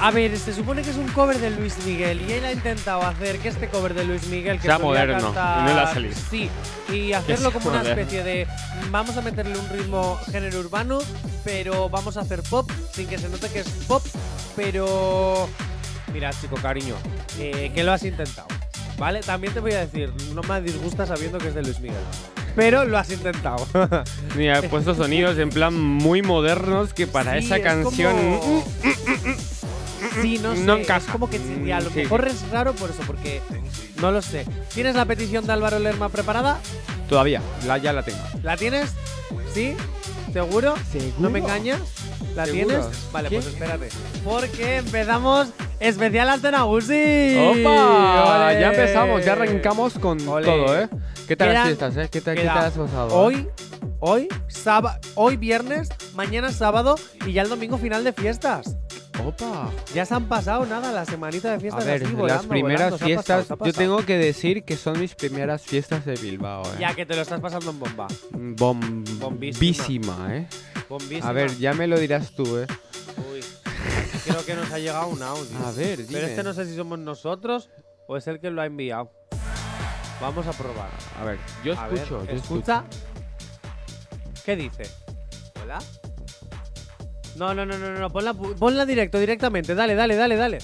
A 0.00 0.10
ver, 0.10 0.36
se 0.36 0.52
supone 0.52 0.82
que 0.82 0.90
es 0.90 0.96
un 0.96 1.06
cover 1.10 1.38
de 1.38 1.50
Luis 1.50 1.76
Miguel 1.86 2.20
y 2.28 2.32
él 2.32 2.44
ha 2.44 2.50
intentado 2.50 3.02
hacer 3.02 3.38
que 3.38 3.46
este 3.48 3.68
cover 3.68 3.94
de 3.94 4.06
Luis 4.06 4.26
Miguel 4.26 4.56
que 4.58 4.66
Sea 4.66 4.80
moderno, 4.80 5.32
cantar- 5.32 5.60
y 5.60 5.68
no 5.68 5.74
le 5.76 5.80
ha 5.82 5.92
salido. 5.94 6.14
Sí, 6.30 6.50
y 6.92 7.12
hacerlo 7.12 7.52
como 7.52 7.68
una 7.70 7.82
especie 7.82 8.24
de 8.24 8.48
vamos 8.90 9.16
a 9.16 9.20
meterle 9.22 9.56
un 9.56 9.68
ritmo 9.68 10.18
género 10.32 10.58
urbano, 10.58 10.98
pero 11.44 11.88
vamos 11.88 12.16
a 12.16 12.22
hacer 12.22 12.42
pop 12.42 12.68
sin 12.92 13.06
que 13.06 13.18
se 13.18 13.28
note 13.28 13.48
que 13.50 13.60
es 13.60 13.68
pop, 13.86 14.04
pero 14.56 15.48
mira, 16.12 16.32
chico, 16.32 16.56
cariño, 16.56 16.96
eh, 17.38 17.70
que 17.72 17.84
lo 17.84 17.92
has 17.92 18.02
intentado. 18.02 18.47
¿Vale? 18.98 19.20
También 19.20 19.52
te 19.54 19.60
voy 19.60 19.72
a 19.72 19.80
decir, 19.86 20.12
no 20.34 20.42
me 20.42 20.60
disgusta 20.60 21.06
sabiendo 21.06 21.38
que 21.38 21.48
es 21.48 21.54
de 21.54 21.62
Luis 21.62 21.78
Miguel. 21.80 21.96
Pero 22.56 22.84
lo 22.84 22.98
has 22.98 23.10
intentado. 23.10 23.64
Mira, 24.36 24.58
he 24.58 24.68
puesto 24.68 24.94
sonidos 24.94 25.38
en 25.38 25.50
plan 25.50 25.78
muy 25.78 26.22
modernos 26.22 26.92
que 26.92 27.06
para 27.06 27.38
Sí, 27.38 27.46
esa 27.46 27.56
es 27.58 27.62
canción. 27.62 28.38
como- 28.40 28.64
Sí, 30.22 30.38
no 30.38 30.54
sé. 30.56 30.62
No 30.62 30.76
es 30.76 31.04
como 31.12 31.30
que 31.30 31.38
sí, 31.38 31.70
a 31.70 31.80
lo 31.80 31.90
Mm, 31.90 31.92
sí, 31.92 31.98
mejor 32.00 32.26
es 32.26 32.48
raro 32.50 32.72
por 32.74 32.90
eso, 32.90 33.02
porque 33.06 33.40
no 34.00 34.10
lo 34.10 34.20
sé. 34.22 34.44
¿Tienes 34.74 34.96
la 34.96 35.04
petición 35.04 35.46
de 35.46 35.52
Álvaro 35.52 35.78
Lerma 35.78 36.08
preparada? 36.08 36.58
Todavía, 37.08 37.40
la, 37.66 37.78
ya 37.78 37.92
la 37.92 38.02
tengo. 38.02 38.18
¿La 38.42 38.56
tienes? 38.56 38.90
¿Sí? 39.54 39.74
¿Seguro? 40.32 40.74
¿No 41.18 41.30
me 41.30 41.38
engañas? 41.38 41.80
¿La 42.34 42.46
¿Seguro? 42.46 42.66
tienes? 42.68 42.86
Vale, 43.12 43.28
¿Qué? 43.28 43.36
pues 43.36 43.46
espérate. 43.46 43.88
Porque 44.24 44.78
empezamos 44.78 45.48
especial 45.80 46.28
Antena 46.28 46.64
Uzi. 46.64 47.36
¡Opa! 47.38 48.52
Ya 48.52 48.70
empezamos, 48.70 49.24
ya 49.24 49.32
arrancamos 49.32 49.98
con 49.98 50.18
todo, 50.18 50.78
¿eh? 50.78 50.88
¿Qué 51.26 51.36
tal 51.36 51.52
las 51.52 51.66
fiestas, 51.66 51.96
eh? 51.96 52.08
¿Qué 52.10 52.20
tal, 52.20 52.36
qué 52.36 52.44
tal 52.44 52.58
has 52.58 52.72
pasado? 52.72 53.14
Hoy, 53.14 53.48
hoy, 54.00 54.28
sábado, 54.48 54.98
hoy 55.14 55.36
viernes, 55.36 55.88
mañana 56.14 56.50
sábado 56.52 56.96
y 57.26 57.32
ya 57.32 57.42
el 57.42 57.48
domingo 57.48 57.76
final 57.78 58.04
de 58.04 58.12
fiestas. 58.12 58.76
¡Opa! 59.24 59.68
Ya 59.94 60.06
se 60.06 60.14
han 60.14 60.26
pasado 60.26 60.64
nada 60.64 60.92
la 60.92 61.04
semanita 61.04 61.50
de 61.50 61.56
A 61.56 61.60
fiestas 61.60 61.84
ver, 61.84 61.96
así, 61.96 62.04
las 62.04 62.14
volando, 62.14 62.48
primeras 62.48 62.90
volando, 62.92 63.04
fiestas, 63.04 63.46
pasado, 63.46 63.66
yo 63.66 63.72
tengo 63.72 64.06
que 64.06 64.16
decir 64.16 64.62
que 64.62 64.76
son 64.76 65.00
mis 65.00 65.14
primeras 65.16 65.62
fiestas 65.62 66.04
de 66.04 66.14
Bilbao, 66.14 66.62
¿eh? 66.62 66.76
Ya 66.78 66.94
que 66.94 67.04
te 67.04 67.16
lo 67.16 67.22
estás 67.22 67.40
pasando 67.40 67.70
en 67.70 67.78
bomba. 67.80 68.06
Bombísima, 68.32 70.28
¿eh? 70.30 70.46
Bombísima. 70.88 71.28
A 71.28 71.32
ver, 71.32 71.56
ya 71.58 71.74
me 71.74 71.88
lo 71.88 71.98
dirás 71.98 72.30
tú, 72.30 72.58
¿eh? 72.58 72.66
Creo 74.24 74.44
que 74.44 74.54
nos 74.54 74.70
ha 74.72 74.78
llegado 74.78 75.08
un 75.08 75.22
audio. 75.22 75.58
A 75.66 75.70
ver, 75.72 75.96
Pero 75.96 76.08
dime. 76.08 76.24
este 76.24 76.42
no 76.42 76.52
sé 76.52 76.66
si 76.66 76.76
somos 76.76 76.98
nosotros 76.98 77.70
o 78.06 78.16
es 78.16 78.26
el 78.26 78.40
que 78.40 78.50
lo 78.50 78.60
ha 78.62 78.66
enviado. 78.66 79.10
Vamos 80.20 80.46
a 80.46 80.52
probar. 80.52 80.90
A 81.20 81.24
ver, 81.24 81.38
yo 81.64 81.78
A 81.78 81.86
ver, 81.88 81.98
escucho, 81.98 82.24
yo 82.26 82.32
escucha. 82.32 82.84
¿Qué 84.44 84.56
dice? 84.56 84.84
¿Hola? 85.62 85.78
No, 87.36 87.54
no, 87.54 87.64
no, 87.64 87.78
no, 87.78 87.90
no, 87.92 88.10
ponla, 88.10 88.34
ponla 88.34 88.84
directo, 88.84 89.18
directamente. 89.18 89.74
Dale, 89.74 89.94
dale, 89.94 90.16
dale, 90.16 90.36
dale. 90.36 90.58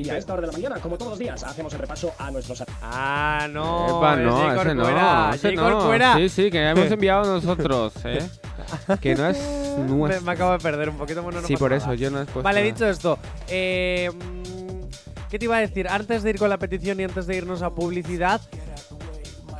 Y 0.00 0.08
a 0.08 0.16
esta 0.16 0.32
hora 0.32 0.40
de 0.42 0.46
la 0.46 0.52
mañana, 0.54 0.80
como 0.80 0.96
todos 0.96 1.10
los 1.10 1.18
días, 1.18 1.42
hacemos 1.44 1.72
el 1.74 1.78
repaso 1.80 2.14
a 2.18 2.30
nuestros... 2.30 2.64
Ah, 2.80 3.46
no. 3.50 3.98
Epa, 3.98 4.16
no, 4.16 4.52
ese 4.54 4.74
no, 4.74 5.32
ese 5.34 5.52
no. 5.52 6.16
Sí, 6.16 6.28
sí, 6.30 6.50
que 6.50 6.70
hemos 6.70 6.90
enviado 6.90 7.34
nosotros, 7.34 7.92
¿eh? 8.04 8.26
que 9.00 9.14
no 9.14 9.26
es 9.26 9.38
nuestro. 9.86 10.22
me 10.22 10.32
acabo 10.32 10.52
de 10.52 10.58
perder 10.58 10.88
un 10.88 10.96
poquito. 10.96 11.22
Bueno, 11.22 11.42
no 11.42 11.46
sí, 11.46 11.54
por 11.54 11.70
nada. 11.70 11.82
eso, 11.82 11.94
yo 11.94 12.10
no 12.10 12.22
he 12.22 12.24
puesto 12.24 12.42
Vale, 12.42 12.62
dicho 12.62 12.86
esto, 12.86 13.18
eh, 13.48 14.10
mm, 14.10 15.28
¿qué 15.28 15.38
te 15.38 15.44
iba 15.44 15.58
a 15.58 15.60
decir? 15.60 15.86
Antes 15.86 16.22
de 16.22 16.30
ir 16.30 16.38
con 16.38 16.48
la 16.48 16.56
petición 16.56 16.98
y 17.00 17.04
antes 17.04 17.26
de 17.26 17.36
irnos 17.36 17.60
a 17.60 17.70
publicidad, 17.70 18.40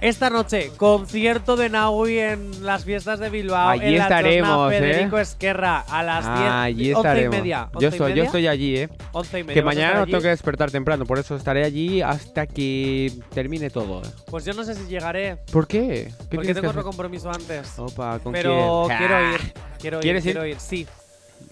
esta 0.01 0.31
noche, 0.31 0.71
concierto 0.77 1.57
de 1.57 1.69
Naui 1.69 2.19
en 2.19 2.65
las 2.65 2.85
fiestas 2.85 3.19
de 3.19 3.29
Bilbao. 3.31 3.69
Allí 3.69 3.87
en 3.87 3.99
la 3.99 4.05
Chosna 4.05 4.17
estaremos, 4.19 4.73
¿eh? 4.73 4.79
Federico 4.79 5.19
Esquerra 5.19 5.81
a 5.81 6.03
las 6.03 6.25
10, 6.25 6.37
Ah, 6.39 6.63
allí 6.63 6.75
11 6.75 6.87
y 6.89 6.93
estaremos. 6.93 7.37
media. 7.37 7.69
yo, 7.73 7.79
11 7.79 7.85
y 7.85 7.89
estoy, 7.89 8.15
yo 8.15 8.23
estoy 8.25 8.47
allí, 8.47 8.77
¿eh? 8.77 8.89
11 9.13 9.39
y 9.39 9.43
media. 9.45 9.55
Que 9.55 9.61
¿Vas 9.63 9.77
a 9.77 9.79
mañana 9.79 9.99
no 10.01 10.07
tengo 10.07 10.21
que 10.21 10.29
despertar 10.29 10.71
temprano, 10.71 11.05
por 11.05 11.19
eso 11.19 11.37
estaré 11.37 11.65
allí 11.65 12.01
hasta 12.03 12.47
que 12.47 13.13
termine 13.35 13.71
todo. 13.71 14.01
¿eh? 14.03 14.09
Pues 14.31 14.45
yo 14.45 14.53
no 14.53 14.65
sé 14.65 14.75
si 14.75 14.87
llegaré. 14.87 15.37
¿Por 15.53 15.67
qué? 15.67 16.13
¿Qué 16.31 16.37
Porque 16.37 16.55
tengo 16.55 16.71
otro 16.71 16.83
compromiso 16.85 17.31
antes. 17.31 17.79
Opa, 17.79 18.19
¿con 18.21 18.33
pero 18.33 18.85
quién? 18.87 18.99
quiero 18.99 19.35
ir. 19.35 19.41
Quiero 19.79 19.97
ir. 19.99 20.03
¿Quieres 20.03 20.27
ir? 20.27 20.33
quiero 20.33 20.47
ir? 20.47 20.61
Sí. 20.61 20.87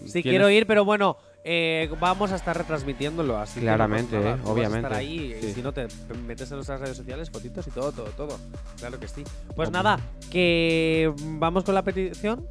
Sí, 0.06 0.22
quiero 0.22 0.48
ir, 0.50 0.66
pero 0.66 0.84
bueno, 0.84 1.16
eh, 1.50 1.88
vamos 1.98 2.30
a 2.30 2.36
estar 2.36 2.56
retransmitiendo 2.56 3.38
así. 3.38 3.54
que 3.54 3.60
no 3.60 3.70
Claramente, 3.70 4.18
nada. 4.18 4.30
eh, 4.30 4.34
Tú 4.34 4.38
vas 4.40 4.48
a 4.48 4.52
obviamente, 4.52 4.78
estar 4.86 4.92
ahí 4.92 5.34
y 5.42 5.52
si 5.54 5.62
no 5.62 5.72
te 5.72 5.88
metes 6.26 6.50
en 6.50 6.56
nuestras 6.56 6.78
redes 6.80 6.96
sociales, 6.96 7.30
fotitos 7.30 7.66
y 7.66 7.70
todo, 7.70 7.90
todo, 7.92 8.06
todo. 8.16 8.38
Claro 8.78 9.00
que 9.00 9.08
sí. 9.08 9.24
Pues 9.56 9.70
nada, 9.70 9.98
que 10.30 11.10
vamos 11.18 11.64
con 11.64 11.74
la 11.74 11.82
petición. 11.82 12.46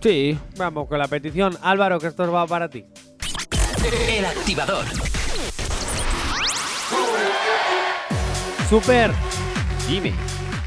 Sí. 0.00 0.38
Vamos 0.56 0.86
con 0.86 0.98
la 1.00 1.08
petición. 1.08 1.58
Álvaro, 1.60 1.98
que 1.98 2.06
esto 2.06 2.30
va 2.30 2.46
para 2.46 2.68
ti. 2.70 2.84
El 4.08 4.24
activador. 4.24 4.84
Super. 8.70 9.10
Dime. 9.88 10.12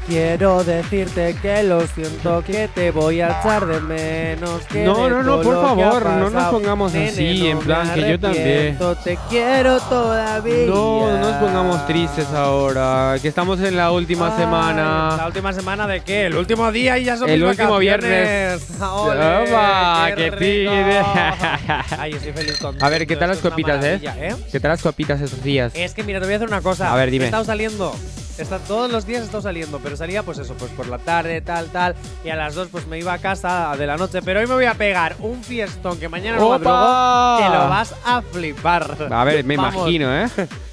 Quiero 0.06 0.64
decirte 0.64 1.36
que 1.40 1.62
lo 1.62 1.86
siento, 1.86 2.42
que 2.44 2.66
te 2.66 2.90
voy 2.90 3.20
a 3.20 3.38
echar 3.38 3.64
de 3.66 3.80
menos. 3.80 4.62
que 4.66 4.84
No, 4.84 5.08
no, 5.08 5.22
no, 5.22 5.40
por 5.40 5.54
favor, 5.60 6.04
no 6.04 6.28
nos 6.28 6.44
pongamos 6.44 6.92
Nene, 6.92 7.08
así, 7.08 7.40
no 7.40 7.46
en 7.46 7.58
plan, 7.60 7.94
que 7.94 8.10
yo 8.10 8.18
también. 8.18 8.78
Te 9.04 9.18
quiero 9.28 9.78
todavía. 9.80 10.66
No, 10.66 11.08
no 11.12 11.18
nos 11.18 11.36
pongamos 11.36 11.86
tristes 11.86 12.26
ahora, 12.34 13.16
que 13.22 13.28
estamos 13.28 13.60
en 13.60 13.76
la 13.76 13.92
última 13.92 14.36
semana. 14.36 15.16
¿La 15.16 15.26
última 15.28 15.52
semana 15.52 15.86
de 15.86 16.00
qué? 16.00 16.26
El 16.26 16.36
último 16.36 16.72
día 16.72 16.98
y 16.98 17.04
ya 17.04 17.16
son 17.16 17.30
El 17.30 17.44
último 17.44 17.78
viernes. 17.78 18.66
¡Ole, 18.80 19.48
Opa, 19.48 20.10
qué 20.16 20.32
sí. 20.38 20.66
Ay, 21.98 22.12
estoy 22.14 22.32
feliz 22.32 22.58
con 22.58 22.82
A 22.82 22.88
ver, 22.88 23.06
¿qué 23.06 23.14
tal 23.14 23.28
las 23.28 23.38
copitas, 23.38 23.84
eh? 23.84 24.00
¿eh? 24.02 24.34
¿Qué 24.50 24.58
tal 24.58 24.72
las 24.72 24.82
copitas 24.82 25.20
estos 25.20 25.42
días? 25.44 25.72
Es 25.74 25.94
que 25.94 26.02
mira, 26.02 26.18
te 26.18 26.26
voy 26.26 26.34
a 26.34 26.36
hacer 26.36 26.48
una 26.48 26.60
cosa. 26.60 26.92
A 26.92 26.96
ver, 26.96 27.10
dime. 27.10 27.26
He 27.26 27.28
estado 27.28 27.44
saliendo. 27.44 27.94
Está, 28.38 28.58
todos 28.58 28.90
los 28.90 29.06
días 29.06 29.22
he 29.22 29.24
estado 29.24 29.42
saliendo, 29.42 29.78
pero 29.78 29.96
salía 29.96 30.22
pues 30.22 30.38
eso, 30.38 30.54
pues 30.54 30.70
por 30.72 30.88
la 30.88 30.98
tarde, 30.98 31.40
tal, 31.42 31.66
tal. 31.66 31.94
Y 32.24 32.30
a 32.30 32.36
las 32.36 32.54
2 32.54 32.68
pues 32.72 32.86
me 32.86 32.98
iba 32.98 33.12
a 33.12 33.18
casa 33.18 33.74
de 33.76 33.86
la 33.86 33.96
noche. 33.96 34.20
Pero 34.22 34.40
hoy 34.40 34.46
me 34.46 34.54
voy 34.54 34.64
a 34.64 34.74
pegar 34.74 35.16
un 35.20 35.42
fiestón 35.44 35.98
que 35.98 36.08
mañana 36.08 36.38
no 36.38 36.48
madrugo, 36.48 37.38
que 37.38 37.48
lo 37.56 37.68
vas 37.68 37.94
a 38.04 38.22
flipar. 38.22 38.96
A 39.10 39.24
ver, 39.24 39.44
me 39.44 39.56
Vamos, 39.56 39.74
imagino, 39.74 40.14
¿eh? 40.14 40.28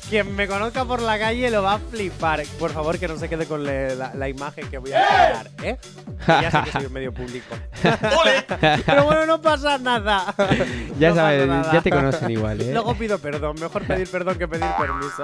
Quien 0.09 0.35
me 0.35 0.47
conozca 0.47 0.85
por 0.85 1.01
la 1.01 1.19
calle 1.19 1.51
lo 1.51 1.61
va 1.61 1.73
a 1.75 1.79
flipar. 1.79 2.41
Por 2.57 2.71
favor, 2.71 2.97
que 2.97 3.07
no 3.07 3.17
se 3.17 3.29
quede 3.29 3.45
con 3.45 3.63
le- 3.63 3.95
la, 3.95 4.11
la 4.15 4.27
imagen 4.27 4.67
que 4.69 4.79
voy 4.79 4.91
a 4.91 5.05
crear, 5.05 5.49
¿eh? 5.61 5.77
Que 6.25 6.31
ya 6.41 6.49
sé 6.51 6.57
que 6.65 6.71
soy 6.71 6.85
un 6.87 6.93
medio 6.93 7.13
público. 7.13 7.55
Pero 8.85 9.05
bueno, 9.05 9.25
no 9.27 9.41
pasa 9.41 9.77
nada. 9.77 10.33
Ya 10.97 11.09
No 11.09 11.15
sabes, 11.15 11.47
nada. 11.47 11.71
ya 11.71 11.81
te 11.81 11.89
conocen 11.91 12.31
igual, 12.31 12.59
¿eh? 12.61 12.73
Luego 12.73 12.95
pido 12.95 13.19
perdón. 13.19 13.55
Mejor 13.59 13.83
pedir 13.83 14.09
perdón 14.09 14.37
que 14.39 14.47
pedir 14.47 14.65
permiso. 14.77 15.23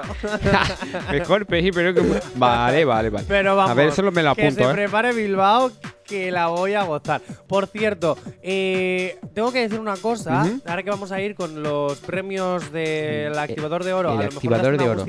Mejor 1.10 1.46
pedir, 1.46 1.74
pero 1.74 1.92
que. 1.92 2.20
Vale, 2.36 2.84
vale, 2.84 3.10
vale. 3.10 3.24
Pero 3.28 3.56
vamos, 3.56 3.70
A 3.70 3.74
ver, 3.74 3.92
solo 3.92 4.12
me 4.12 4.22
lo 4.22 4.34
que 4.34 4.42
se 4.42 4.46
apunto, 4.48 4.70
¿eh? 4.70 4.74
prepare 4.74 5.12
Bilbao, 5.12 5.72
que 6.06 6.30
la 6.30 6.48
voy 6.48 6.74
a 6.74 6.82
gozar. 6.84 7.20
Por 7.46 7.66
cierto, 7.66 8.16
eh, 8.42 9.18
tengo 9.34 9.52
que 9.52 9.60
decir 9.60 9.80
una 9.80 9.96
cosa. 9.96 10.46
Ahora 10.66 10.82
que 10.82 10.90
vamos 10.90 11.12
a 11.12 11.20
ir 11.20 11.34
con 11.34 11.62
los 11.62 11.98
premios 11.98 12.72
del 12.72 13.38
activador 13.38 13.84
de 13.84 13.92
oro, 13.92 14.12
el 14.12 14.18
a 14.18 14.22
lo 14.22 14.26
mejor 14.26 14.36
activador 14.36 14.74
las 14.74 14.82
de 14.82 14.88
oro. 14.90 15.04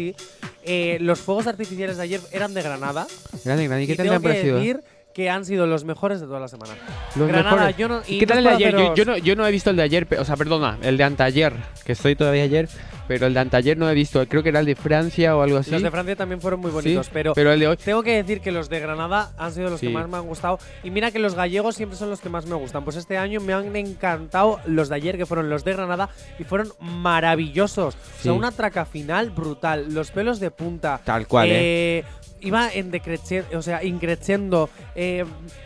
Eh, 0.64 0.98
los 1.00 1.20
fuegos 1.20 1.48
artificiales 1.48 1.98
de 1.98 2.04
ayer 2.04 2.22
eran 2.32 2.54
de 2.54 2.62
Granada. 2.62 3.08
Grande, 3.46 3.68
grande. 3.68 3.84
¿Y 3.84 3.88
qué 3.88 3.94
y 3.94 3.96
tal 3.96 4.06
te 4.08 4.12
tengo 4.12 4.22
que 4.22 4.44
decir 4.44 4.84
que 5.18 5.32
han 5.32 5.46
sido 5.46 5.66
los 5.66 5.84
mejores 5.84 6.22
de 6.22 6.28
toda 6.28 6.40
la 6.40 6.48
semana. 6.48 6.74
Los 7.16 7.28
Granada, 7.28 7.56
mejores. 7.56 7.78
yo 7.78 7.88
no. 7.88 8.02
¿Y 8.08 8.18
y 8.18 8.20
qué 8.20 8.28
tal 8.28 8.38
el 8.38 8.44
de 8.44 8.50
ayer? 8.52 8.76
Yo, 8.96 9.04
no, 9.04 9.18
yo 9.18 9.36
no 9.36 9.48
he 9.48 9.52
visto 9.52 9.72
el 9.72 9.76
de 9.76 9.82
ayer, 9.82 10.08
o 10.20 10.24
sea, 10.24 10.36
perdona, 10.36 10.78
el 10.84 10.96
de 10.96 11.04
anteayer, 11.06 11.54
que 11.84 11.94
estoy 11.94 12.16
todavía 12.16 12.44
ayer, 12.44 12.70
pero 13.08 13.26
el 13.26 13.34
de 13.34 13.40
anteayer 13.40 13.76
no 13.80 13.90
he 13.90 13.96
visto. 13.96 14.24
Creo 14.28 14.44
que 14.44 14.50
era 14.50 14.60
el 14.60 14.68
de 14.68 14.76
Francia 14.76 15.36
o 15.36 15.42
algo 15.42 15.58
así. 15.58 15.72
Los 15.72 15.82
de 15.82 15.90
Francia 15.90 16.16
también 16.16 16.40
fueron 16.40 16.60
muy 16.60 16.70
bonitos, 16.70 17.08
Sí, 17.08 17.12
pero, 17.16 17.34
pero 17.34 17.52
el 17.52 17.60
de 17.60 17.68
hoy. 17.68 17.78
tengo 17.78 18.04
que 18.04 18.14
decir 18.14 18.42
que 18.42 18.52
los 18.52 18.70
de 18.70 18.80
Granada 18.80 19.32
han 19.40 19.52
sido 19.54 19.72
los 19.72 19.80
Sí. 19.80 19.88
que 19.88 19.94
más 19.94 20.08
me 20.08 20.18
han 20.18 20.28
gustado. 20.28 20.60
Y 20.84 20.92
mira 20.92 21.10
que 21.10 21.18
los 21.18 21.34
gallegos 21.34 21.76
siempre 21.76 21.98
son 21.98 22.12
los 22.12 22.22
que 22.22 22.30
más 22.30 22.46
me 22.46 22.54
gustan. 22.56 22.84
Pues 22.84 22.96
este 22.96 23.18
año 23.18 23.40
me 23.42 23.54
han 23.54 23.76
encantado 23.76 24.60
los 24.68 24.88
de 24.88 24.98
ayer, 24.98 25.18
que 25.18 25.26
fueron 25.26 25.50
los 25.50 25.64
de 25.64 25.74
Granada, 25.74 26.10
y 26.38 26.44
fueron 26.44 26.68
maravillosos. 26.80 27.96
O 27.96 27.98
sea, 27.98 28.22
Sí. 28.22 28.30
una 28.30 28.52
traca 28.52 28.86
final 28.86 29.32
brutal, 29.32 29.92
los 29.96 30.12
pelos 30.12 30.40
de 30.40 30.52
punta. 30.52 31.02
Tal 31.04 31.26
cual, 31.26 31.48
¿eh? 31.50 32.00
eh, 32.00 32.04
Iba 32.42 32.70
en 32.72 32.92
decreciendo, 32.92 33.58
o 33.58 33.62
sea, 33.62 33.84
increciendo, 33.84 34.70
eh, 34.96 35.26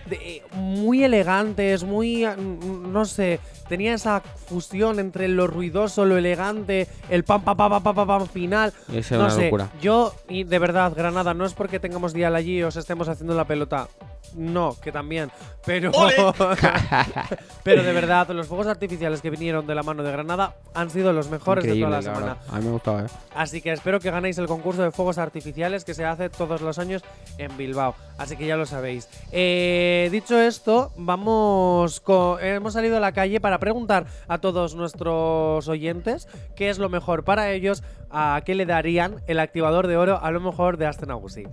eh, 0.10 0.42
muy 0.54 1.04
elegantes, 1.04 1.84
muy, 1.84 2.26
mm, 2.26 2.92
no 2.92 3.06
sé, 3.06 3.40
tenía 3.68 3.94
esa 3.94 4.22
fusión 4.22 5.00
entre 5.00 5.28
lo 5.28 5.48
ruidoso, 5.48 6.06
lo 6.06 6.18
elegante, 6.18 6.88
el 7.10 7.24
pam 7.24 7.42
pam 7.44 7.58
pam 7.58 7.82
pam 7.84 7.96
pam, 7.96 8.08
pam, 8.08 8.28
final. 8.28 8.74
Esa 8.94 9.16
no 9.16 9.22
una 9.26 9.30
sé, 9.32 9.44
locura. 9.46 9.70
yo, 9.82 10.14
y 10.30 10.44
de 10.44 10.60
verdad, 10.60 10.94
Granada, 10.96 11.34
no 11.34 11.46
es 11.46 11.54
porque 11.54 11.80
tengamos 11.80 12.14
dial 12.14 12.36
allí 12.36 12.58
y 12.60 12.64
os 12.64 12.76
estemos 12.76 13.08
haciendo 13.08 13.34
la 13.36 13.46
pelota. 13.46 13.88
No, 14.36 14.76
que 14.82 14.92
también. 14.94 15.30
Pero. 15.66 15.92
pero 17.64 17.84
de 17.84 17.94
verdad, 17.94 18.30
los 18.30 18.48
fuegos 18.48 18.68
artificiales 18.68 19.22
que 19.22 19.30
vinieron 19.30 19.68
de 19.68 19.76
la 19.76 19.84
mano 19.84 20.04
de 20.04 20.12
Granada 20.12 20.56
han 20.74 20.90
sido 20.90 21.12
los 21.14 21.30
mejores 21.30 21.66
de 21.66 21.76
toda 21.76 21.90
la 21.90 22.02
semana. 22.02 22.20
verdad. 22.26 22.38
A 22.50 22.60
mí 22.60 22.66
me 22.66 22.72
gustaba, 22.72 23.02
¿eh? 23.04 23.08
Así 23.36 23.62
que 23.62 23.72
espero 23.72 24.00
que 24.00 24.10
ganéis 24.12 24.38
el 24.38 24.48
concurso 24.48 24.84
de 24.84 24.92
fuegos 24.92 25.18
artificiales 25.18 25.84
que 25.86 25.94
se 25.94 26.06
hace 26.06 26.30
todos 26.30 26.62
los 26.62 26.80
años 26.80 27.04
en 27.38 27.56
Bilbao. 27.58 27.96
Así 28.18 28.36
que 28.38 28.46
ya 28.46 28.56
lo 28.56 28.66
sabéis. 28.66 29.08
Eh, 29.32 30.08
dicho 30.12 30.40
esto, 30.40 30.92
vamos 30.98 32.00
co- 32.00 32.40
hemos 32.40 32.74
salido 32.74 32.98
a 32.98 33.00
la 33.00 33.12
calle 33.12 33.40
para 33.42 33.60
preguntar 33.62 34.08
a 34.28 34.40
todos 34.40 34.76
nuestros 34.76 35.70
oyentes 35.70 36.28
qué 36.58 36.70
es 36.70 36.80
lo 36.80 36.90
mejor 36.90 37.24
para 37.24 37.52
ellos, 37.52 37.84
a 38.10 38.42
qué 38.46 38.56
le 38.56 38.66
darían 38.66 39.24
el 39.28 39.40
activador 39.40 39.88
de 39.88 39.96
oro 39.96 40.20
a 40.22 40.32
lo 40.32 40.42
mejor 40.42 40.76
de 40.76 40.88
Aston 40.88 41.12
Agusi. 41.12 41.46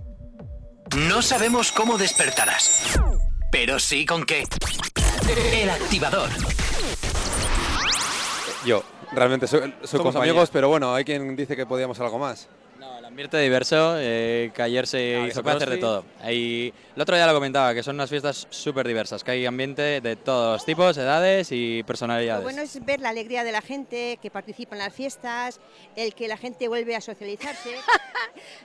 No 1.07 1.21
sabemos 1.21 1.71
cómo 1.71 1.97
despertarás, 1.97 2.99
pero 3.51 3.79
sí 3.79 4.05
con 4.05 4.25
qué. 4.25 4.43
El 5.53 5.69
activador. 5.69 6.29
Yo, 8.65 8.83
realmente 9.11 9.47
soy, 9.47 9.59
soy 9.59 9.71
Somos 9.83 10.03
compañía. 10.07 10.31
amigos, 10.31 10.49
pero 10.51 10.67
bueno, 10.67 10.93
hay 10.93 11.05
quien 11.05 11.35
dice 11.35 11.55
que 11.55 11.65
podíamos 11.65 11.99
algo 11.99 12.17
más. 12.19 12.49
Ambiente 13.19 13.37
diverso, 13.39 13.95
eh, 13.99 14.49
que 14.55 14.61
ayer 14.61 14.87
se, 14.87 15.17
Ah, 15.35 15.41
puede 15.43 15.57
hacer 15.57 15.69
de 15.71 15.77
todo. 15.77 16.05
Hay- 16.21 16.73
el 16.95 17.01
otro 17.01 17.17
día 17.17 17.27
lo 17.27 17.33
comentaba, 17.33 17.73
que 17.73 17.83
son 17.83 17.95
unas 17.95 18.09
fiestas 18.09 18.47
súper 18.49 18.87
diversas, 18.87 19.25
que 19.25 19.31
hay 19.31 19.45
ambiente 19.45 19.99
de 19.99 20.15
todos 20.15 20.63
tipos, 20.63 20.95
edades 20.97 21.51
y 21.51 21.79
Lo 21.81 21.85
personalidades. 21.85 22.43
bueno 22.43 22.61
es 22.61 22.85
ver 22.85 23.01
la 23.01 23.09
alegría 23.09 23.43
de 23.43 23.51
la 23.51 23.59
gente 23.61 24.17
que 24.21 24.31
participa 24.31 24.75
en 24.77 24.79
las 24.83 24.93
fiestas, 24.93 25.59
el 25.97 26.15
que 26.15 26.29
la 26.29 26.37
gente 26.37 26.69
vuelve 26.69 26.95
a 26.95 27.01
socializarse. 27.01 27.75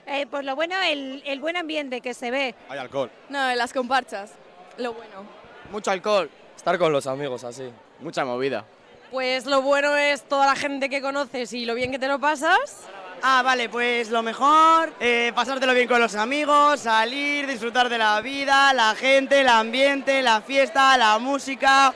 Eh, 0.07 0.25
pues 0.29 0.45
lo 0.45 0.55
bueno, 0.55 0.75
el, 0.83 1.21
el 1.25 1.39
buen 1.41 1.57
ambiente 1.57 1.99
que 1.99 2.13
se 2.13 2.31
ve. 2.31 2.55
Hay 2.69 2.77
alcohol. 2.77 3.09
No, 3.29 3.49
en 3.49 3.57
las 3.57 3.73
comparchas. 3.73 4.31
Lo 4.77 4.93
bueno. 4.93 5.23
Mucho 5.71 5.91
alcohol, 5.91 6.29
estar 6.55 6.77
con 6.77 6.93
los 6.93 7.07
amigos 7.07 7.43
así, 7.43 7.63
mucha 7.99 8.23
movida. 8.23 8.63
Pues 9.11 9.45
lo 9.47 9.61
bueno 9.61 9.97
es 9.97 10.23
toda 10.23 10.45
la 10.45 10.55
gente 10.55 10.89
que 10.89 11.01
conoces 11.01 11.51
y 11.51 11.65
lo 11.65 11.75
bien 11.75 11.91
que 11.91 11.99
te 11.99 12.07
lo 12.07 12.19
pasas. 12.19 12.85
Ah, 13.27 13.41
vale, 13.41 13.69
pues 13.69 14.11
lo 14.11 14.21
mejor, 14.21 14.93
eh, 14.99 15.31
pasártelo 15.33 15.73
bien 15.73 15.87
con 15.87 15.99
los 15.99 16.13
amigos, 16.13 16.81
salir, 16.81 17.47
disfrutar 17.47 17.89
de 17.89 17.97
la 17.97 18.21
vida, 18.21 18.71
la 18.71 18.93
gente, 18.93 19.41
el 19.41 19.49
ambiente, 19.49 20.21
la 20.21 20.41
fiesta, 20.41 20.95
la 20.95 21.17
música 21.17 21.91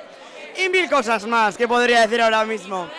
y 0.57 0.69
mil 0.69 0.89
cosas 0.89 1.27
más 1.27 1.55
que 1.55 1.67
podría 1.67 2.01
decir 2.01 2.19
ahora 2.19 2.43
mismo. 2.45 2.89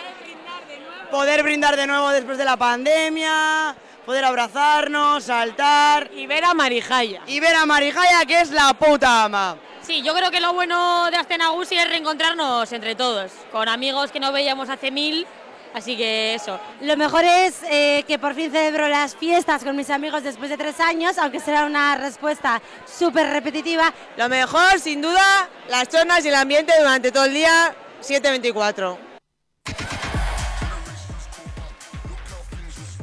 Poder 1.11 1.43
brindar 1.43 1.75
de 1.75 1.85
nuevo 1.85 2.09
después 2.11 2.37
de 2.37 2.45
la 2.45 2.55
pandemia, 2.55 3.75
poder 4.05 4.23
abrazarnos, 4.23 5.25
saltar. 5.25 6.09
Y 6.15 6.25
ver 6.25 6.45
a 6.45 6.53
Marijaya. 6.53 7.23
Y 7.27 7.41
ver 7.41 7.55
a 7.55 7.65
Marijaya, 7.65 8.25
que 8.25 8.39
es 8.39 8.51
la 8.51 8.73
puta 8.73 9.25
ama. 9.25 9.57
Sí, 9.81 10.03
yo 10.03 10.13
creo 10.13 10.31
que 10.31 10.39
lo 10.39 10.53
bueno 10.53 11.11
de 11.11 11.17
Astenagusi 11.17 11.75
es 11.75 11.89
reencontrarnos 11.89 12.71
entre 12.71 12.95
todos, 12.95 13.29
con 13.51 13.67
amigos 13.67 14.09
que 14.09 14.21
no 14.21 14.31
veíamos 14.31 14.69
hace 14.69 14.89
mil, 14.89 15.27
así 15.73 15.97
que 15.97 16.35
eso. 16.35 16.59
Lo 16.81 16.97
mejor 16.97 17.23
es 17.23 17.61
eh, 17.69 18.03
que 18.07 18.19
por 18.19 18.33
fin 18.35 18.51
celebro 18.51 18.87
las 18.87 19.15
fiestas 19.15 19.63
con 19.63 19.75
mis 19.75 19.89
amigos 19.89 20.23
después 20.23 20.49
de 20.49 20.57
tres 20.57 20.79
años, 20.79 21.17
aunque 21.17 21.39
será 21.39 21.65
una 21.65 21.95
respuesta 21.97 22.61
súper 22.85 23.27
repetitiva. 23.27 23.93
Lo 24.17 24.29
mejor, 24.29 24.79
sin 24.79 25.01
duda, 25.01 25.49
las 25.69 25.89
chonas 25.89 26.23
y 26.25 26.29
el 26.29 26.35
ambiente 26.35 26.73
durante 26.79 27.11
todo 27.11 27.25
el 27.25 27.33
día, 27.33 27.75
724. 28.01 29.11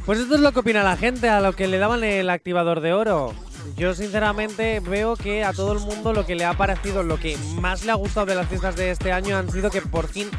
Pues 0.05 0.21
esto 0.21 0.37
es 0.37 0.41
lo 0.41 0.53
que 0.53 0.61
opina 0.61 0.83
la 0.83 0.97
gente, 0.97 1.29
a 1.29 1.41
lo 1.41 1.53
que 1.53 1.66
le 1.69 1.77
daban 1.77 2.03
el 2.03 2.31
activador 2.31 2.81
de 2.81 2.95
oro. 2.95 3.35
Yo 3.77 3.95
sinceramente 3.95 4.81
veo 4.81 5.16
que 5.16 5.45
a 5.45 5.53
todo 5.53 5.73
el 5.73 5.81
mundo 5.81 6.12
lo 6.12 6.25
que 6.25 6.35
le 6.35 6.45
ha 6.45 6.55
parecido, 6.55 7.03
lo 7.03 7.19
que 7.21 7.37
más 7.61 7.85
le 7.85 7.93
ha 7.93 7.95
gustado 7.95 8.27
de 8.27 8.35
las 8.35 8.49
fiestas 8.49 8.75
de 8.75 8.91
este 8.91 9.12
año 9.12 9.37
han 9.37 9.51
sido 9.51 9.71
que 9.71 9.83
por 9.83 10.09
fin 10.09 10.31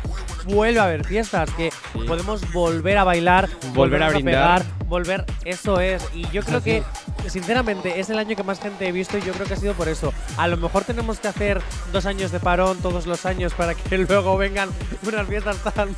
vuelve 0.45 0.79
a 0.79 0.83
haber 0.85 1.05
fiestas, 1.05 1.49
que 1.51 1.71
podemos 2.07 2.51
volver 2.51 2.97
a 2.97 3.03
bailar, 3.03 3.49
Volver 3.73 4.03
a 4.03 4.09
brindar. 4.09 4.63
pegar, 4.63 4.85
volver, 4.87 5.25
eso 5.45 5.79
es. 5.79 6.03
Y 6.13 6.27
yo 6.29 6.43
creo 6.43 6.61
que, 6.63 6.83
sinceramente, 7.27 7.99
es 7.99 8.09
el 8.09 8.17
año 8.19 8.35
que 8.35 8.43
más 8.43 8.59
gente 8.59 8.87
he 8.87 8.91
visto 8.91 9.17
y 9.17 9.21
yo 9.21 9.33
creo 9.33 9.45
que 9.47 9.53
ha 9.53 9.57
sido 9.57 9.73
por 9.73 9.87
eso. 9.87 10.13
A 10.37 10.47
lo 10.47 10.57
mejor 10.57 10.83
tenemos 10.83 11.19
que 11.19 11.27
hacer 11.27 11.61
dos 11.91 12.05
años 12.05 12.31
de 12.31 12.39
parón 12.39 12.77
todos 12.79 13.05
los 13.05 13.25
años 13.25 13.53
para 13.53 13.75
que 13.75 13.97
luego 14.09 14.37
vengan 14.37 14.69
unas 15.05 15.27
fiestas 15.27 15.57
tan, 15.73 15.95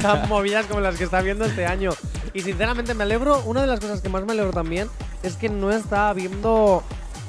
tan 0.00 0.28
movidas 0.28 0.66
como 0.66 0.80
las 0.80 0.96
que 0.96 1.04
está 1.04 1.20
viendo 1.20 1.44
este 1.44 1.66
año. 1.66 1.90
Y 2.34 2.40
sinceramente 2.40 2.94
me 2.94 3.04
alegro, 3.04 3.42
una 3.44 3.60
de 3.60 3.66
las 3.66 3.80
cosas 3.80 4.00
que 4.00 4.08
más 4.08 4.24
me 4.24 4.32
alegro 4.32 4.52
también 4.52 4.88
es 5.22 5.36
que 5.36 5.48
no 5.48 5.70
está 5.70 6.08
habiendo 6.08 6.82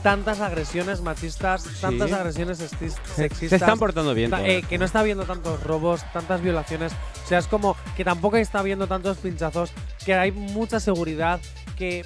tantas 0.04 0.42
agresiones 0.42 1.02
machistas, 1.02 1.64
tantas 1.82 2.12
agresiones 2.12 2.60
sexis- 2.60 2.96
sexistas. 3.16 3.50
se 3.50 3.56
están 3.56 3.80
portando 3.80 4.14
bien 4.14 4.32
eh, 4.44 4.62
que 4.68 4.78
no 4.78 4.86
está 4.86 5.00
habiendo 5.00 5.24
tantos 5.24 5.64
robos, 5.64 6.02
tantas 6.12 6.42
violaciones. 6.42 6.92
O 7.24 7.28
sea, 7.28 7.40
es 7.40 7.48
como 7.48 7.76
que 7.96 8.04
tampoco 8.04 8.38
está 8.38 8.60
habiendo 8.60 8.86
tantos 8.88 9.18
pinchazos, 9.18 9.72
que 10.06 10.14
hay 10.14 10.32
mucha 10.32 10.80
seguridad, 10.80 11.40
que 11.78 12.06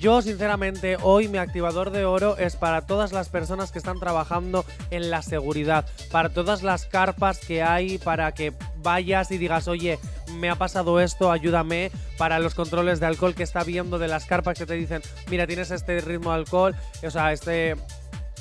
yo 0.00 0.22
sinceramente 0.22 0.96
hoy 1.02 1.28
mi 1.28 1.38
activador 1.38 1.90
de 1.90 2.04
oro 2.04 2.36
es 2.36 2.56
para 2.56 2.82
todas 2.82 3.12
las 3.12 3.28
personas 3.28 3.70
que 3.70 3.78
están 3.78 4.00
trabajando 4.00 4.64
en 4.90 5.10
la 5.10 5.22
seguridad, 5.22 5.86
para 6.10 6.30
todas 6.30 6.62
las 6.62 6.86
carpas 6.86 7.38
que 7.38 7.62
hay, 7.62 7.98
para 7.98 8.32
que 8.32 8.52
vayas 8.82 9.30
y 9.30 9.38
digas, 9.38 9.68
oye, 9.68 9.98
me 10.34 10.50
ha 10.50 10.56
pasado 10.56 11.00
esto, 11.00 11.30
ayúdame, 11.32 11.90
para 12.18 12.38
los 12.38 12.54
controles 12.54 13.00
de 13.00 13.06
alcohol 13.06 13.34
que 13.34 13.42
está 13.42 13.64
viendo 13.64 13.98
de 13.98 14.08
las 14.08 14.26
carpas 14.26 14.58
que 14.58 14.66
te 14.66 14.74
dicen, 14.74 15.02
mira, 15.30 15.46
tienes 15.46 15.70
este 15.70 16.00
ritmo 16.00 16.30
de 16.30 16.36
alcohol, 16.36 16.74
o 17.02 17.10
sea, 17.10 17.32
este 17.32 17.76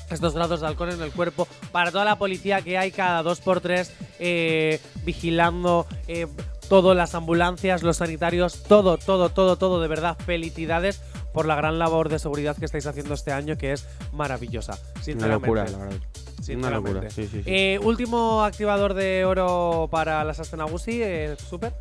estos 0.10 0.36
grados 0.36 0.62
de 0.62 0.68
alcohol 0.68 0.92
en 0.92 1.02
el 1.02 1.12
cuerpo, 1.12 1.48
para 1.72 1.92
toda 1.92 2.06
la 2.06 2.18
policía 2.18 2.62
que 2.62 2.78
hay 2.78 2.92
cada 2.92 3.24
dos 3.24 3.40
por 3.40 3.62
tres 3.62 3.92
eh, 4.20 4.80
vigilando 5.06 5.88
eh, 6.08 6.28
todo, 6.70 6.94
las 6.94 7.16
ambulancias, 7.16 7.84
los 7.84 7.98
sanitarios, 7.98 8.64
todo, 8.64 8.98
todo, 8.98 9.30
todo, 9.30 9.58
todo, 9.58 9.82
de 9.82 9.88
verdad, 9.88 10.18
felicidades 10.18 11.02
por 11.34 11.48
la 11.48 11.56
gran 11.56 11.80
labor 11.80 12.10
de 12.10 12.20
seguridad 12.20 12.56
que 12.56 12.66
estáis 12.66 12.86
haciendo 12.86 13.16
este 13.16 13.32
año, 13.32 13.58
que 13.58 13.72
es 13.72 13.88
maravillosa, 14.12 14.74
Una 14.74 15.04
sinceramente. 15.04 15.48
locura, 15.48 15.66
la 15.66 15.78
verdad. 15.78 15.98
Una 16.50 16.70
locura, 16.70 17.10
sí, 17.10 17.24
sí, 17.24 17.30
sí. 17.32 17.42
Eh, 17.46 17.80
último 17.84 18.44
activador 18.44 18.94
de 18.94 19.26
oro 19.26 19.88
para 19.92 20.24
las 20.24 20.40
Astenagusi, 20.40 21.02
eh, 21.02 21.36
super. 21.50 21.74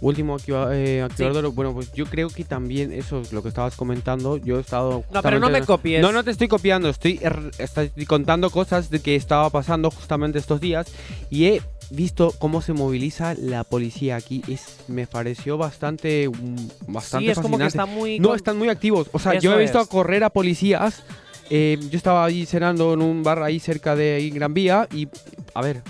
Último 0.00 0.34
activa- 0.36 0.74
eh, 0.74 1.02
activador 1.02 1.34
de 1.34 1.38
oro. 1.40 1.52
Bueno, 1.52 1.74
pues 1.74 1.92
yo 1.92 2.06
creo 2.06 2.28
que 2.28 2.44
también 2.44 2.92
eso 2.92 3.20
es 3.20 3.32
lo 3.32 3.42
que 3.42 3.48
estabas 3.48 3.76
comentando. 3.76 4.36
Yo 4.36 4.58
he 4.58 4.60
estado. 4.60 5.04
No, 5.12 5.22
pero 5.22 5.38
no 5.38 5.50
me 5.50 5.62
copies. 5.62 6.00
No, 6.02 6.12
no 6.12 6.24
te 6.24 6.30
estoy 6.30 6.48
copiando. 6.48 6.88
Estoy, 6.88 7.18
er- 7.22 7.50
estoy 7.58 7.90
contando 8.06 8.50
cosas 8.50 8.90
de 8.90 9.00
que 9.00 9.16
estaba 9.16 9.50
pasando 9.50 9.90
justamente 9.90 10.38
estos 10.38 10.60
días 10.60 10.86
y 11.30 11.46
he 11.46 11.62
visto 11.90 12.32
cómo 12.38 12.62
se 12.62 12.72
moviliza 12.72 13.34
la 13.34 13.64
policía 13.64 14.16
aquí. 14.16 14.42
Es, 14.48 14.76
me 14.88 15.06
pareció 15.06 15.58
bastante, 15.58 16.28
mm, 16.28 16.92
bastante 16.92 17.32
es 17.32 17.38
como 17.38 17.58
que 17.58 17.64
fascinante. 17.64 17.66
está 17.66 17.86
muy 17.86 18.18
No, 18.20 18.28
con- 18.28 18.36
están 18.36 18.58
muy 18.58 18.68
activos. 18.68 19.08
O 19.12 19.18
sea, 19.18 19.32
yo 19.34 19.50
Eso 19.50 19.58
he 19.58 19.62
visto 19.62 19.80
es. 19.80 19.86
a 19.86 19.90
correr 19.90 20.22
a 20.24 20.30
policías. 20.30 21.02
Eh, 21.50 21.78
yo 21.90 21.96
estaba 21.96 22.24
ahí 22.24 22.46
cenando 22.46 22.94
en 22.94 23.02
un 23.02 23.22
bar 23.22 23.42
ahí 23.42 23.60
cerca 23.60 23.94
de 23.96 24.30
Gran 24.32 24.54
Vía 24.54 24.88
y, 24.94 25.08
a 25.54 25.60
ver, 25.62 25.82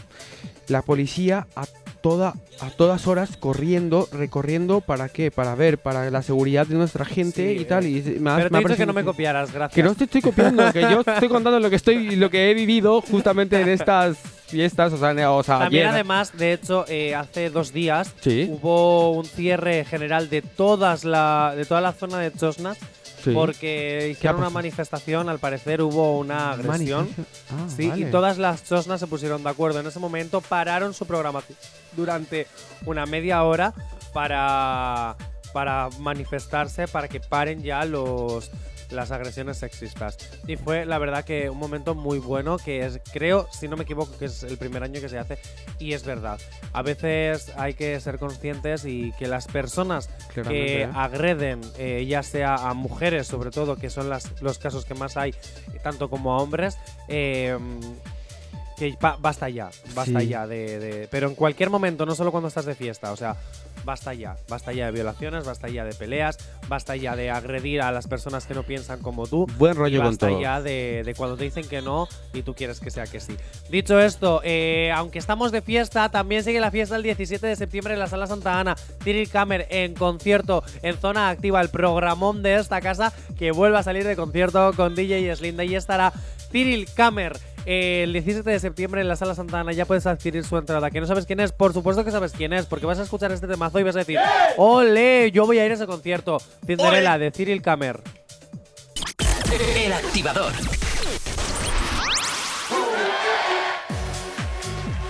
la 0.69 0.83
policía 0.83 1.47
a 1.57 1.65
toda 2.03 2.35
a 2.63 2.69
todas 2.71 3.07
horas 3.07 3.39
corriendo, 3.39 4.07
recorriendo 4.13 4.83
para 4.83 5.09
qué, 5.09 5.31
para 5.31 5.55
ver, 5.55 5.79
para 5.79 6.11
la 6.11 6.21
seguridad 6.21 6.67
de 6.67 6.75
nuestra 6.75 7.07
gente 7.07 7.55
y 7.55 7.65
tal. 7.65 7.87
Y 7.87 8.03
me 8.21 8.35
Pero 8.37 8.49
te 8.49 8.51
me 8.51 8.59
he 8.59 8.61
ha 8.61 8.69
dicho 8.69 8.77
que 8.77 8.85
no 8.87 8.93
me 8.93 9.03
copiaras, 9.03 9.51
gracias. 9.51 9.75
Que 9.75 9.83
no 9.83 9.95
te 9.95 10.05
estoy 10.05 10.21
copiando, 10.21 10.71
que 10.71 10.83
yo 10.83 11.01
estoy 11.01 11.29
contando 11.31 11.59
lo 11.59 11.71
que 11.71 11.77
estoy, 11.77 12.17
lo 12.17 12.29
que 12.29 12.51
he 12.51 12.55
vivido 12.55 13.01
justamente 13.01 13.59
en 13.63 13.69
estas 13.71 14.19
fiestas, 14.47 14.93
o 14.93 14.99
sea, 14.99 15.15
ne- 15.15 15.27
o 15.27 15.43
sea 15.43 15.59
También 15.61 15.85
ayer. 15.85 15.95
además, 15.95 16.37
de 16.37 16.53
hecho, 16.53 16.85
eh, 16.89 17.15
hace 17.15 17.49
dos 17.49 17.73
días 17.73 18.13
Sí. 18.21 18.47
hubo 18.51 19.13
un 19.13 19.25
cierre 19.25 19.87
general 19.87 20.29
de 20.29 20.43
todas 20.43 21.05
la, 21.05 21.55
de 21.57 21.65
toda 21.65 21.81
la 21.81 21.93
zona 21.93 22.19
de 22.19 22.31
Chosnas 22.31 22.77
Sí. 23.23 23.33
porque 23.33 23.99
¿Qué 24.01 24.09
hicieron 24.11 24.41
una 24.41 24.51
manifestación, 24.51 25.29
al 25.29 25.39
parecer 25.39 25.83
hubo 25.83 26.19
una 26.19 26.53
agresión. 26.53 27.09
Ah, 27.51 27.67
sí, 27.75 27.89
vale. 27.89 28.09
y 28.09 28.11
todas 28.11 28.39
las 28.39 28.65
Chosnas 28.65 29.01
se 29.01 29.07
pusieron 29.07 29.43
de 29.43 29.51
acuerdo. 29.51 29.81
En 29.81 29.87
ese 29.87 29.99
momento 29.99 30.41
pararon 30.41 30.95
su 30.95 31.07
programación 31.07 31.59
durante 31.97 32.47
una 32.87 33.07
media 33.07 33.43
hora 33.43 33.75
para, 34.13 35.17
para 35.53 35.89
manifestarse, 35.99 36.89
para 36.89 37.09
que 37.09 37.21
paren 37.21 37.63
ya 37.63 37.85
los 37.85 38.51
las 38.91 39.11
agresiones 39.11 39.59
sexistas. 39.59 40.17
Y 40.47 40.57
fue 40.57 40.85
la 40.87 40.99
verdad 40.99 41.25
que 41.25 41.51
un 41.51 41.59
momento 41.59 41.95
muy 41.95 42.19
bueno 42.19 42.57
que 42.59 42.85
es, 42.85 43.01
creo, 43.13 43.49
si 43.53 43.69
no 43.69 43.77
me 43.77 43.85
equivoco, 43.85 44.17
que 44.19 44.27
es 44.27 44.43
el 44.43 44.59
primer 44.59 44.83
año 44.83 45.01
que 45.01 45.09
se 45.09 45.19
hace 45.19 45.39
y 45.79 45.93
es 45.93 46.05
verdad. 46.05 46.39
A 46.73 46.83
veces 46.83 47.53
hay 47.57 47.75
que 47.75 47.99
ser 48.01 48.19
conscientes 48.19 48.85
y 48.85 49.13
que 49.19 49.27
las 49.27 49.47
personas 49.47 50.09
Claramente, 50.33 50.67
que 50.67 50.83
¿eh? 50.83 50.89
agreden, 50.95 51.61
eh, 51.79 52.05
ya 52.09 52.23
sea 52.23 52.55
a 52.55 52.75
mujeres 52.75 53.27
sobre 53.27 53.51
todo, 53.51 53.77
que 53.77 53.91
son 53.91 54.09
las, 54.09 54.41
los 54.43 54.59
casos 54.59 54.85
que 54.85 54.95
más 54.95 55.17
hay, 55.17 55.35
tanto 55.83 56.09
como 56.11 56.33
a 56.33 56.39
hombres, 56.43 56.77
eh, 57.09 57.57
que 58.77 58.97
basta 59.21 59.49
ya, 59.51 59.69
basta 59.95 60.21
Sí. 60.21 60.29
ya 60.29 60.47
de, 60.47 60.79
de- 60.79 61.09
Pero 61.09 61.29
en 61.29 61.35
cualquier 61.35 61.69
momento, 61.69 62.07
no 62.07 62.15
solo 62.15 62.31
cuando 62.33 62.49
estás 62.49 62.65
de 62.65 62.75
fiesta, 62.75 63.13
o 63.13 63.17
sea, 63.17 63.37
basta 63.85 64.15
ya. 64.15 64.37
Basta 64.49 64.73
ya 64.73 64.87
de 64.87 64.93
violaciones, 64.93 65.45
basta 65.45 65.69
ya 65.69 65.85
de 65.85 65.95
peleas, 65.95 66.39
basta 66.69 66.97
ya 66.97 67.17
de 67.17 67.31
agredir 67.31 67.83
a 67.83 67.93
las 67.93 68.07
personas 68.07 68.47
que 68.47 68.55
no 68.55 68.63
piensan 68.63 69.01
como 69.01 69.27
tú. 69.27 69.47
Buen 69.59 69.75
y 69.75 69.79
rollo 69.79 69.99
con 69.99 70.09
basta 70.09 70.29
todo. 70.29 70.41
ya 70.41 70.61
de, 70.61 71.03
de 71.05 71.15
cuando 71.15 71.37
te 71.37 71.45
dicen 71.45 71.69
que 71.69 71.83
no 71.83 72.09
y 72.33 72.43
tú 72.43 72.55
quieres 72.55 72.81
que 72.81 72.91
sea 72.91 73.07
que 73.07 73.21
sí. 73.21 73.37
Dicho 73.69 73.99
esto, 74.01 74.41
eh, 74.45 74.93
aunque 74.95 75.19
estamos 75.19 75.53
de 75.53 75.63
fiesta, 75.63 76.09
también 76.11 76.45
sigue 76.45 76.61
la 76.61 76.71
fiesta 76.71 76.97
el 76.97 77.03
17 77.03 77.47
de 77.47 77.57
septiembre 77.57 77.95
en 77.95 78.01
la 78.01 78.07
Sala 78.07 78.27
Santa 78.27 78.59
Ana. 78.59 78.77
Cyril 79.03 79.29
Kammer 79.29 79.67
en 79.71 79.95
concierto 79.95 80.63
en 80.83 80.97
zona 80.97 81.29
activa, 81.29 81.61
el 81.61 81.69
programón 81.69 82.43
de 82.43 82.57
esta 82.57 82.81
casa 82.81 83.13
que 83.39 83.53
vuelve 83.53 83.79
a 83.79 83.83
salir 83.83 84.05
de 84.05 84.17
concierto 84.17 84.73
con 84.77 84.95
DJ 84.95 85.35
Slinda 85.37 85.65
y 85.65 85.75
estará 85.75 86.13
Cyril 86.51 86.89
Kammer. 86.95 87.39
Eh, 87.67 88.03
el 88.05 88.13
17 88.13 88.49
de 88.49 88.59
septiembre 88.59 89.01
en 89.01 89.09
la 89.09 89.17
Sala 89.17 89.35
Santa 89.35 89.61
Ana 89.61 89.73
ya 89.73 89.85
puedes 89.85 90.07
adquirir 90.07 90.45
su 90.45 90.57
entrada. 90.57 90.91
¿Que 90.91 91.01
no 91.01 91.07
sabes 91.07 91.27
quién 91.27 91.41
es? 91.41 91.53
Por 91.53 91.73
supuesto 91.73 92.05
que 92.05 92.11
sabes 92.11 92.33
quién 92.33 92.53
es, 92.53 92.67
porque 92.67 92.87
vas 92.87 92.99
a 92.99 93.03
escuchar 93.03 93.33
este 93.33 93.47
temazo 93.47 93.79
y 93.79 93.83
vas 93.83 93.97
a 93.97 94.01
decir: 94.01 94.19
¡Ole! 94.57 95.31
Yo 95.33 95.47
voy 95.47 95.59
a 95.59 95.67
ir 95.67 95.73
a 95.73 95.75
ese 95.75 95.87
concierto. 95.87 96.39
Cinderella 96.67 97.19
de 97.19 97.31
Cyril 97.31 97.63
Kammer. 97.63 98.01
El 99.77 99.93
activador. 99.93 100.53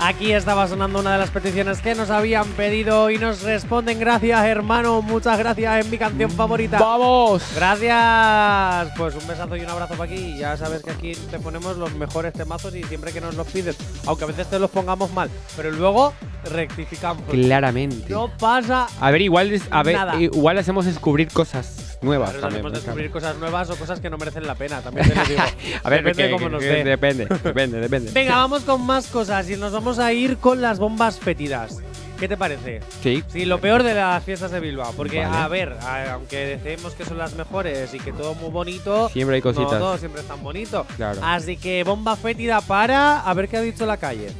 Aquí 0.02 0.32
estaba 0.32 0.66
sonando 0.66 1.00
una 1.00 1.12
de 1.12 1.18
las 1.18 1.28
peticiones 1.30 1.82
que 1.82 1.94
nos 1.94 2.08
habían 2.08 2.46
pedido 2.52 3.10
y 3.10 3.18
nos 3.18 3.42
responden 3.42 4.00
gracias, 4.00 4.42
hermano. 4.46 5.02
Muchas 5.02 5.38
gracias 5.38 5.84
en 5.84 5.90
mi 5.90 5.98
canción 5.98 6.30
favorita. 6.30 6.78
¡Vamos! 6.78 7.42
Gracias. 7.54 8.92
Pues 8.96 9.14
un 9.14 9.26
besazo 9.28 9.56
y 9.56 9.60
un 9.60 9.68
abrazo 9.68 9.94
para 9.96 10.10
aquí. 10.10 10.38
Ya 10.38 10.56
sabes 10.56 10.82
que 10.82 10.90
aquí 10.90 11.12
te 11.30 11.38
ponemos 11.38 11.76
los 11.76 11.92
mejores 11.96 12.32
temazos 12.32 12.74
y 12.74 12.82
siempre 12.84 13.12
que 13.12 13.20
nos 13.20 13.34
los 13.34 13.46
pides, 13.48 13.76
aunque 14.06 14.24
a 14.24 14.28
veces 14.28 14.48
te 14.48 14.58
los 14.58 14.70
pongamos 14.70 15.12
mal, 15.12 15.28
pero 15.54 15.70
luego 15.70 16.14
rectificamos. 16.50 17.22
Claramente. 17.30 18.10
No 18.10 18.30
pasa. 18.38 18.86
A 19.00 19.10
ver, 19.10 19.20
igual, 19.20 19.52
es- 19.52 19.68
a 19.70 19.82
ver, 19.82 19.96
Nada. 19.96 20.18
igual 20.18 20.56
hacemos 20.56 20.86
descubrir 20.86 21.28
cosas 21.28 21.89
nuevas 22.02 22.30
Claro, 22.30 22.40
también. 22.42 22.62
sabemos 22.62 22.72
¿no? 22.72 22.78
descubrir 22.80 23.10
cosas 23.10 23.36
nuevas 23.36 23.70
o 23.70 23.76
cosas 23.76 24.00
que 24.00 24.08
no 24.10 24.16
merecen 24.18 24.46
la 24.46 24.54
pena, 24.54 24.80
también 24.80 25.08
te 25.08 25.14
lo 25.14 25.24
digo. 25.24 25.40
A 25.84 25.90
ver, 25.90 26.02
Depende 26.04 26.22
de 26.24 26.30
cómo 26.30 26.48
nos 26.48 26.60
que- 26.60 26.84
depende, 26.84 27.26
depende, 27.44 27.80
depende. 27.80 28.10
Venga, 28.12 28.36
vamos 28.36 28.62
con 28.62 28.84
más 28.86 29.06
cosas 29.08 29.48
y 29.50 29.56
nos 29.56 29.72
vamos 29.72 29.98
a 29.98 30.12
ir 30.12 30.38
con 30.38 30.60
las 30.60 30.78
bombas 30.78 31.18
fétidas. 31.18 31.78
¿Qué 32.18 32.28
te 32.28 32.36
parece? 32.36 32.80
Sí. 33.02 33.24
Sí, 33.28 33.46
lo 33.46 33.62
peor 33.62 33.82
de 33.82 33.94
las 33.94 34.22
fiestas 34.22 34.50
de 34.50 34.60
Bilbao. 34.60 34.92
Porque, 34.94 35.24
Vale. 35.24 35.36
a 35.38 35.48
ver, 35.48 35.72
a- 35.80 36.12
aunque 36.12 36.58
decimos 36.62 36.92
que 36.92 37.06
son 37.06 37.16
las 37.16 37.32
mejores 37.34 37.94
y 37.94 37.98
que 37.98 38.12
todo 38.12 38.34
muy 38.34 38.50
bonito, 38.50 39.08
Siempre 39.08 39.36
hay 39.36 39.42
cositas. 39.42 39.72
No 39.72 39.78
todo 39.78 39.96
siempre 39.96 40.20
es 40.20 40.28
tan 40.28 40.42
bonito. 40.42 40.86
Claro. 40.96 41.18
Así 41.24 41.56
que 41.56 41.82
bomba 41.82 42.16
fétida 42.16 42.60
para 42.60 43.20
a 43.20 43.32
ver 43.32 43.48
qué 43.48 43.56
ha 43.56 43.62
dicho 43.62 43.86
la 43.86 43.96
calle. 43.96 44.30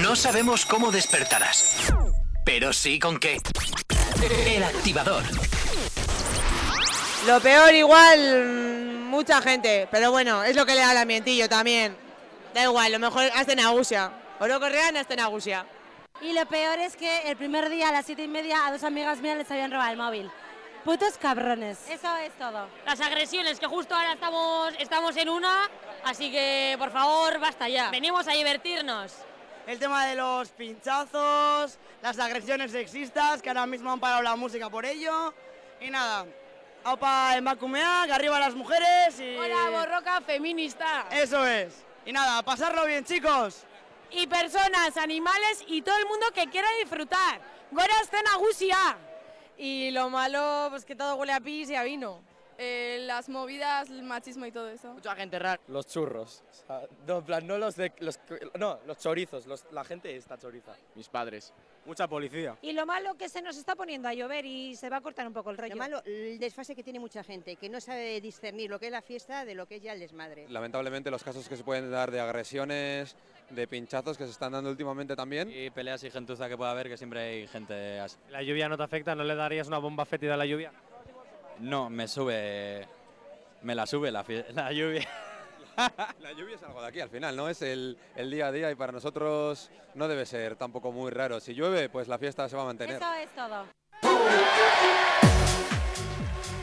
No 0.00 0.14
sabemos 0.14 0.64
cómo 0.64 0.92
despertarás, 0.92 1.92
pero 2.44 2.72
sí 2.72 3.00
con 3.00 3.18
qué. 3.18 3.38
El 4.46 4.62
activador. 4.62 5.24
Lo 7.26 7.40
peor 7.40 7.72
igual, 7.72 8.18
mm, 8.18 9.08
mucha 9.08 9.40
gente, 9.40 9.86
pero 9.92 10.10
bueno, 10.10 10.42
es 10.42 10.56
lo 10.56 10.66
que 10.66 10.74
le 10.74 10.80
da 10.80 10.90
el 10.90 10.98
ambientillo 10.98 11.48
también. 11.48 11.96
Da 12.52 12.64
igual, 12.64 12.90
lo 12.90 12.98
mejor 12.98 13.30
hasta 13.34 13.52
en 13.52 13.60
Agusia. 13.60 14.10
Oro 14.40 14.58
Correan 14.58 14.96
hasta 14.96 15.14
en 15.14 15.20
Agusia. 15.20 15.64
Y 16.20 16.32
lo 16.32 16.44
peor 16.46 16.80
es 16.80 16.96
que 16.96 17.30
el 17.30 17.36
primer 17.36 17.68
día 17.68 17.90
a 17.90 17.92
las 17.92 18.06
siete 18.06 18.24
y 18.24 18.28
media 18.28 18.66
a 18.66 18.72
dos 18.72 18.82
amigas 18.82 19.20
mías 19.20 19.36
les 19.36 19.50
habían 19.52 19.70
robado 19.70 19.92
el 19.92 19.96
móvil. 19.96 20.30
Putos 20.84 21.16
cabrones. 21.16 21.78
Eso 21.88 22.16
es 22.16 22.32
todo. 22.32 22.66
Las 22.84 23.00
agresiones, 23.00 23.60
que 23.60 23.66
justo 23.66 23.94
ahora 23.94 24.14
estamos, 24.14 24.74
estamos 24.80 25.16
en 25.16 25.28
una, 25.28 25.70
así 26.02 26.28
que 26.32 26.74
por 26.76 26.90
favor, 26.90 27.38
basta 27.38 27.68
ya. 27.68 27.88
Venimos 27.90 28.26
a 28.26 28.32
divertirnos. 28.32 29.12
El 29.68 29.78
tema 29.78 30.06
de 30.06 30.16
los 30.16 30.48
pinchazos, 30.48 31.78
las 32.02 32.18
agresiones 32.18 32.72
sexistas, 32.72 33.40
que 33.40 33.48
ahora 33.48 33.64
mismo 33.64 33.92
han 33.92 34.00
parado 34.00 34.22
la 34.22 34.34
música 34.34 34.68
por 34.68 34.84
ello. 34.84 35.32
Y 35.80 35.88
nada, 35.88 36.26
aupa 36.84 37.36
emakumea, 37.36 38.04
que 38.06 38.12
arriba 38.12 38.38
las 38.38 38.54
mujeres 38.54 39.18
y... 39.20 39.36
Hola, 39.36 39.70
borroca 39.70 40.20
feminista. 40.20 41.06
Eso 41.10 41.46
es. 41.46 41.84
Y 42.04 42.12
nada, 42.12 42.38
a 42.38 42.42
pasarlo 42.42 42.84
bien, 42.86 43.04
chicos. 43.04 43.64
Y 44.10 44.26
personas, 44.26 44.96
animales 44.96 45.64
y 45.68 45.82
todo 45.82 45.96
el 45.98 46.06
mundo 46.06 46.26
que 46.34 46.46
quiera 46.48 46.68
disfrutar. 46.80 47.40
Gora 47.70 47.94
en 48.12 48.28
Agusia. 48.28 48.76
Y 49.56 49.90
lo 49.92 50.10
malo, 50.10 50.66
pues 50.70 50.84
que 50.84 50.96
todo 50.96 51.14
huele 51.16 51.32
a 51.32 51.40
pis 51.40 51.70
y 51.70 51.74
a 51.76 51.82
vino. 51.82 52.20
Eh, 52.58 52.98
las 53.06 53.28
movidas, 53.28 53.88
el 53.88 54.02
machismo 54.02 54.44
y 54.44 54.52
todo 54.52 54.68
eso. 54.68 54.92
Mucha 54.92 55.14
gente 55.16 55.38
rara. 55.38 55.60
Los 55.68 55.86
churros. 55.86 56.42
O 56.50 56.54
sea, 56.66 56.82
no, 57.06 57.24
plan, 57.24 57.46
no 57.46 57.56
los 57.58 57.76
de. 57.76 57.92
Los, 58.00 58.20
no, 58.58 58.78
los 58.86 58.98
chorizos. 58.98 59.46
los- 59.46 59.64
la 59.72 59.84
gente 59.84 60.14
está 60.14 60.36
choriza. 60.38 60.72
Mis 60.94 61.08
padres. 61.08 61.52
Mucha 61.84 62.06
policía. 62.06 62.56
Y 62.62 62.72
lo 62.72 62.86
malo 62.86 63.16
que 63.16 63.28
se 63.28 63.42
nos 63.42 63.56
está 63.56 63.74
poniendo 63.74 64.08
a 64.08 64.14
llover 64.14 64.46
y 64.46 64.76
se 64.76 64.88
va 64.88 64.98
a 64.98 65.00
cortar 65.00 65.26
un 65.26 65.32
poco 65.32 65.50
el 65.50 65.58
rollo. 65.58 65.74
Lo 65.74 65.78
malo, 65.78 66.02
el 66.04 66.38
desfase 66.38 66.76
que 66.76 66.82
tiene 66.84 67.00
mucha 67.00 67.24
gente, 67.24 67.56
que 67.56 67.68
no 67.68 67.80
sabe 67.80 68.20
discernir 68.20 68.70
lo 68.70 68.78
que 68.78 68.86
es 68.86 68.92
la 68.92 69.02
fiesta 69.02 69.44
de 69.44 69.54
lo 69.54 69.66
que 69.66 69.76
es 69.76 69.82
ya 69.82 69.92
el 69.92 70.00
desmadre. 70.00 70.46
Lamentablemente 70.48 71.10
los 71.10 71.24
casos 71.24 71.48
que 71.48 71.56
se 71.56 71.64
pueden 71.64 71.90
dar 71.90 72.10
de 72.10 72.20
agresiones, 72.20 73.16
de 73.50 73.66
pinchazos 73.66 74.16
que 74.16 74.24
se 74.24 74.30
están 74.30 74.52
dando 74.52 74.70
últimamente 74.70 75.16
también. 75.16 75.50
Y 75.50 75.70
peleas 75.70 76.04
y 76.04 76.10
gentuza 76.10 76.48
que 76.48 76.56
pueda 76.56 76.70
haber, 76.70 76.88
que 76.88 76.96
siempre 76.96 77.20
hay 77.20 77.48
gente 77.48 77.98
así. 77.98 78.16
¿La 78.30 78.42
lluvia 78.42 78.68
no 78.68 78.76
te 78.76 78.84
afecta? 78.84 79.14
¿No 79.14 79.24
le 79.24 79.34
darías 79.34 79.66
una 79.66 79.78
bomba 79.78 80.04
fétida 80.04 80.34
a 80.34 80.36
la 80.36 80.46
lluvia? 80.46 80.72
No, 81.58 81.90
me 81.90 82.06
sube. 82.06 82.86
Me 83.62 83.74
la 83.74 83.86
sube 83.86 84.10
la, 84.10 84.24
la 84.54 84.72
lluvia. 84.72 85.08
La 86.20 86.32
lluvia 86.32 86.56
es 86.56 86.62
algo 86.62 86.80
de 86.82 86.88
aquí 86.88 87.00
al 87.00 87.08
final, 87.08 87.36
¿no? 87.36 87.48
Es 87.48 87.62
el, 87.62 87.98
el 88.16 88.30
día 88.30 88.48
a 88.48 88.52
día 88.52 88.70
y 88.70 88.74
para 88.74 88.92
nosotros 88.92 89.70
no 89.94 90.08
debe 90.08 90.26
ser 90.26 90.56
tampoco 90.56 90.92
muy 90.92 91.10
raro. 91.10 91.40
Si 91.40 91.54
llueve, 91.54 91.88
pues 91.88 92.08
la 92.08 92.18
fiesta 92.18 92.48
se 92.48 92.56
va 92.56 92.62
a 92.62 92.66
mantener. 92.66 92.96
Eso 92.96 93.12
es 93.14 93.30
todo. 93.34 93.66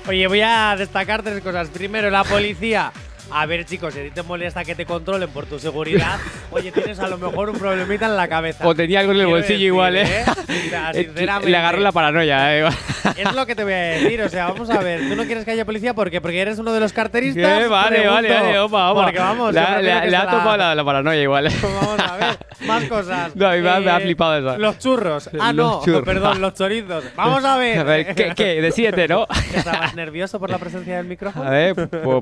Oye, 0.08 0.28
voy 0.28 0.42
a 0.42 0.76
destacar 0.78 1.22
tres 1.24 1.42
cosas. 1.44 1.70
Primero, 1.70 2.10
la 2.10 2.24
policía. 2.24 2.92
A 3.32 3.46
ver, 3.46 3.64
chicos, 3.66 3.94
si 3.94 4.00
a 4.00 4.04
ti 4.04 4.12
te 4.12 4.24
molesta 4.24 4.64
que 4.66 4.74
te 4.76 4.86
controlen 4.86 5.30
por 5.30 5.46
tu 5.46 5.60
seguridad, 5.60 6.18
oye, 6.52 6.72
tienes 6.72 7.00
a 7.00 7.08
lo 7.08 7.18
mejor 7.18 7.50
un 7.50 7.58
problemita 7.58 8.08
en 8.08 8.16
la 8.18 8.28
cabeza. 8.28 8.68
O 8.68 8.74
tenía 8.74 9.00
algo 9.02 9.12
en 9.12 9.20
el 9.20 9.28
bolsillo 9.28 9.54
decir, 9.54 9.66
igual, 9.68 9.96
¿eh? 9.98 10.24
O 10.40 10.70
sea, 10.70 10.92
Eh, 10.92 11.06
sinceramente. 11.06 11.50
Le 11.50 11.58
agarró 11.58 11.80
la 11.80 11.92
paranoia, 11.92 12.58
¿eh? 12.58 12.70
Es 13.18 13.32
lo 13.36 13.46
que 13.46 13.56
te 13.56 13.64
voy 13.64 13.74
a 13.74 13.78
decir, 13.78 14.22
o 14.22 14.30
sea, 14.30 14.48
vamos 14.48 14.70
a 14.70 14.80
ver, 14.80 15.08
tú 15.08 15.16
no 15.16 15.26
quieres 15.26 15.46
que 15.46 15.52
haya 15.52 15.66
policía 15.66 15.94
¿por 15.94 16.10
qué? 16.10 16.22
porque 16.22 16.40
eres 16.42 16.58
uno 16.60 16.74
de 16.74 16.80
los 16.80 16.92
carteristas. 16.94 17.62
Eh, 17.64 17.68
vale, 17.68 17.90
Pregunto. 17.98 18.14
vale, 18.14 18.30
vale, 18.34 18.60
opa, 18.60 18.92
opa. 18.92 19.04
Porque 19.04 19.20
vamos, 19.20 19.54
le, 19.54 19.60
yo 19.62 19.66
ha- 19.68 19.74
prefiero 19.76 20.06
le 20.10 20.16
ha- 20.18 20.24
la- 20.26 20.32
topado 20.32 20.58
la, 20.58 20.76
la 20.76 20.84
paranoia 20.84 21.22
igual. 21.22 21.48
¿eh? 21.48 21.52
Vamos 21.62 22.00
a 22.00 22.16
ver, 22.18 22.38
más 22.68 22.84
cosas. 22.86 23.36
No, 23.36 23.48
a 23.48 23.54
mí 23.56 23.62
me 23.62 23.70
ha- 23.70 23.80
me 23.80 23.92
ha 23.92 23.98
Eh, 23.98 24.02
flipado 24.02 24.38
eso. 24.38 24.58
Los 24.58 24.80
churros. 24.80 25.30
Ah, 25.40 25.54
Los 25.54 25.56
no, 25.80 25.82
churros. 25.86 26.02
perdón, 26.04 26.42
los 26.42 26.54
chorizos. 26.56 27.04
Vamos 27.16 27.44
a 27.46 27.58
ver. 27.58 27.80
A 27.80 27.84
ver, 27.84 28.16
¿qué, 28.16 28.34
qué? 28.36 28.62
De 28.62 28.72
siete, 28.72 29.08
¿no? 29.08 29.28
¿Estabas 29.54 29.96
nervioso 29.96 30.40
por 30.40 30.50
la 30.50 30.58
presencia 30.58 30.98
del 30.98 31.06
micrófono? 31.06 31.48
A 31.48 31.52
ver, 31.52 31.76
pues, 31.76 31.90
proba- 31.90 32.22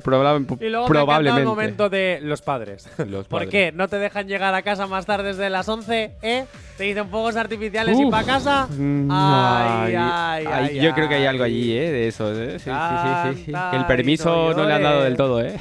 Probablemente. 1.05 1.41
el 1.41 1.47
momento 1.47 1.89
de 1.89 2.19
los 2.21 2.41
padres. 2.41 2.89
Los 3.07 3.27
¿Por 3.27 3.47
qué? 3.49 3.71
¿No 3.71 3.87
te 3.87 3.97
dejan 3.97 4.27
llegar 4.27 4.53
a 4.53 4.61
casa 4.61 4.87
más 4.87 5.05
tarde 5.05 5.29
desde 5.29 5.49
las 5.49 5.67
11? 5.67 6.11
¿Eh? 6.21 6.45
¿Te 6.77 6.83
dicen 6.83 7.09
fuegos 7.09 7.35
artificiales 7.35 7.99
y 7.99 8.05
para 8.09 8.25
casa? 8.25 8.67
Mm, 8.69 9.09
Ay, 9.11 9.95
ay, 9.95 9.95
ay, 9.95 10.45
ay, 10.45 10.69
ay, 10.71 10.79
yo 10.79 10.93
creo 10.93 11.07
que 11.09 11.15
hay 11.15 11.21
ay. 11.21 11.27
algo 11.27 11.43
allí, 11.43 11.71
¿eh? 11.77 11.91
De 11.91 12.07
eso, 12.07 12.31
¿eh? 12.33 12.59
Sí, 12.59 12.69
sí, 12.69 12.71
sí, 12.71 13.35
sí, 13.37 13.43
sí. 13.45 13.51
Canta 13.51 13.71
Que 13.71 13.77
el 13.77 13.85
permiso 13.85 14.53
no 14.53 14.65
le 14.65 14.73
han 14.73 14.83
dado 14.83 15.03
del 15.03 15.17
todo, 15.17 15.41
¿eh? 15.41 15.55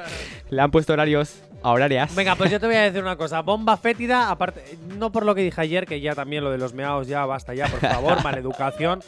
le 0.50 0.62
han 0.62 0.70
puesto 0.70 0.92
horarios 0.92 1.40
a 1.62 1.70
horarias. 1.70 2.14
Venga, 2.14 2.34
pues 2.36 2.50
yo 2.50 2.58
te 2.60 2.66
voy 2.66 2.76
a 2.76 2.82
decir 2.82 3.02
una 3.02 3.16
cosa. 3.16 3.40
Bomba 3.42 3.76
fétida, 3.76 4.30
aparte, 4.30 4.62
no 4.98 5.12
por 5.12 5.24
lo 5.24 5.34
que 5.34 5.42
dije 5.42 5.60
ayer, 5.60 5.86
que 5.86 6.00
ya 6.00 6.14
también 6.14 6.42
lo 6.44 6.50
de 6.50 6.58
los 6.58 6.74
meados, 6.74 7.06
ya 7.06 7.24
basta 7.26 7.54
ya, 7.54 7.66
por 7.66 7.80
favor, 7.80 8.22
maleducación. 8.24 9.00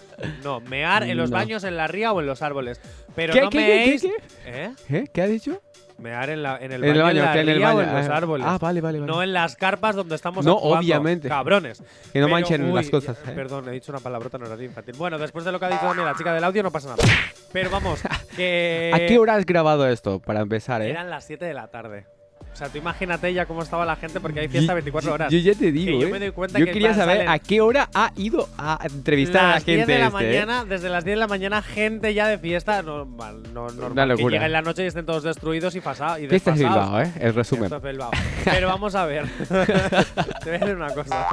No, 0.42 0.60
mear 0.60 1.02
en 1.04 1.16
los 1.16 1.30
No. 1.30 1.36
baños, 1.36 1.64
en 1.64 1.76
la 1.76 1.86
ría 1.86 2.12
o 2.12 2.20
en 2.20 2.26
los 2.26 2.42
árboles. 2.42 2.80
Pero 3.14 3.32
¿Qué, 3.32 3.40
no 3.42 3.50
qué, 3.50 3.58
qué, 3.58 3.64
meéis. 3.66 4.02
qué, 4.02 4.12
¿Eh? 4.46 4.72
¿Eh? 4.90 5.04
¿Qué 5.12 5.22
ha 5.22 5.26
dicho? 5.26 5.60
Mear 5.96 6.28
en, 6.30 6.42
la, 6.42 6.56
en 6.58 6.72
el 6.72 6.82
En 6.82 6.90
baño, 7.00 7.08
en 7.10 7.18
la 7.24 7.32
que 7.32 7.40
en 7.40 7.48
el 7.50 7.56
ría 7.56 7.72
o 7.72 7.76
baño, 7.76 7.88
en 7.88 7.96
los 7.96 8.08
ah, 8.08 8.16
árboles. 8.16 8.46
ah, 8.48 8.58
vale, 8.60 8.80
vale, 8.80 8.98
vale. 8.98 9.12
No 9.12 9.22
en 9.22 9.32
las 9.32 9.54
carpas 9.54 9.94
donde 9.94 10.16
estamos 10.16 10.44
No, 10.44 10.54
actuando, 10.54 10.78
obviamente. 10.80 11.28
Cabrones. 11.28 11.84
Que 12.12 12.18
no 12.18 12.28
manchen 12.28 12.74
las 12.74 12.90
cosas, 12.90 13.16
ya- 13.24 13.30
¿eh? 13.30 13.34
Perdón, 13.36 13.68
he 13.68 13.72
dicho 13.72 13.92
una 13.92 14.00
palabrota 14.00 14.36
no 14.36 14.46
era 14.52 14.60
infantil. 14.62 14.96
Bueno, 14.98 15.18
después 15.18 15.44
de 15.44 15.52
lo 15.52 15.60
que 15.60 15.66
ha 15.66 15.68
dicho 15.68 15.82
también 15.86 16.04
la 16.04 16.16
chica 16.16 16.34
del 16.34 16.42
audio 16.42 16.64
no 16.64 16.72
pasa 16.72 16.88
nada. 16.88 17.04
Pero 17.52 17.70
vamos, 17.70 18.00
que… 18.36 18.90
¿A 18.92 18.98
qué 19.06 19.18
hora 19.20 19.36
has 19.36 19.46
grabado 19.46 19.86
esto? 19.86 20.18
Para 20.18 20.40
empezar, 20.40 20.82
¿eh? 20.82 20.90
Eran 20.90 21.10
las 21.10 21.24
7 21.26 21.44
de 21.44 21.54
la 21.54 21.68
tarde. 21.68 22.06
O 22.54 22.56
sea, 22.56 22.68
tú 22.68 22.78
imagínate 22.78 23.34
ya 23.34 23.46
cómo 23.46 23.64
estaba 23.64 23.84
la 23.84 23.96
gente 23.96 24.20
porque 24.20 24.38
hay 24.38 24.46
fiesta 24.48 24.74
24 24.74 25.12
horas. 25.12 25.32
Yo 25.32 25.38
ya 25.40 25.54
te 25.54 25.72
digo, 25.72 25.98
Que 25.98 26.04
¿eh? 26.04 26.08
yo 26.08 26.08
me 26.08 26.20
doy 26.20 26.30
cuenta 26.30 26.60
Yo 26.60 26.66
que 26.66 26.70
quería 26.72 26.94
saber 26.94 27.28
a 27.28 27.40
qué 27.40 27.60
hora 27.60 27.90
ha 27.92 28.12
ido 28.16 28.48
a 28.56 28.78
entrevistar 28.84 29.40
a 29.44 29.48
la 29.48 29.54
las 29.54 29.64
10 29.66 29.78
gente 29.78 29.92
de 29.92 29.98
la 29.98 30.06
este, 30.06 30.18
¿eh? 30.18 30.28
mañana, 30.46 30.64
desde 30.64 30.88
las 30.88 31.04
10 31.04 31.16
de 31.16 31.20
la 31.20 31.26
mañana, 31.26 31.62
gente 31.62 32.14
ya 32.14 32.28
de 32.28 32.38
fiesta. 32.38 32.80
Normal, 32.82 33.42
no, 33.52 33.68
normal. 33.70 34.08
Que 34.08 34.14
locura. 34.14 34.32
llega 34.34 34.46
en 34.46 34.52
la 34.52 34.62
noche 34.62 34.84
y 34.84 34.86
estén 34.86 35.04
todos 35.04 35.24
destruidos 35.24 35.74
y, 35.74 35.80
pasa, 35.80 36.20
y 36.20 36.28
Fiesta 36.28 36.52
es. 36.52 36.60
Bilbao, 36.60 37.00
¿eh? 37.00 37.12
El 37.18 37.34
resumen. 37.34 37.64
Esto 37.64 37.76
es 37.78 37.82
Bilbao. 37.82 38.10
Pero 38.44 38.68
vamos 38.68 38.94
a 38.94 39.04
ver. 39.04 39.26
Te 39.48 39.54
voy 39.54 40.54
a 40.54 40.58
decir 40.58 40.76
una 40.76 40.94
cosa. 40.94 41.26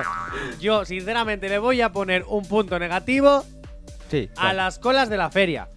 Yo, 0.59 0.85
sinceramente, 0.85 1.49
le 1.49 1.59
voy 1.59 1.81
a 1.81 1.91
poner 1.91 2.25
un 2.27 2.45
punto 2.45 2.79
negativo 2.79 3.45
Sí. 4.09 4.27
a 4.37 4.53
las 4.53 4.79
colas 4.79 5.07
de 5.07 5.17
la 5.17 5.29
feria. 5.29 5.69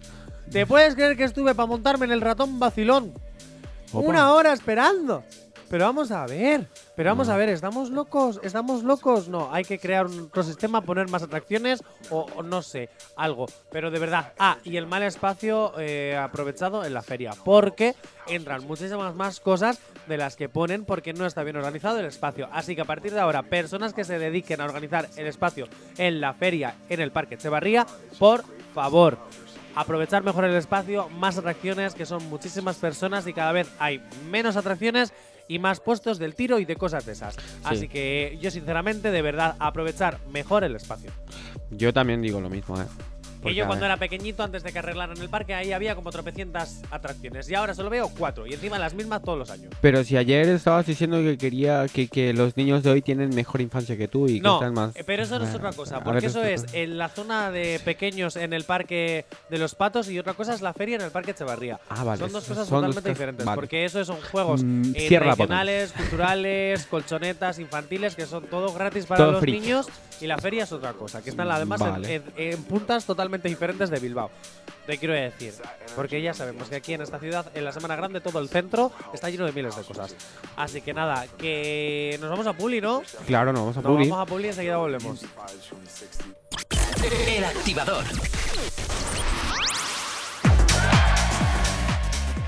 ¿Te 0.51 0.65
puedes 0.65 0.95
creer 0.95 1.15
que 1.15 1.23
estuve 1.23 1.53
para 1.53 1.67
montarme 1.67 2.05
en 2.05 2.11
el 2.13 2.21
ratón 2.21 2.59
vacilón? 2.59 3.13
Opa. 3.95 4.07
Una 4.07 4.33
hora 4.33 4.53
esperando. 4.53 5.23
Pero 5.69 5.85
vamos 5.85 6.11
a 6.11 6.27
ver, 6.27 6.67
pero 6.95 7.09
vamos 7.09 7.27
a 7.27 7.37
ver, 7.37 7.49
¿estamos 7.49 7.89
locos? 7.89 8.39
¿Estamos 8.43 8.83
locos? 8.83 9.29
No, 9.29 9.51
hay 9.51 9.63
que 9.63 9.79
crear 9.79 10.05
un 10.05 10.27
ecosistema, 10.27 10.81
poner 10.81 11.09
más 11.09 11.23
atracciones 11.23 11.83
o, 12.11 12.27
o 12.35 12.43
no 12.43 12.61
sé, 12.61 12.89
algo. 13.17 13.47
Pero 13.71 13.89
de 13.89 13.97
verdad, 13.97 14.33
ah, 14.37 14.57
y 14.63 14.77
el 14.77 14.85
mal 14.85 15.01
espacio 15.01 15.73
eh, 15.79 16.15
aprovechado 16.15 16.85
en 16.85 16.93
la 16.93 17.01
feria, 17.01 17.33
porque 17.43 17.95
entran 18.27 18.65
muchísimas 18.67 19.15
más 19.15 19.39
cosas 19.39 19.79
de 20.07 20.17
las 20.17 20.35
que 20.35 20.49
ponen 20.49 20.85
porque 20.85 21.13
no 21.13 21.25
está 21.25 21.43
bien 21.43 21.55
organizado 21.55 21.99
el 21.99 22.05
espacio. 22.05 22.47
Así 22.51 22.75
que 22.75 22.81
a 22.81 22.85
partir 22.85 23.13
de 23.13 23.19
ahora, 23.19 23.41
personas 23.41 23.93
que 23.93 24.03
se 24.03 24.19
dediquen 24.19 24.61
a 24.61 24.65
organizar 24.65 25.09
el 25.17 25.25
espacio 25.25 25.67
en 25.97 26.21
la 26.21 26.35
feria, 26.35 26.75
en 26.89 27.01
el 27.01 27.11
Parque 27.11 27.35
Echevarría, 27.35 27.87
por 28.19 28.43
favor, 28.73 29.17
aprovechar 29.75 30.23
mejor 30.23 30.45
el 30.45 30.55
espacio, 30.55 31.09
más 31.09 31.37
atracciones, 31.37 31.93
que 31.93 32.05
son 32.05 32.27
muchísimas 32.29 32.77
personas 32.77 33.27
y 33.27 33.33
cada 33.33 33.51
vez 33.51 33.69
hay 33.79 34.01
menos 34.29 34.55
atracciones 34.55 35.13
y 35.47 35.59
más 35.59 35.79
puestos 35.79 36.17
del 36.17 36.35
tiro 36.35 36.59
y 36.59 36.65
de 36.65 36.75
cosas 36.75 37.05
de 37.05 37.11
esas. 37.11 37.35
Así 37.63 37.87
que 37.87 38.37
yo 38.41 38.49
sinceramente, 38.51 39.11
de 39.11 39.21
verdad, 39.21 39.55
aprovechar 39.59 40.19
mejor 40.31 40.63
el 40.63 40.75
espacio. 40.75 41.11
Yo 41.69 41.93
también 41.93 42.21
digo 42.21 42.41
lo 42.41 42.49
mismo, 42.49 42.79
¿eh? 42.81 42.85
Y 43.49 43.55
yo 43.55 43.65
cuando 43.67 43.85
era 43.85 43.97
pequeñito, 43.97 44.43
antes 44.43 44.63
de 44.63 44.71
que 44.71 44.79
arreglaran 44.79 45.17
el 45.17 45.29
parque, 45.29 45.53
ahí 45.53 45.71
había 45.71 45.95
como 45.95 46.11
tropecientas 46.11 46.81
atracciones. 46.91 47.49
Y 47.49 47.55
ahora 47.55 47.73
solo 47.73 47.89
veo 47.89 48.09
cuatro. 48.17 48.47
Y 48.47 48.53
encima 48.53 48.79
las 48.79 48.93
mismas 48.93 49.21
todos 49.21 49.37
los 49.37 49.49
años. 49.49 49.71
Pero 49.81 50.03
si 50.03 50.17
ayer 50.17 50.47
estabas 50.49 50.85
diciendo 50.85 51.17
que 51.21 51.37
quería 51.37 51.85
que, 51.91 52.07
que 52.07 52.33
los 52.33 52.57
niños 52.57 52.83
de 52.83 52.91
hoy 52.91 53.01
tienen 53.01 53.33
mejor 53.35 53.61
infancia 53.61 53.95
que 53.97 54.07
tú 54.07 54.27
y 54.27 54.35
que 54.35 54.41
No, 54.41 54.55
están 54.55 54.73
más. 54.73 54.93
pero 55.05 55.23
eso 55.23 55.37
no 55.39 55.45
es 55.45 55.51
Ah, 55.53 55.57
otra 55.57 55.71
cosa. 55.73 56.03
Porque 56.03 56.21
ver, 56.21 56.25
eso 56.29 56.43
es 56.43 56.65
en 56.73 56.97
la 56.97 57.09
zona 57.09 57.51
de 57.51 57.79
pequeños 57.83 58.35
en 58.35 58.53
el 58.53 58.63
parque 58.63 59.25
de 59.49 59.57
los 59.57 59.75
patos 59.75 60.09
y 60.09 60.17
otra 60.19 60.33
cosa 60.33 60.53
es 60.53 60.61
la 60.61 60.73
feria 60.73 60.95
en 60.95 61.01
el 61.01 61.11
parque 61.11 61.31
Echevarría. 61.31 61.79
Ah, 61.89 62.03
vale, 62.03 62.19
Son 62.19 62.31
dos 62.31 62.45
cosas 62.45 62.67
totalmente 62.67 63.09
diferentes. 63.09 63.45
vale. 63.45 63.55
Porque 63.55 63.85
eso 63.85 64.03
son 64.05 64.17
juegos 64.31 64.63
Mm, 64.63 64.93
eh, 64.95 65.07
tradicionales, 65.09 65.91
culturales, 65.91 66.85
colchonetas, 66.85 67.59
infantiles, 67.59 68.15
que 68.15 68.25
son 68.25 68.43
todo 68.45 68.73
gratis 68.73 69.05
para 69.07 69.17
Todo 69.23 69.31
los 69.33 69.43
niños. 69.43 69.87
Y 70.21 70.27
la 70.27 70.37
feria 70.37 70.63
es 70.63 70.71
otra 70.71 70.93
cosa, 70.93 71.21
que 71.21 71.29
están 71.29 71.49
además 71.51 71.81
en- 71.81 71.89
Vale. 71.91 72.15
en, 72.15 72.23
en 72.37 72.63
puntas 72.63 73.05
totalmente 73.05 73.47
diferentes 73.49 73.89
de 73.89 73.99
Bilbao. 73.99 74.31
Te 74.85 74.97
quiero 74.97 75.13
decir, 75.13 75.53
porque 75.95 76.21
ya 76.21 76.33
sabemos 76.33 76.69
que 76.69 76.75
aquí 76.75 76.93
en 76.93 77.01
esta 77.01 77.19
ciudad, 77.19 77.45
en 77.55 77.65
la 77.65 77.71
Semana 77.73 77.95
Grande, 77.95 78.21
todo 78.21 78.39
el 78.39 78.47
centro 78.49 78.91
está 79.13 79.29
lleno 79.29 79.45
de 79.45 79.51
miles 79.51 79.75
de 79.75 79.81
cosas. 79.83 80.15
Así 80.55 80.81
que 80.81 80.93
nada, 80.93 81.25
que 81.37 82.17
nos 82.21 82.29
vamos 82.29 82.47
a 82.47 82.53
Puli, 82.53 82.81
¿no? 82.81 83.01
Claro, 83.27 83.51
no, 83.51 83.59
vamos 83.61 83.77
a 83.77 83.81
Nos 83.81 83.91
Publi. 83.91 84.07
vamos 84.09 84.27
a 84.27 84.29
Puli 84.29 84.45
y 84.45 84.49
enseguida 84.49 84.77
volvemos. 84.77 85.21
El 87.37 87.43
activador. 87.43 88.03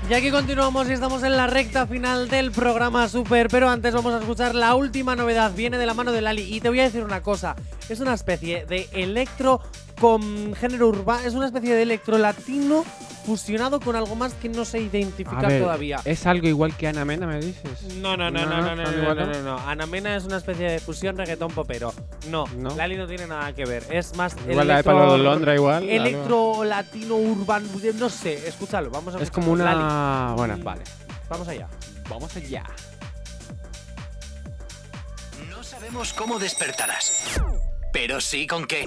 Y 0.08 0.14
aquí 0.14 0.30
continuamos 0.30 0.88
y 0.88 0.92
estamos 0.92 1.22
en 1.22 1.36
la 1.36 1.46
recta 1.46 1.86
final 1.86 2.30
del 2.30 2.50
programa 2.50 3.10
Super, 3.10 3.48
pero 3.48 3.68
antes 3.68 3.92
vamos 3.92 4.14
a 4.14 4.20
escuchar 4.20 4.54
la 4.54 4.74
última 4.74 5.14
novedad, 5.14 5.52
viene 5.54 5.76
de 5.76 5.84
la 5.84 5.92
mano 5.92 6.12
de 6.12 6.22
Lali 6.22 6.44
y 6.44 6.62
te 6.62 6.70
voy 6.70 6.80
a 6.80 6.84
decir 6.84 7.04
una 7.04 7.22
cosa, 7.22 7.56
es 7.90 8.00
una 8.00 8.14
especie 8.14 8.64
de 8.64 8.88
electro 8.92 9.60
con 10.00 10.54
género 10.54 10.88
urbano, 10.88 11.26
es 11.26 11.34
una 11.34 11.46
especie 11.46 11.74
de 11.74 11.82
electro 11.82 12.18
latino 12.18 12.84
fusionado 13.28 13.78
con 13.78 13.94
algo 13.94 14.16
más 14.16 14.32
que 14.32 14.48
no 14.48 14.64
se 14.64 14.80
identifica 14.80 15.38
A 15.38 15.48
ver, 15.48 15.62
todavía. 15.62 16.00
¿Es 16.06 16.26
algo 16.26 16.48
igual 16.48 16.74
que 16.74 16.88
Ana 16.88 17.04
Mena, 17.04 17.26
me 17.26 17.38
dices? 17.38 17.94
No, 17.96 18.16
no, 18.16 18.30
no, 18.30 18.46
no, 18.46 18.62
no, 18.62 18.74
no, 18.74 18.90
no, 18.90 19.14
no, 19.14 19.26
no, 19.26 19.42
no. 19.42 19.58
Anamena 19.68 20.16
es 20.16 20.24
una 20.24 20.38
especie 20.38 20.70
de 20.70 20.80
fusión 20.80 21.18
reggaetón 21.18 21.52
popero. 21.52 21.92
No, 22.30 22.46
Lali 22.76 22.96
no 22.96 23.06
tiene 23.06 23.26
nada 23.26 23.52
que 23.54 23.66
ver. 23.66 23.84
Es 23.90 24.16
más 24.16 24.34
Igual 24.48 24.66
la 24.68 24.76
de 24.78 24.84
Pablo 24.84 25.18
Londra, 25.18 25.54
igual. 25.54 25.88
Electro 25.88 26.64
latino 26.64 27.16
urbano, 27.16 27.68
no 27.98 28.08
sé, 28.08 28.48
escúchalo, 28.48 28.90
vamos 28.90 29.14
a 29.14 29.22
Es 29.22 29.30
como 29.30 29.52
una. 29.52 29.74
Lali, 29.74 30.34
Bueno, 30.36 30.56
vale. 30.62 30.84
Vamos 31.28 31.48
allá. 31.48 31.68
Vamos 32.08 32.34
allá. 32.34 32.64
No 35.50 35.62
sabemos 35.62 36.14
cómo 36.14 36.38
despertarás, 36.38 37.38
pero 37.92 38.20
sí 38.20 38.46
con 38.46 38.66
qué. 38.66 38.84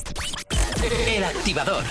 El 1.07 1.23
activador. 1.23 1.83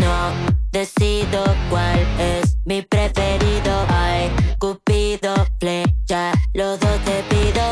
No 0.00 0.32
decido 0.70 1.44
cuál 1.70 2.00
es 2.18 2.56
mi 2.64 2.82
preferido. 2.82 3.86
Ay, 3.88 4.30
Cupido, 4.58 5.34
flecha, 5.58 6.32
los 6.54 6.78
dos 6.78 6.98
te 7.04 7.22
pido. 7.24 7.62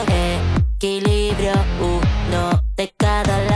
Equilibrio, 0.76 1.52
uno 1.80 2.64
de 2.76 2.92
cada 2.96 3.38
lado. 3.44 3.49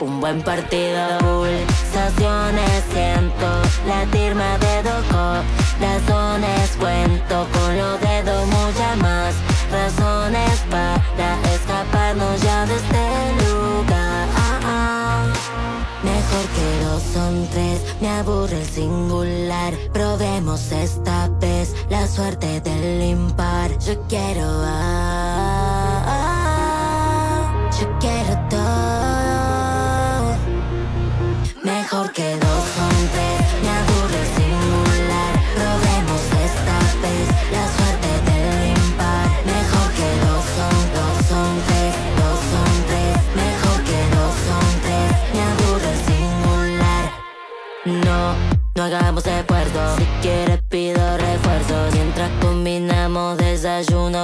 Un 0.00 0.20
buen 0.20 0.42
partido. 0.42 1.18
Pulsaciones 1.20 2.84
siento 2.92 3.48
latirme 3.86 4.58
de 4.58 4.82
dos 4.82 5.04
corazones. 5.06 6.76
Cuento 6.78 7.46
con 7.54 7.78
los 7.78 8.00
dedos 8.00 8.46
muchas 8.48 8.96
más 8.98 9.34
razones 9.70 10.60
para 10.70 11.54
escaparnos 11.54 12.42
ya 12.42 12.66
de 12.66 12.74
este 12.74 13.04
lugar. 13.44 14.28
Mejor 16.02 16.44
que 16.56 16.84
dos 16.84 17.02
son 17.14 17.48
tres, 17.52 17.80
me 18.00 18.08
aburre 18.10 18.58
el 18.60 18.66
singular. 18.66 19.72
Probemos 19.92 20.72
esta 20.72 21.28
vez 21.40 21.74
la 21.88 22.06
suerte 22.08 22.60
del 22.60 23.02
impar. 23.02 23.70
Yo 23.78 24.02
quiero, 24.08 24.44
ah, 24.44 24.91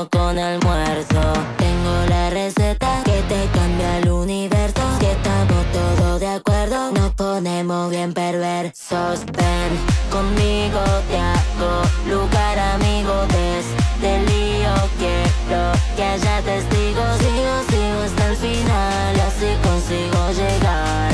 con 0.07 0.39
almuerzo. 0.39 1.21
Tengo 1.57 2.07
la 2.09 2.31
receta 2.31 3.03
que 3.05 3.21
te 3.23 3.49
cambia 3.53 3.99
el 3.99 4.11
universo. 4.11 4.83
Si 5.01 5.07
estamos 5.07 5.65
todos 5.73 6.21
de 6.21 6.29
acuerdo, 6.29 6.93
nos 6.93 7.13
ponemos 7.15 7.91
bien 7.91 8.15
perversos. 8.15 9.25
Ven 9.27 9.71
conmigo, 10.11 10.81
te 11.09 11.19
hago 11.19 11.83
lugar, 12.09 12.59
amigo. 12.75 13.15
Desde 13.29 14.17
el 14.17 14.27
lío 14.27 14.75
quiero 14.99 15.73
que 15.97 16.05
haya 16.05 16.43
testigos. 16.43 17.19
Sigo, 17.19 17.55
sigo 17.69 18.01
hasta 18.05 18.27
el 18.29 18.37
final, 18.37 19.21
así 19.27 19.51
consigo 19.65 20.31
llegar 20.31 21.13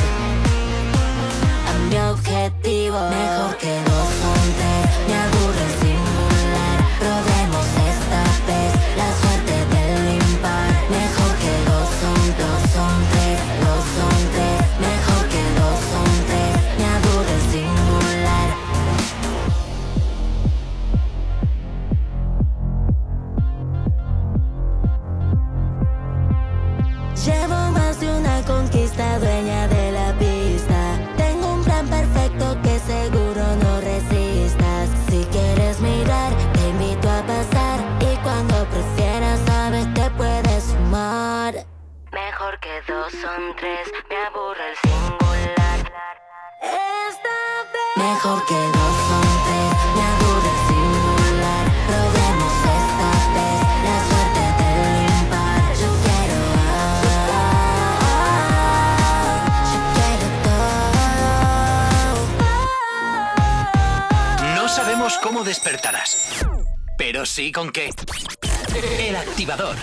a 1.69 1.73
mi 1.89 1.97
objetivo. 1.97 2.99
Mejor 3.09 3.57
que 3.57 3.75
dos 3.85 3.94
que 42.75 42.93
dos 42.93 43.13
son 43.13 43.55
tres, 43.57 43.89
me 44.11 44.17
aburre 44.17 44.71
el 44.71 44.77
singular. 44.79 45.79
Esta 46.61 47.37
vez. 47.73 47.97
Mejor 47.97 48.45
que 48.47 48.55
dos 48.55 48.95
son 49.09 49.27
tres, 49.45 49.75
me 49.95 50.03
aburre 50.13 50.51
el 50.51 50.61
singular. 50.67 51.65
Probemos 51.87 52.55
esta 52.81 53.11
vez 53.37 53.61
la 53.87 53.97
suerte 54.09 54.43
del 54.59 54.95
impar. 55.23 55.65
Yo 55.83 55.91
quiero, 56.05 56.39
ah, 58.11 58.33
yo 59.73 59.81
quiero 59.95 60.27
todo. 64.43 64.55
No 64.57 64.65
sabemos 64.69 65.13
cómo 65.19 65.45
despertarás, 65.45 66.11
pero 66.99 67.25
sí 67.25 67.53
con 67.53 67.71
qué. 67.71 67.91
El 68.99 69.15
activador. 69.17 69.77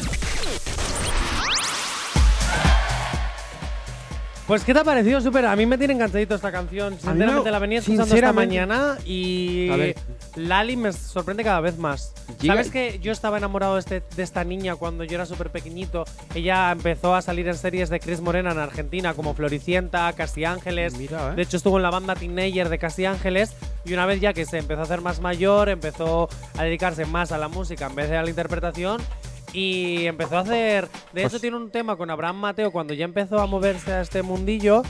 Pues, 4.51 4.65
¿qué 4.65 4.73
te 4.73 4.81
ha 4.81 4.83
parecido? 4.83 5.21
Súper. 5.21 5.45
A 5.45 5.55
mí 5.55 5.65
me 5.65 5.77
tiene 5.77 5.93
enganchadito 5.93 6.35
esta 6.35 6.51
canción. 6.51 6.99
Sinceramente, 6.99 7.41
me- 7.45 7.51
la 7.51 7.59
venía 7.59 7.79
escuchando 7.79 8.13
esta 8.13 8.33
mañana 8.33 8.97
y. 9.05 9.69
A 9.71 9.77
ver. 9.77 9.95
Lali 10.35 10.75
me 10.75 10.91
sorprende 10.91 11.41
cada 11.45 11.61
vez 11.61 11.77
más. 11.77 12.13
Llega- 12.41 12.55
¿Sabes 12.55 12.69
que 12.69 12.99
yo 12.99 13.13
estaba 13.13 13.37
enamorado 13.37 13.75
de, 13.75 13.79
este- 13.79 14.03
de 14.13 14.23
esta 14.23 14.43
niña 14.43 14.75
cuando 14.75 15.05
yo 15.05 15.15
era 15.15 15.25
súper 15.25 15.51
pequeñito? 15.51 16.03
Ella 16.35 16.69
empezó 16.73 17.15
a 17.15 17.21
salir 17.21 17.47
en 17.47 17.55
series 17.55 17.89
de 17.89 18.01
Chris 18.01 18.19
Morena 18.19 18.51
en 18.51 18.57
Argentina, 18.59 19.13
como 19.13 19.33
Floricienta, 19.35 20.11
Casi 20.11 20.43
Ángeles. 20.43 20.97
Mira, 20.97 21.31
¿eh? 21.31 21.35
De 21.37 21.43
hecho, 21.43 21.55
estuvo 21.55 21.77
en 21.77 21.83
la 21.83 21.89
banda 21.89 22.15
Teenager 22.15 22.67
de 22.67 22.77
Casi 22.77 23.05
Ángeles. 23.05 23.53
Y 23.85 23.93
una 23.93 24.05
vez 24.05 24.19
ya 24.19 24.33
que 24.33 24.43
se 24.45 24.57
empezó 24.57 24.81
a 24.81 24.83
hacer 24.83 24.99
más 24.99 25.21
mayor, 25.21 25.69
empezó 25.69 26.27
a 26.57 26.63
dedicarse 26.63 27.05
más 27.05 27.31
a 27.31 27.37
la 27.37 27.47
música 27.47 27.85
en 27.87 27.95
vez 27.95 28.09
de 28.09 28.17
a 28.17 28.21
la 28.23 28.29
interpretación. 28.29 29.01
Y 29.53 30.05
empezó 30.05 30.37
a 30.37 30.41
hacer. 30.41 30.85
De 31.13 31.21
Pues- 31.21 31.25
hecho, 31.25 31.39
tiene 31.41 31.57
un 31.57 31.69
tema 31.71 31.95
con 31.97 32.09
Abraham 32.09 32.37
Mateo 32.37 32.71
cuando 32.71 32.93
ya 32.93 33.05
empezó 33.05 33.39
a 33.39 33.47
moverse 33.47 33.91
a 33.91 34.01
este 34.01 34.21
mundillo. 34.21 34.81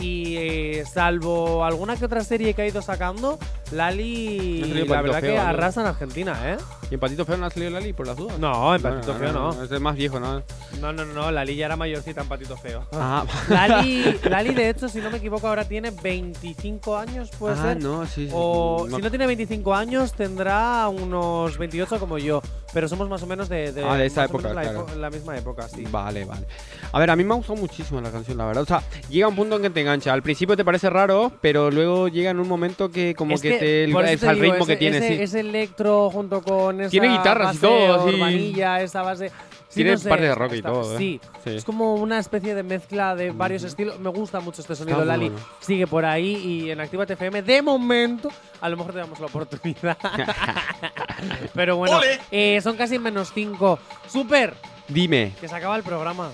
Y 0.00 0.36
eh, 0.36 0.84
salvo 0.92 1.64
alguna 1.64 1.96
que 1.96 2.04
otra 2.04 2.24
serie 2.24 2.52
que 2.54 2.62
ha 2.62 2.66
ido 2.66 2.82
sacando, 2.82 3.38
Lali. 3.70 4.84
La 4.88 5.02
verdad 5.02 5.20
Feo, 5.20 5.30
que 5.32 5.36
¿no? 5.36 5.42
arrasa 5.46 5.80
en 5.82 5.86
Argentina, 5.86 6.36
¿eh? 6.52 6.56
¿Y 6.90 6.94
en 6.94 7.00
Patito 7.00 7.24
Feo 7.24 7.36
no 7.36 7.46
ha 7.46 7.50
salido 7.50 7.70
Lali 7.70 7.92
por 7.92 8.06
las 8.06 8.16
dudas? 8.16 8.38
No, 8.38 8.74
en 8.74 8.82
Patito 8.82 9.14
Feo 9.14 9.32
no. 9.32 9.62
Es 9.62 9.70
el 9.70 9.80
más 9.80 9.94
viejo, 9.96 10.18
¿no? 10.18 10.42
No, 10.80 10.92
no, 10.92 11.04
no, 11.04 11.30
Lali 11.30 11.54
ya 11.56 11.66
era 11.66 11.76
mayorcita 11.76 12.22
en 12.22 12.28
Patito 12.28 12.56
Feo. 12.56 12.86
Ah. 12.92 13.24
Lali, 13.48 14.18
Lali, 14.28 14.54
de 14.54 14.70
hecho, 14.70 14.88
si 14.88 15.00
no 15.00 15.10
me 15.10 15.18
equivoco, 15.18 15.46
ahora 15.48 15.66
tiene 15.68 15.90
25 15.90 16.96
años, 16.96 17.30
puede 17.38 17.54
Ah, 17.58 17.62
ser. 17.62 17.82
no, 17.82 18.06
sí, 18.06 18.26
sí. 18.26 18.32
O 18.34 18.86
No. 18.88 18.96
si 18.96 19.02
no 19.02 19.10
tiene 19.10 19.26
25 19.26 19.74
años, 19.74 20.12
tendrá 20.12 20.88
unos 20.88 21.56
28 21.58 21.98
como 22.00 22.18
yo. 22.18 22.42
Pero 22.74 22.86
somos 22.86 23.08
más 23.08 23.22
o 23.22 23.26
menos 23.26 23.48
de, 23.48 23.72
de, 23.72 23.82
Ah, 23.84 23.94
de 23.94 24.07
esa 24.08 24.24
época, 24.24 24.52
la, 24.52 24.62
claro. 24.62 24.86
la 24.96 25.10
misma 25.10 25.36
época, 25.38 25.68
sí. 25.68 25.84
Vale, 25.90 26.24
vale. 26.24 26.46
A 26.92 26.98
ver, 26.98 27.10
a 27.10 27.16
mí 27.16 27.24
me 27.24 27.32
ha 27.34 27.36
gustado 27.36 27.58
muchísimo 27.58 28.00
la 28.00 28.10
canción, 28.10 28.36
la 28.36 28.46
verdad. 28.46 28.62
O 28.64 28.66
sea, 28.66 28.82
llega 29.08 29.28
un 29.28 29.36
punto 29.36 29.56
en 29.56 29.62
que 29.62 29.70
te 29.70 29.80
engancha. 29.80 30.12
Al 30.12 30.22
principio 30.22 30.56
te 30.56 30.64
parece 30.64 30.90
raro, 30.90 31.32
pero 31.40 31.70
luego 31.70 32.08
llega 32.08 32.30
en 32.30 32.40
un 32.40 32.48
momento 32.48 32.90
que 32.90 33.14
como 33.14 33.34
Es 33.34 33.40
que, 33.42 33.52
te 33.86 33.92
por 33.92 34.04
eso 34.04 34.14
es 34.14 34.20
te 34.20 34.28
al 34.28 34.34
digo, 34.40 34.52
ritmo 34.52 34.66
que 34.66 34.72
ese- 34.72 34.78
tiene, 34.78 34.96
ese, 34.98 35.08
sí. 35.16 35.22
ese 35.22 35.40
electro 35.40 36.10
junto 36.10 36.42
con 36.42 36.80
esa 36.80 36.90
Tiene 36.90 37.08
guitarras 37.08 37.54
y 37.56 37.58
todo, 37.58 38.08
sí. 38.08 38.14
urbanilla, 38.14 38.80
esa 38.82 39.02
base. 39.02 39.30
Sí, 39.68 39.74
Tiene 39.82 39.90
no 39.92 39.98
sé, 39.98 40.08
parte 40.08 40.24
de 40.24 40.34
rock 40.34 40.52
y 40.54 40.56
está- 40.56 40.72
todo, 40.72 40.94
¿eh? 40.94 40.98
Sí. 40.98 41.20
Sí. 41.44 41.50
es 41.56 41.64
como 41.64 41.94
una 41.96 42.18
especie 42.18 42.54
de 42.54 42.62
mezcla 42.62 43.14
de 43.14 43.32
varios 43.32 43.64
estilos. 43.64 44.00
Me 44.00 44.08
gusta 44.08 44.40
mucho 44.40 44.62
este 44.62 44.74
sonido, 44.74 45.04
Lali. 45.04 45.28
bueno. 45.28 45.44
Sigue 45.60 45.86
por 45.86 46.06
ahí 46.06 46.36
y 46.36 46.70
en 46.70 46.80
Activa 46.80 47.04
FM, 47.04 47.42
de 47.42 47.60
momento, 47.60 48.30
a 48.62 48.68
lo 48.70 48.78
mejor 48.78 48.92
te 48.94 48.98
damos 49.00 49.20
la 49.20 49.26
oportunidad. 49.26 49.98
Pero 51.54 51.76
bueno, 51.76 52.00
eh, 52.30 52.60
son 52.62 52.76
casi 52.76 52.98
menos 52.98 53.32
5. 53.34 53.78
¡Súper! 54.08 54.54
Dime. 54.88 55.32
Que 55.40 55.48
se 55.48 55.54
acaba 55.54 55.76
el 55.76 55.82
programa. 55.82 56.30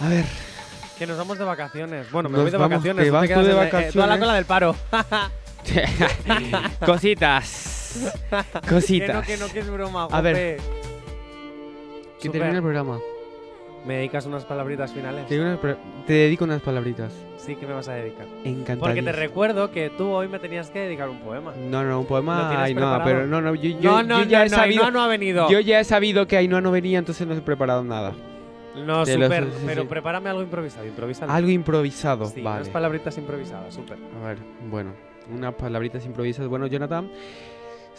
A 0.00 0.08
ver. 0.08 0.24
Que 0.98 1.06
nos 1.06 1.18
vamos 1.18 1.38
de 1.38 1.44
vacaciones. 1.44 2.10
Bueno, 2.10 2.28
me 2.28 2.34
Nos 2.36 2.44
voy 2.44 2.50
de 2.52 2.56
vamos, 2.58 2.70
vacaciones. 2.78 3.04
te 3.04 3.08
tú 3.10 3.14
vas 3.14 3.22
te 3.22 3.28
tú 3.28 3.40
quedas 3.40 3.46
de 3.46 3.50
en- 3.52 3.56
eh, 3.58 3.64
vacaciones. 3.64 3.92
tú 3.92 4.02
a 4.02 4.06
la 4.06 4.18
cola 4.18 4.34
del 4.34 4.44
paro. 4.44 4.76
Cositas. 6.86 8.12
Cositas. 8.68 9.08
Que 9.08 9.12
no, 9.12 9.22
que 9.22 9.36
no, 9.36 9.52
que 9.52 9.58
es 9.60 9.68
broma. 9.70 10.08
A 10.10 10.20
ver. 10.20 10.58
Jope. 10.60 12.20
Que 12.20 12.28
termine 12.30 12.56
el 12.56 12.62
programa. 12.62 12.98
¿Me 13.86 13.96
dedicas 13.98 14.26
unas 14.26 14.44
palabritas 14.44 14.92
finales? 14.92 15.26
Te, 15.28 16.12
dedico 16.12 16.44
unas 16.44 16.60
palabritas. 16.60 17.12
Sí, 17.36 17.54
que 17.54 17.66
me 17.66 17.72
vas 17.74 17.86
a 17.88 17.92
dedicar. 17.94 18.26
Encantadísimo. 18.44 18.80
Porque 18.80 19.02
te 19.02 19.12
recuerdo 19.12 19.70
que 19.70 19.90
tú 19.90 20.08
hoy 20.10 20.26
me 20.26 20.40
tenías 20.40 20.70
que 20.70 20.80
dedicar 20.80 21.08
un 21.08 21.20
poema. 21.20 21.52
No, 21.56 21.84
no, 21.84 21.98
un 22.00 22.04
¿Lo 22.04 22.08
poema. 22.08 22.62
Ay, 22.62 22.74
no, 22.74 23.00
pero 23.04 23.26
no, 23.28 23.40
no. 23.40 23.54
Yo, 23.54 23.78
yo, 23.78 23.90
No, 23.92 24.02
no, 24.02 24.18
yo 24.24 24.28
ya 24.28 24.38
no, 24.40 24.44
he 24.46 24.48
sabido. 24.48 24.82
Ainhoa 24.82 24.90
no 24.90 25.00
ha 25.02 25.08
venido. 25.08 25.48
Yo 25.48 25.60
ya 25.60 25.78
he 25.78 25.84
sabido 25.84 26.26
que 26.26 26.36
Ainhoa 26.36 26.60
no 26.60 26.72
venía, 26.72 26.98
entonces 26.98 27.26
no 27.28 27.34
he 27.34 27.40
preparado 27.40 27.84
nada. 27.84 28.12
No, 28.74 29.04
Te 29.04 29.16
lo- 29.16 29.26
súper. 29.26 29.44
sí, 29.44 29.50
sí, 29.58 29.62
pero 29.66 29.82
sí. 29.82 29.88
prepárame 29.88 30.28
algo 30.30 30.42
improvisado. 30.42 30.84
Improvisa. 30.86 31.24
Algo 31.26 31.48
improvisado, 31.50 32.26
Sí, 32.26 32.42
vale. 32.42 32.56
unas 32.62 32.68
palabritas 32.70 33.16
improvisadas, 33.16 33.72
súper. 33.72 33.96
A 34.22 34.26
ver, 34.26 34.38
bueno, 34.68 34.92
unas 35.32 35.54
palabritas 35.54 36.04
improvisadas. 36.04 36.50
Bueno, 36.50 36.66
Jonathan, 36.66 37.08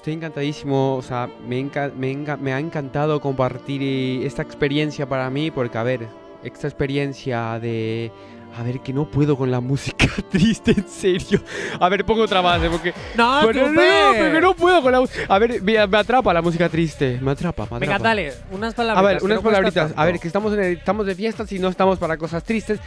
estoy 0.08 0.16
encantadísimo. 0.16 0.95
O 0.95 1.01
sea, 1.01 1.30
me, 1.45 1.70
me, 1.97 2.38
me 2.38 2.53
ha 2.53 2.60
encantado 2.60 3.20
compartir 3.20 3.82
eh, 3.84 4.26
esta 4.26 4.41
experiencia 4.41 5.05
para 5.05 5.30
mí, 5.30 5.51
porque, 5.51 5.78
a 5.78 5.84
ver, 5.84 6.08
esta 6.43 6.68
experiencia 6.68 7.60
de. 7.60 8.12
A 8.58 8.64
ver, 8.64 8.80
que 8.80 8.91
no 8.91 9.05
puedo 9.05 9.38
con 9.38 9.51
la 9.51 9.60
música 9.60 10.08
triste, 10.32 10.72
en 10.72 10.88
serio. 10.89 11.41
A 11.80 11.89
ver, 11.89 12.03
pongo 12.05 12.24
otra 12.24 12.41
base, 12.41 12.70
porque. 12.70 12.91
¡No, 13.16 13.43
Bueno, 13.43 13.70
no, 13.70 13.76
Pe! 13.80 13.88
pero 14.14 14.34
que 14.34 14.41
no 14.41 14.53
puedo 14.55 14.82
con 14.82 14.91
la 14.91 14.99
música. 15.01 15.26
A 15.30 15.38
ver, 15.38 15.62
me, 15.62 15.86
me 15.88 15.97
atrapa 15.97 16.34
la 16.34 16.41
música 16.41 16.68
triste. 16.68 17.20
Me 17.22 17.32
atrapa, 17.32 17.64
me 17.64 17.78
atrapa. 17.78 17.80
Venga, 17.80 17.99
dale, 17.99 18.34
unas 18.51 18.74
A 18.74 18.76
palabritas. 18.76 19.03
ver, 19.14 19.18
que 19.20 19.26
unas 19.26 19.39
palabritas. 19.41 19.93
A 19.95 20.05
ver, 20.05 20.20
que 20.20 20.28
estamos, 20.28 20.53
en 20.53 20.60
el- 20.64 20.78
estamos 20.78 21.05
de 21.05 21.14
fiestas 21.14 21.51
y 21.51 21.60
no 21.60 21.68
estamos 21.70 21.99
para 21.99 22.18
cosas 22.18 22.43
tristes. 22.43 22.80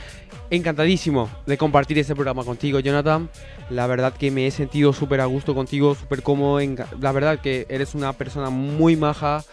Encantadísimo 0.51 1.31
de 1.47 1.57
compartir 1.57 1.99
este 2.01 2.15
programa 2.15 2.43
contigo, 2.43 2.81
Jonathan. 2.81 3.29
La 3.71 3.87
verdad 3.87 4.13
que 4.13 4.33
me 4.33 4.49
he 4.49 4.51
sentido 4.51 4.93
súper 4.93 5.21
a 5.21 5.27
gusto 5.27 5.55
contigo, 5.55 5.95
súper 5.95 6.23
cómodo. 6.25 6.59
La 7.01 7.13
verdad 7.13 7.39
que 7.39 7.67
eres 7.69 7.95
una 7.95 8.13
persona 8.13 8.51
muy 8.51 8.97
maja. 8.97 9.45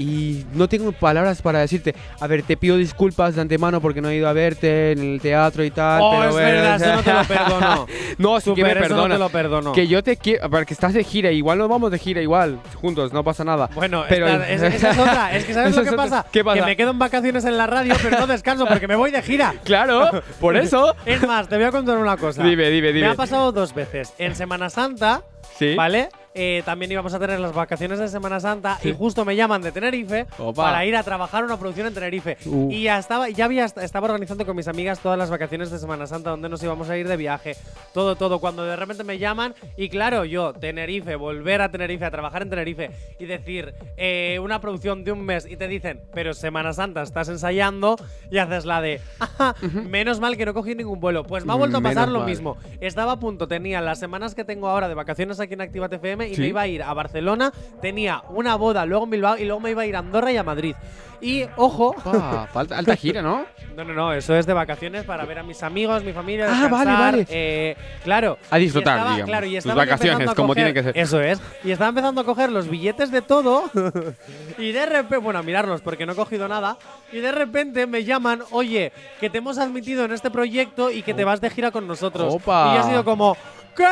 Y 0.00 0.46
no 0.54 0.66
tengo 0.66 0.92
palabras 0.92 1.42
para 1.42 1.58
decirte. 1.58 1.94
A 2.20 2.26
ver, 2.26 2.42
te 2.42 2.56
pido 2.56 2.78
disculpas 2.78 3.34
de 3.34 3.42
antemano 3.42 3.82
porque 3.82 4.00
no 4.00 4.08
he 4.08 4.16
ido 4.16 4.28
a 4.28 4.32
verte 4.32 4.92
en 4.92 4.98
el 5.00 5.20
teatro 5.20 5.62
y 5.62 5.70
tal. 5.70 6.00
Oh, 6.02 6.10
pero 6.12 6.24
es 6.28 6.32
bueno, 6.32 6.48
verdad, 6.48 6.76
o 6.76 6.78
sea- 6.78 6.88
eso 6.88 6.96
no 6.96 7.02
te 7.02 7.12
lo 7.12 7.24
perdono. 7.24 7.86
no, 8.18 8.40
sí 8.40 8.54
que 8.54 8.62
me 8.62 8.74
no 8.74 9.08
te 9.08 9.18
lo 9.18 9.28
perdono. 9.28 9.72
Que 9.72 9.86
yo 9.86 10.02
te 10.02 10.16
quiero. 10.16 10.48
Porque 10.48 10.72
estás 10.72 10.94
de 10.94 11.04
gira. 11.04 11.30
Igual 11.30 11.58
nos 11.58 11.68
vamos 11.68 11.90
de 11.90 11.98
gira 11.98 12.22
igual. 12.22 12.58
Juntos, 12.80 13.12
no 13.12 13.22
pasa 13.22 13.44
nada. 13.44 13.68
Bueno, 13.74 14.04
pero 14.08 14.26
esta- 14.26 14.48
es- 14.48 14.62
esa 14.62 14.90
es 14.92 14.98
otra. 14.98 15.36
Es 15.36 15.44
que 15.44 15.52
¿sabes 15.54 15.76
lo 15.76 15.84
que 15.84 15.92
pasa? 15.92 16.24
¿Qué 16.32 16.42
pasa? 16.42 16.60
Que 16.60 16.64
me 16.66 16.76
quedo 16.76 16.92
en 16.92 16.98
vacaciones 16.98 17.44
en 17.44 17.58
la 17.58 17.66
radio, 17.66 17.94
pero 18.02 18.20
no 18.20 18.26
descanso 18.26 18.64
porque 18.66 18.88
me 18.88 18.96
voy 18.96 19.10
de 19.10 19.20
gira. 19.22 19.54
Claro, 19.64 20.22
por 20.40 20.56
eso. 20.56 20.96
Es 21.04 21.26
más, 21.26 21.46
te 21.48 21.56
voy 21.56 21.64
a 21.66 21.70
contar 21.70 21.98
una 21.98 22.16
cosa. 22.16 22.42
Dime, 22.42 22.70
dime, 22.70 22.88
dime. 22.92 23.06
Me 23.06 23.12
ha 23.12 23.16
pasado 23.16 23.52
dos 23.52 23.74
veces. 23.74 24.14
En 24.18 24.34
Semana 24.34 24.70
Santa, 24.70 25.22
Sí. 25.58 25.74
¿vale? 25.74 26.08
Eh, 26.32 26.62
también 26.64 26.92
íbamos 26.92 27.12
a 27.12 27.18
tener 27.18 27.40
las 27.40 27.52
vacaciones 27.52 27.98
de 27.98 28.06
Semana 28.06 28.38
Santa 28.38 28.78
y 28.84 28.92
justo 28.92 29.24
me 29.24 29.34
llaman 29.34 29.62
de 29.62 29.72
Tenerife 29.72 30.26
Opa. 30.38 30.62
para 30.62 30.84
ir 30.86 30.94
a 30.94 31.02
trabajar 31.02 31.42
una 31.44 31.58
producción 31.58 31.88
en 31.88 31.94
Tenerife. 31.94 32.36
Uh. 32.46 32.70
Y 32.70 32.84
ya 32.84 32.98
estaba, 32.98 33.28
ya 33.30 33.46
había, 33.46 33.64
estaba 33.64 34.06
organizando 34.06 34.46
con 34.46 34.54
mis 34.54 34.68
amigas 34.68 35.00
todas 35.00 35.18
las 35.18 35.28
vacaciones 35.28 35.72
de 35.72 35.78
Semana 35.80 36.06
Santa 36.06 36.30
donde 36.30 36.48
nos 36.48 36.62
íbamos 36.62 36.88
a 36.88 36.96
ir 36.96 37.08
de 37.08 37.16
viaje. 37.16 37.56
Todo, 37.92 38.14
todo. 38.14 38.38
Cuando 38.38 38.64
de 38.64 38.76
repente 38.76 39.02
me 39.02 39.18
llaman 39.18 39.54
y 39.76 39.88
claro, 39.88 40.24
yo, 40.24 40.52
Tenerife, 40.52 41.16
volver 41.16 41.62
a 41.62 41.70
Tenerife, 41.70 42.04
a 42.04 42.10
trabajar 42.12 42.42
en 42.42 42.50
Tenerife 42.50 42.90
y 43.18 43.24
decir 43.26 43.74
eh, 43.96 44.38
una 44.40 44.60
producción 44.60 45.02
de 45.02 45.10
un 45.10 45.24
mes 45.24 45.46
y 45.50 45.56
te 45.56 45.66
dicen, 45.66 46.00
pero 46.14 46.32
Semana 46.32 46.72
Santa 46.72 47.02
estás 47.02 47.28
ensayando 47.28 47.96
y 48.30 48.38
haces 48.38 48.64
la 48.66 48.80
de, 48.80 49.00
"Ajá, 49.18 49.56
menos 49.88 50.20
mal 50.20 50.36
que 50.36 50.46
no 50.46 50.54
cogí 50.54 50.76
ningún 50.76 51.00
vuelo. 51.00 51.24
Pues 51.24 51.44
me 51.44 51.52
ha 51.52 51.56
vuelto 51.56 51.78
a 51.78 51.80
Menos 51.80 51.94
pasar 51.96 52.08
lo 52.08 52.20
mal. 52.20 52.28
mismo. 52.28 52.56
Estaba 52.80 53.12
a 53.12 53.18
punto, 53.18 53.48
tenía 53.48 53.80
las 53.80 53.98
semanas 53.98 54.36
que 54.36 54.44
tengo 54.44 54.68
ahora 54.68 54.86
de 54.88 54.94
vacaciones 54.94 55.40
aquí 55.40 55.54
en 55.54 55.62
Activa 55.62 55.86
FM 55.90 56.19
y 56.28 56.34
Sí. 56.34 56.40
me 56.42 56.48
iba 56.48 56.62
a 56.62 56.66
ir 56.68 56.82
a 56.82 56.92
Barcelona, 56.94 57.52
tenía 57.80 58.22
una 58.30 58.56
boda 58.56 58.84
luego 58.86 59.04
en 59.04 59.10
Bilbao 59.10 59.36
y 59.38 59.44
luego 59.44 59.60
me 59.60 59.70
iba 59.70 59.82
a 59.82 59.86
ir 59.86 59.96
a 59.96 60.00
Andorra 60.00 60.32
y 60.32 60.36
a 60.36 60.42
Madrid. 60.42 60.74
Y 61.20 61.44
ojo. 61.56 61.94
Ah, 62.04 62.46
falta- 62.52 62.78
alta 62.78 62.96
gira, 62.96 63.22
¿no? 63.22 63.44
No, 63.70 63.84
no, 63.84 63.94
no, 63.94 64.12
eso 64.12 64.34
es 64.36 64.44
de 64.46 64.52
vacaciones 64.52 65.04
para 65.04 65.24
ver 65.24 65.38
a 65.38 65.42
mis 65.42 65.62
amigos, 65.62 66.02
mi 66.02 66.12
familia. 66.12 66.48
Ah, 66.50 66.68
vale, 66.68 66.90
vale. 66.92 67.26
eh, 67.30 67.76
claro. 68.04 68.36
A 68.50 68.56
disfrutar, 68.58 68.96
Y 68.96 68.98
estaba- 68.98 69.10
digamos. 69.14 69.30
Claro, 69.30 69.46
y 69.46 69.60
Tus 69.60 69.74
vacaciones, 69.74 70.12
empezando 70.12 70.32
a 70.32 70.34
como 70.34 70.48
coger- 70.52 70.54
tienen 70.56 70.74
que 70.74 70.82
ser. 70.82 70.98
Eso 70.98 71.20
es. 71.20 71.40
Y 71.64 71.70
estaba 71.70 71.88
empezando 71.88 72.20
a 72.20 72.24
coger 72.24 72.50
los 72.52 72.68
billetes 72.68 73.10
de 73.10 73.22
todo. 73.22 73.70
y 74.58 74.72
de 74.72 74.84
repente, 74.86 75.16
bueno, 75.18 75.38
a 75.38 75.42
mirarlos 75.42 75.80
porque 75.82 76.04
no 76.04 76.12
he 76.12 76.16
cogido 76.16 76.46
nada. 76.48 76.76
Y 77.12 77.18
de 77.20 77.32
repente 77.32 77.86
me 77.86 78.04
llaman, 78.04 78.42
oye, 78.50 78.92
que 79.20 79.30
te 79.30 79.38
hemos 79.38 79.56
admitido 79.56 80.04
en 80.04 80.12
este 80.12 80.30
proyecto 80.30 80.90
y 80.90 81.02
que 81.02 81.14
te 81.14 81.24
vas 81.24 81.40
de 81.40 81.48
gira 81.48 81.70
con 81.70 81.86
nosotros. 81.86 82.34
Opa. 82.34 82.74
Y 82.74 82.80
he 82.80 82.82
sido 82.90 83.04
como. 83.04 83.36
¿Qué? 83.76 83.86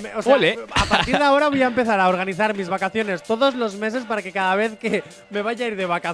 Me- 0.00 0.14
o 0.16 0.22
sea, 0.22 0.34
Ole. 0.34 0.58
A 0.74 0.84
partir 0.86 1.16
de 1.18 1.22
ahora 1.24 1.48
voy 1.48 1.62
a 1.62 1.66
empezar 1.66 2.00
a 2.00 2.08
organizar 2.08 2.54
mis 2.56 2.68
vacaciones 2.68 3.22
todos 3.22 3.54
los 3.54 3.76
meses 3.76 4.04
para 4.04 4.22
que 4.22 4.32
cada 4.32 4.56
vez 4.56 4.78
que 4.78 5.04
me 5.30 5.42
vaya 5.42 5.66
a 5.66 5.68
ir 5.68 5.76
de 5.76 5.84
vacaciones 5.86 6.11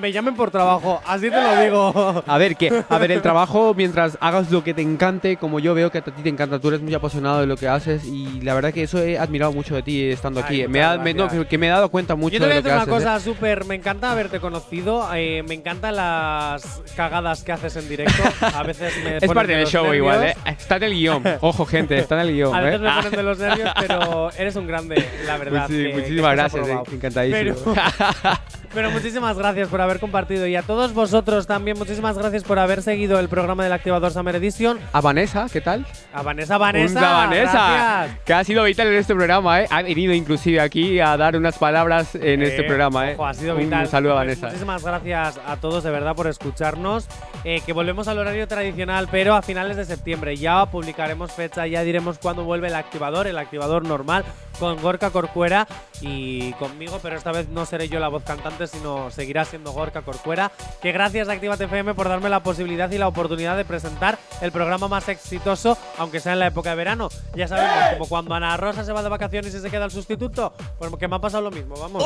me 0.00 0.12
llamen 0.12 0.34
por 0.34 0.50
trabajo. 0.50 1.00
Así 1.06 1.30
te 1.30 1.40
lo 1.42 1.60
digo. 1.62 2.22
A 2.26 2.38
ver, 2.38 2.56
que, 2.56 2.84
a 2.88 2.98
ver, 2.98 3.12
el 3.12 3.22
trabajo, 3.22 3.74
mientras 3.74 4.16
hagas 4.20 4.50
lo 4.50 4.62
que 4.64 4.74
te 4.74 4.82
encante, 4.82 5.36
como 5.36 5.58
yo 5.60 5.74
veo 5.74 5.90
que 5.90 5.98
a 5.98 6.00
ti 6.02 6.10
te 6.22 6.28
encanta, 6.28 6.58
tú 6.58 6.68
eres 6.68 6.80
muy 6.80 6.94
apasionado 6.94 7.40
de 7.40 7.46
lo 7.46 7.56
que 7.56 7.68
haces 7.68 8.04
y 8.04 8.40
la 8.42 8.54
verdad 8.54 8.72
que 8.72 8.82
eso 8.82 9.02
he 9.02 9.18
admirado 9.18 9.52
mucho 9.52 9.74
de 9.74 9.82
ti 9.82 10.04
estando 10.10 10.40
Ay, 10.40 10.62
aquí. 10.62 10.68
Me 10.68 10.82
ha- 10.82 10.98
me- 10.98 11.14
no, 11.14 11.28
que, 11.28 11.46
que 11.46 11.58
me 11.58 11.66
he 11.66 11.70
dado 11.70 11.88
cuenta 11.90 12.14
mucho 12.14 12.34
Yo 12.34 12.40
te 12.40 12.46
voy 12.46 12.52
de 12.52 12.58
a 12.58 12.60
lo 12.60 12.62
que 12.64 12.70
una 12.70 12.82
haces. 12.82 12.88
¿eh? 12.92 12.96
cosa 12.96 13.20
súper. 13.20 13.64
Me 13.64 13.74
encanta 13.74 14.10
haberte 14.12 14.40
conocido. 14.40 15.08
eh, 15.14 15.42
me 15.46 15.54
encantan 15.54 15.96
las 15.96 16.82
cagadas 16.96 17.42
que 17.42 17.52
haces 17.52 17.76
en 17.76 17.88
directo. 17.88 18.22
A 18.54 18.62
veces 18.62 18.92
me. 19.04 19.16
Es 19.28 19.32
parte 19.32 19.52
de 19.52 19.58
del 19.58 19.66
show 19.66 19.92
igual, 19.94 20.22
¿eh? 20.24 20.36
Está 20.46 20.76
en 20.76 20.82
el 20.84 20.92
guion. 20.94 21.22
Ojo, 21.40 21.66
gente, 21.66 21.98
está 21.98 22.14
en 22.20 22.28
el 22.28 22.34
guion, 22.34 22.54
A 22.54 22.60
veces 22.60 22.80
¿eh? 22.80 22.84
me 22.84 22.92
ponen 22.94 23.10
de 23.12 23.22
los 23.22 23.38
nervios, 23.38 23.70
pero 23.80 24.30
eres 24.32 24.56
un 24.56 24.66
grande, 24.66 25.04
la 25.26 25.36
verdad. 25.36 25.66
Pues 25.66 25.78
que- 25.78 25.88
que 25.90 25.94
muchísimas 25.96 26.32
estás 26.38 26.52
gracias, 26.54 26.68
eh, 26.88 26.94
encantadísimo. 26.94 27.74
Pero- 27.74 28.38
Pero 28.74 28.90
muchísimas 28.90 29.17
gracias 29.22 29.68
por 29.68 29.80
haber 29.80 29.98
compartido 29.98 30.46
y 30.46 30.54
a 30.54 30.62
todos 30.62 30.94
vosotros 30.94 31.46
también 31.46 31.76
muchísimas 31.76 32.16
gracias 32.16 32.44
por 32.44 32.58
haber 32.58 32.82
seguido 32.82 33.18
el 33.18 33.28
programa 33.28 33.64
del 33.64 33.72
Activador 33.72 34.12
Summer 34.12 34.36
Edition. 34.36 34.78
A 34.92 35.00
Vanessa, 35.00 35.46
¿qué 35.52 35.60
tal? 35.60 35.84
A 36.12 36.22
Vanessa, 36.22 36.56
Vanessa. 36.56 36.98
Unga 36.98 37.12
Vanessa, 37.26 37.52
gracias. 37.52 38.20
que 38.24 38.32
ha 38.32 38.44
sido 38.44 38.62
vital 38.64 38.86
en 38.88 38.94
este 38.94 39.14
programa, 39.14 39.62
¿eh? 39.62 39.66
Ha 39.70 39.82
venido 39.82 40.12
inclusive 40.14 40.60
aquí 40.60 41.00
a 41.00 41.16
dar 41.16 41.36
unas 41.36 41.58
palabras 41.58 42.14
en 42.14 42.42
este 42.42 42.60
Eh, 42.60 42.64
programa, 42.64 43.10
¿eh? 43.10 43.14
ojo, 43.14 43.26
ha 43.26 43.34
sido 43.34 43.54
Un 43.56 43.64
vital. 43.64 43.88
saludo 43.88 44.12
a 44.12 44.16
Pues 44.22 44.26
Vanessa. 44.28 44.46
Muchísimas 44.46 44.84
gracias 44.84 45.40
a 45.46 45.56
todos 45.56 45.82
de 45.82 45.90
verdad 45.90 46.14
por 46.14 46.28
escucharnos. 46.28 47.08
Eh, 47.44 47.60
que 47.66 47.72
volvemos 47.72 48.06
al 48.08 48.18
horario 48.18 48.46
tradicional, 48.46 49.08
pero 49.10 49.34
a 49.34 49.42
finales 49.42 49.76
de 49.76 49.84
septiembre. 49.84 50.36
Ya 50.36 50.64
publicaremos 50.66 51.32
fecha, 51.32 51.66
ya 51.66 51.82
diremos 51.82 52.18
cuándo 52.18 52.44
vuelve 52.44 52.68
el 52.68 52.74
activador, 52.76 53.26
el 53.26 53.38
activador 53.38 53.84
normal, 53.84 54.24
con 54.58 54.80
Gorka 54.80 55.10
Corcuera 55.10 55.66
y 56.00 56.52
conmigo, 56.54 56.98
pero 57.02 57.16
esta 57.16 57.30
vez 57.32 57.48
no 57.48 57.64
seré 57.64 57.88
yo 57.88 58.00
la 58.00 58.08
voz 58.08 58.22
cantante, 58.24 58.66
sino 58.66 59.07
seguirá 59.10 59.44
siendo 59.44 59.72
Gorka 59.72 60.02
Corcuera. 60.02 60.52
Que 60.82 60.92
gracias 60.92 61.28
a 61.28 61.32
Actívate 61.32 61.64
FM 61.64 61.94
por 61.94 62.08
darme 62.08 62.28
la 62.28 62.42
posibilidad 62.42 62.90
y 62.90 62.98
la 62.98 63.08
oportunidad 63.08 63.56
de 63.56 63.64
presentar 63.64 64.18
el 64.40 64.52
programa 64.52 64.88
más 64.88 65.08
exitoso, 65.08 65.78
aunque 65.96 66.20
sea 66.20 66.34
en 66.34 66.40
la 66.40 66.48
época 66.48 66.70
de 66.70 66.76
verano. 66.76 67.08
Ya 67.34 67.48
sabemos, 67.48 67.76
como 67.92 68.06
cuando 68.08 68.34
Ana 68.34 68.56
Rosa 68.56 68.84
se 68.84 68.92
va 68.92 69.02
de 69.02 69.08
vacaciones 69.08 69.54
y 69.54 69.60
se 69.60 69.70
queda 69.70 69.84
el 69.84 69.90
sustituto, 69.90 70.52
pues 70.78 70.90
que 70.98 71.08
me 71.08 71.16
ha 71.16 71.20
pasado 71.20 71.44
lo 71.44 71.50
mismo, 71.50 71.76
vamos. 71.76 72.04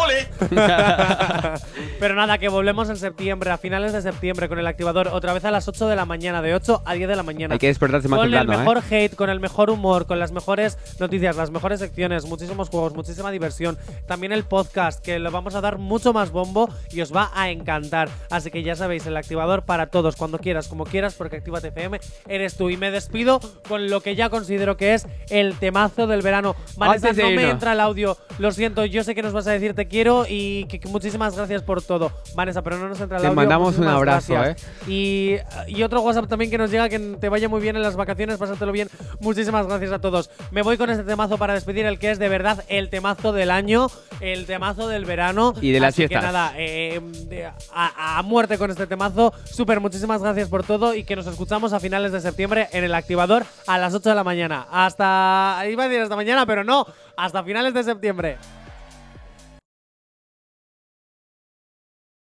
Pero 2.00 2.14
nada, 2.14 2.38
que 2.38 2.48
volvemos 2.48 2.88
en 2.90 2.96
septiembre, 2.96 3.50
a 3.50 3.58
finales 3.58 3.92
de 3.92 4.02
septiembre, 4.02 4.48
con 4.48 4.58
el 4.58 4.66
activador 4.66 5.08
otra 5.08 5.32
vez 5.32 5.44
a 5.44 5.50
las 5.50 5.66
8 5.66 5.88
de 5.88 5.96
la 5.96 6.04
mañana, 6.04 6.42
de 6.42 6.54
8 6.54 6.82
a 6.84 6.94
10 6.94 7.08
de 7.08 7.16
la 7.16 7.22
mañana. 7.22 7.54
Hay 7.54 7.58
que 7.58 7.68
despertarse 7.68 8.08
más 8.08 8.18
Con 8.18 8.30
temprano, 8.30 8.52
el 8.52 8.58
¿eh? 8.58 8.60
mejor 8.60 8.82
hate, 8.90 9.14
con 9.14 9.30
el 9.30 9.40
mejor 9.40 9.70
humor, 9.70 10.06
con 10.06 10.18
las 10.18 10.32
mejores 10.32 10.78
noticias, 10.98 11.36
las 11.36 11.50
mejores 11.50 11.80
secciones, 11.80 12.24
muchísimos 12.26 12.68
juegos, 12.68 12.94
muchísima 12.94 13.30
diversión. 13.30 13.78
También 14.06 14.32
el 14.32 14.44
podcast, 14.44 15.02
que 15.02 15.18
lo 15.18 15.30
vamos 15.30 15.54
a 15.54 15.60
dar 15.60 15.78
mucho 15.78 16.12
más 16.12 16.30
bombo 16.30 16.68
y 16.92 17.00
os 17.00 17.14
va 17.14 17.30
a 17.34 17.50
encantar. 17.50 18.08
Así 18.30 18.50
que 18.50 18.62
ya 18.62 18.74
sabéis, 18.76 19.06
el 19.06 19.16
activador 19.16 19.62
para 19.62 19.86
todos, 19.86 20.16
cuando 20.16 20.38
quieras, 20.38 20.68
como 20.68 20.84
quieras, 20.84 21.14
porque 21.14 21.36
Actívate 21.36 21.68
FM 21.68 22.00
eres 22.28 22.56
tú. 22.56 22.70
Y 22.70 22.76
me 22.76 22.90
despido 22.90 23.40
con 23.68 23.88
lo 23.90 24.00
que 24.00 24.14
ya 24.14 24.28
considero 24.30 24.76
que 24.76 24.94
es 24.94 25.06
el 25.30 25.54
temazo 25.54 26.06
del 26.06 26.22
verano. 26.22 26.54
Vanessa, 26.76 27.12
no 27.12 27.30
me 27.30 27.50
entra 27.50 27.72
el 27.72 27.80
audio. 27.80 28.16
Lo 28.38 28.50
siento, 28.52 28.84
yo 28.84 29.04
sé 29.04 29.14
que 29.14 29.22
nos 29.22 29.32
vas 29.32 29.46
a 29.46 29.52
decir 29.52 29.74
te 29.74 29.88
quiero 29.88 30.24
y 30.28 30.64
que, 30.66 30.80
que 30.80 30.88
muchísimas 30.88 31.36
gracias 31.36 31.62
por 31.62 31.82
todo. 31.82 32.12
Vanessa, 32.34 32.62
pero 32.62 32.78
no 32.78 32.88
nos 32.88 33.00
entra 33.00 33.16
el 33.18 33.22
Te 33.22 33.26
audio. 33.28 33.36
mandamos 33.36 33.78
un 33.78 33.88
abrazo, 33.88 34.34
gracias. 34.34 34.66
Y, 34.88 35.36
y 35.66 35.82
otro 35.82 36.00
WhatsApp 36.02 36.28
también 36.28 36.50
que 36.50 36.58
nos 36.58 36.70
llega, 36.70 36.88
que 36.88 36.98
te 36.98 37.28
vaya 37.28 37.48
muy 37.48 37.60
bien 37.60 37.76
en 37.76 37.82
las 37.82 37.96
vacaciones, 37.96 38.38
pásatelo 38.38 38.72
bien. 38.72 38.88
Muchísimas 39.20 39.66
gracias 39.66 39.92
a 39.92 39.98
todos. 40.00 40.30
Me 40.50 40.62
voy 40.62 40.76
con 40.76 40.90
este 40.90 41.04
temazo 41.04 41.38
para 41.38 41.54
despedir 41.54 41.86
el 41.86 41.98
que 41.98 42.10
es 42.10 42.18
de 42.18 42.28
verdad 42.28 42.64
el 42.68 42.88
temazo 42.88 43.32
del 43.32 43.50
año, 43.50 43.88
el 44.20 44.46
temazo 44.46 44.88
del 44.88 45.04
verano. 45.04 45.54
Y 45.60 45.70
de 45.72 45.80
las 45.80 45.92
Así 45.94 46.08
que 46.08 46.14
nada, 46.14 46.54
eh, 46.56 46.71
de- 46.72 47.50
a, 47.74 48.22
muerte 48.22 48.58
con 48.58 48.70
este 48.70 48.86
temazo. 48.86 49.32
Súper, 49.44 49.80
muchísimas 49.80 50.22
gracias 50.22 50.48
por 50.48 50.64
todo 50.64 50.94
y 50.94 51.04
que 51.04 51.16
nos 51.16 51.26
escuchamos 51.26 51.72
a 51.72 51.80
finales 51.80 52.12
de 52.12 52.20
septiembre 52.20 52.68
en 52.72 52.84
el 52.84 52.94
activador 52.94 53.44
a 53.66 53.78
las 53.78 53.94
8 53.94 54.08
de 54.10 54.14
la 54.14 54.24
mañana. 54.24 54.66
Hasta, 54.70 55.62
iba 55.70 55.84
a 55.84 55.88
decir 55.88 56.02
hasta 56.02 56.16
mañana, 56.16 56.46
pero 56.46 56.64
no, 56.64 56.86
hasta 57.16 57.42
finales 57.44 57.74
de 57.74 57.84
septiembre. 57.84 58.38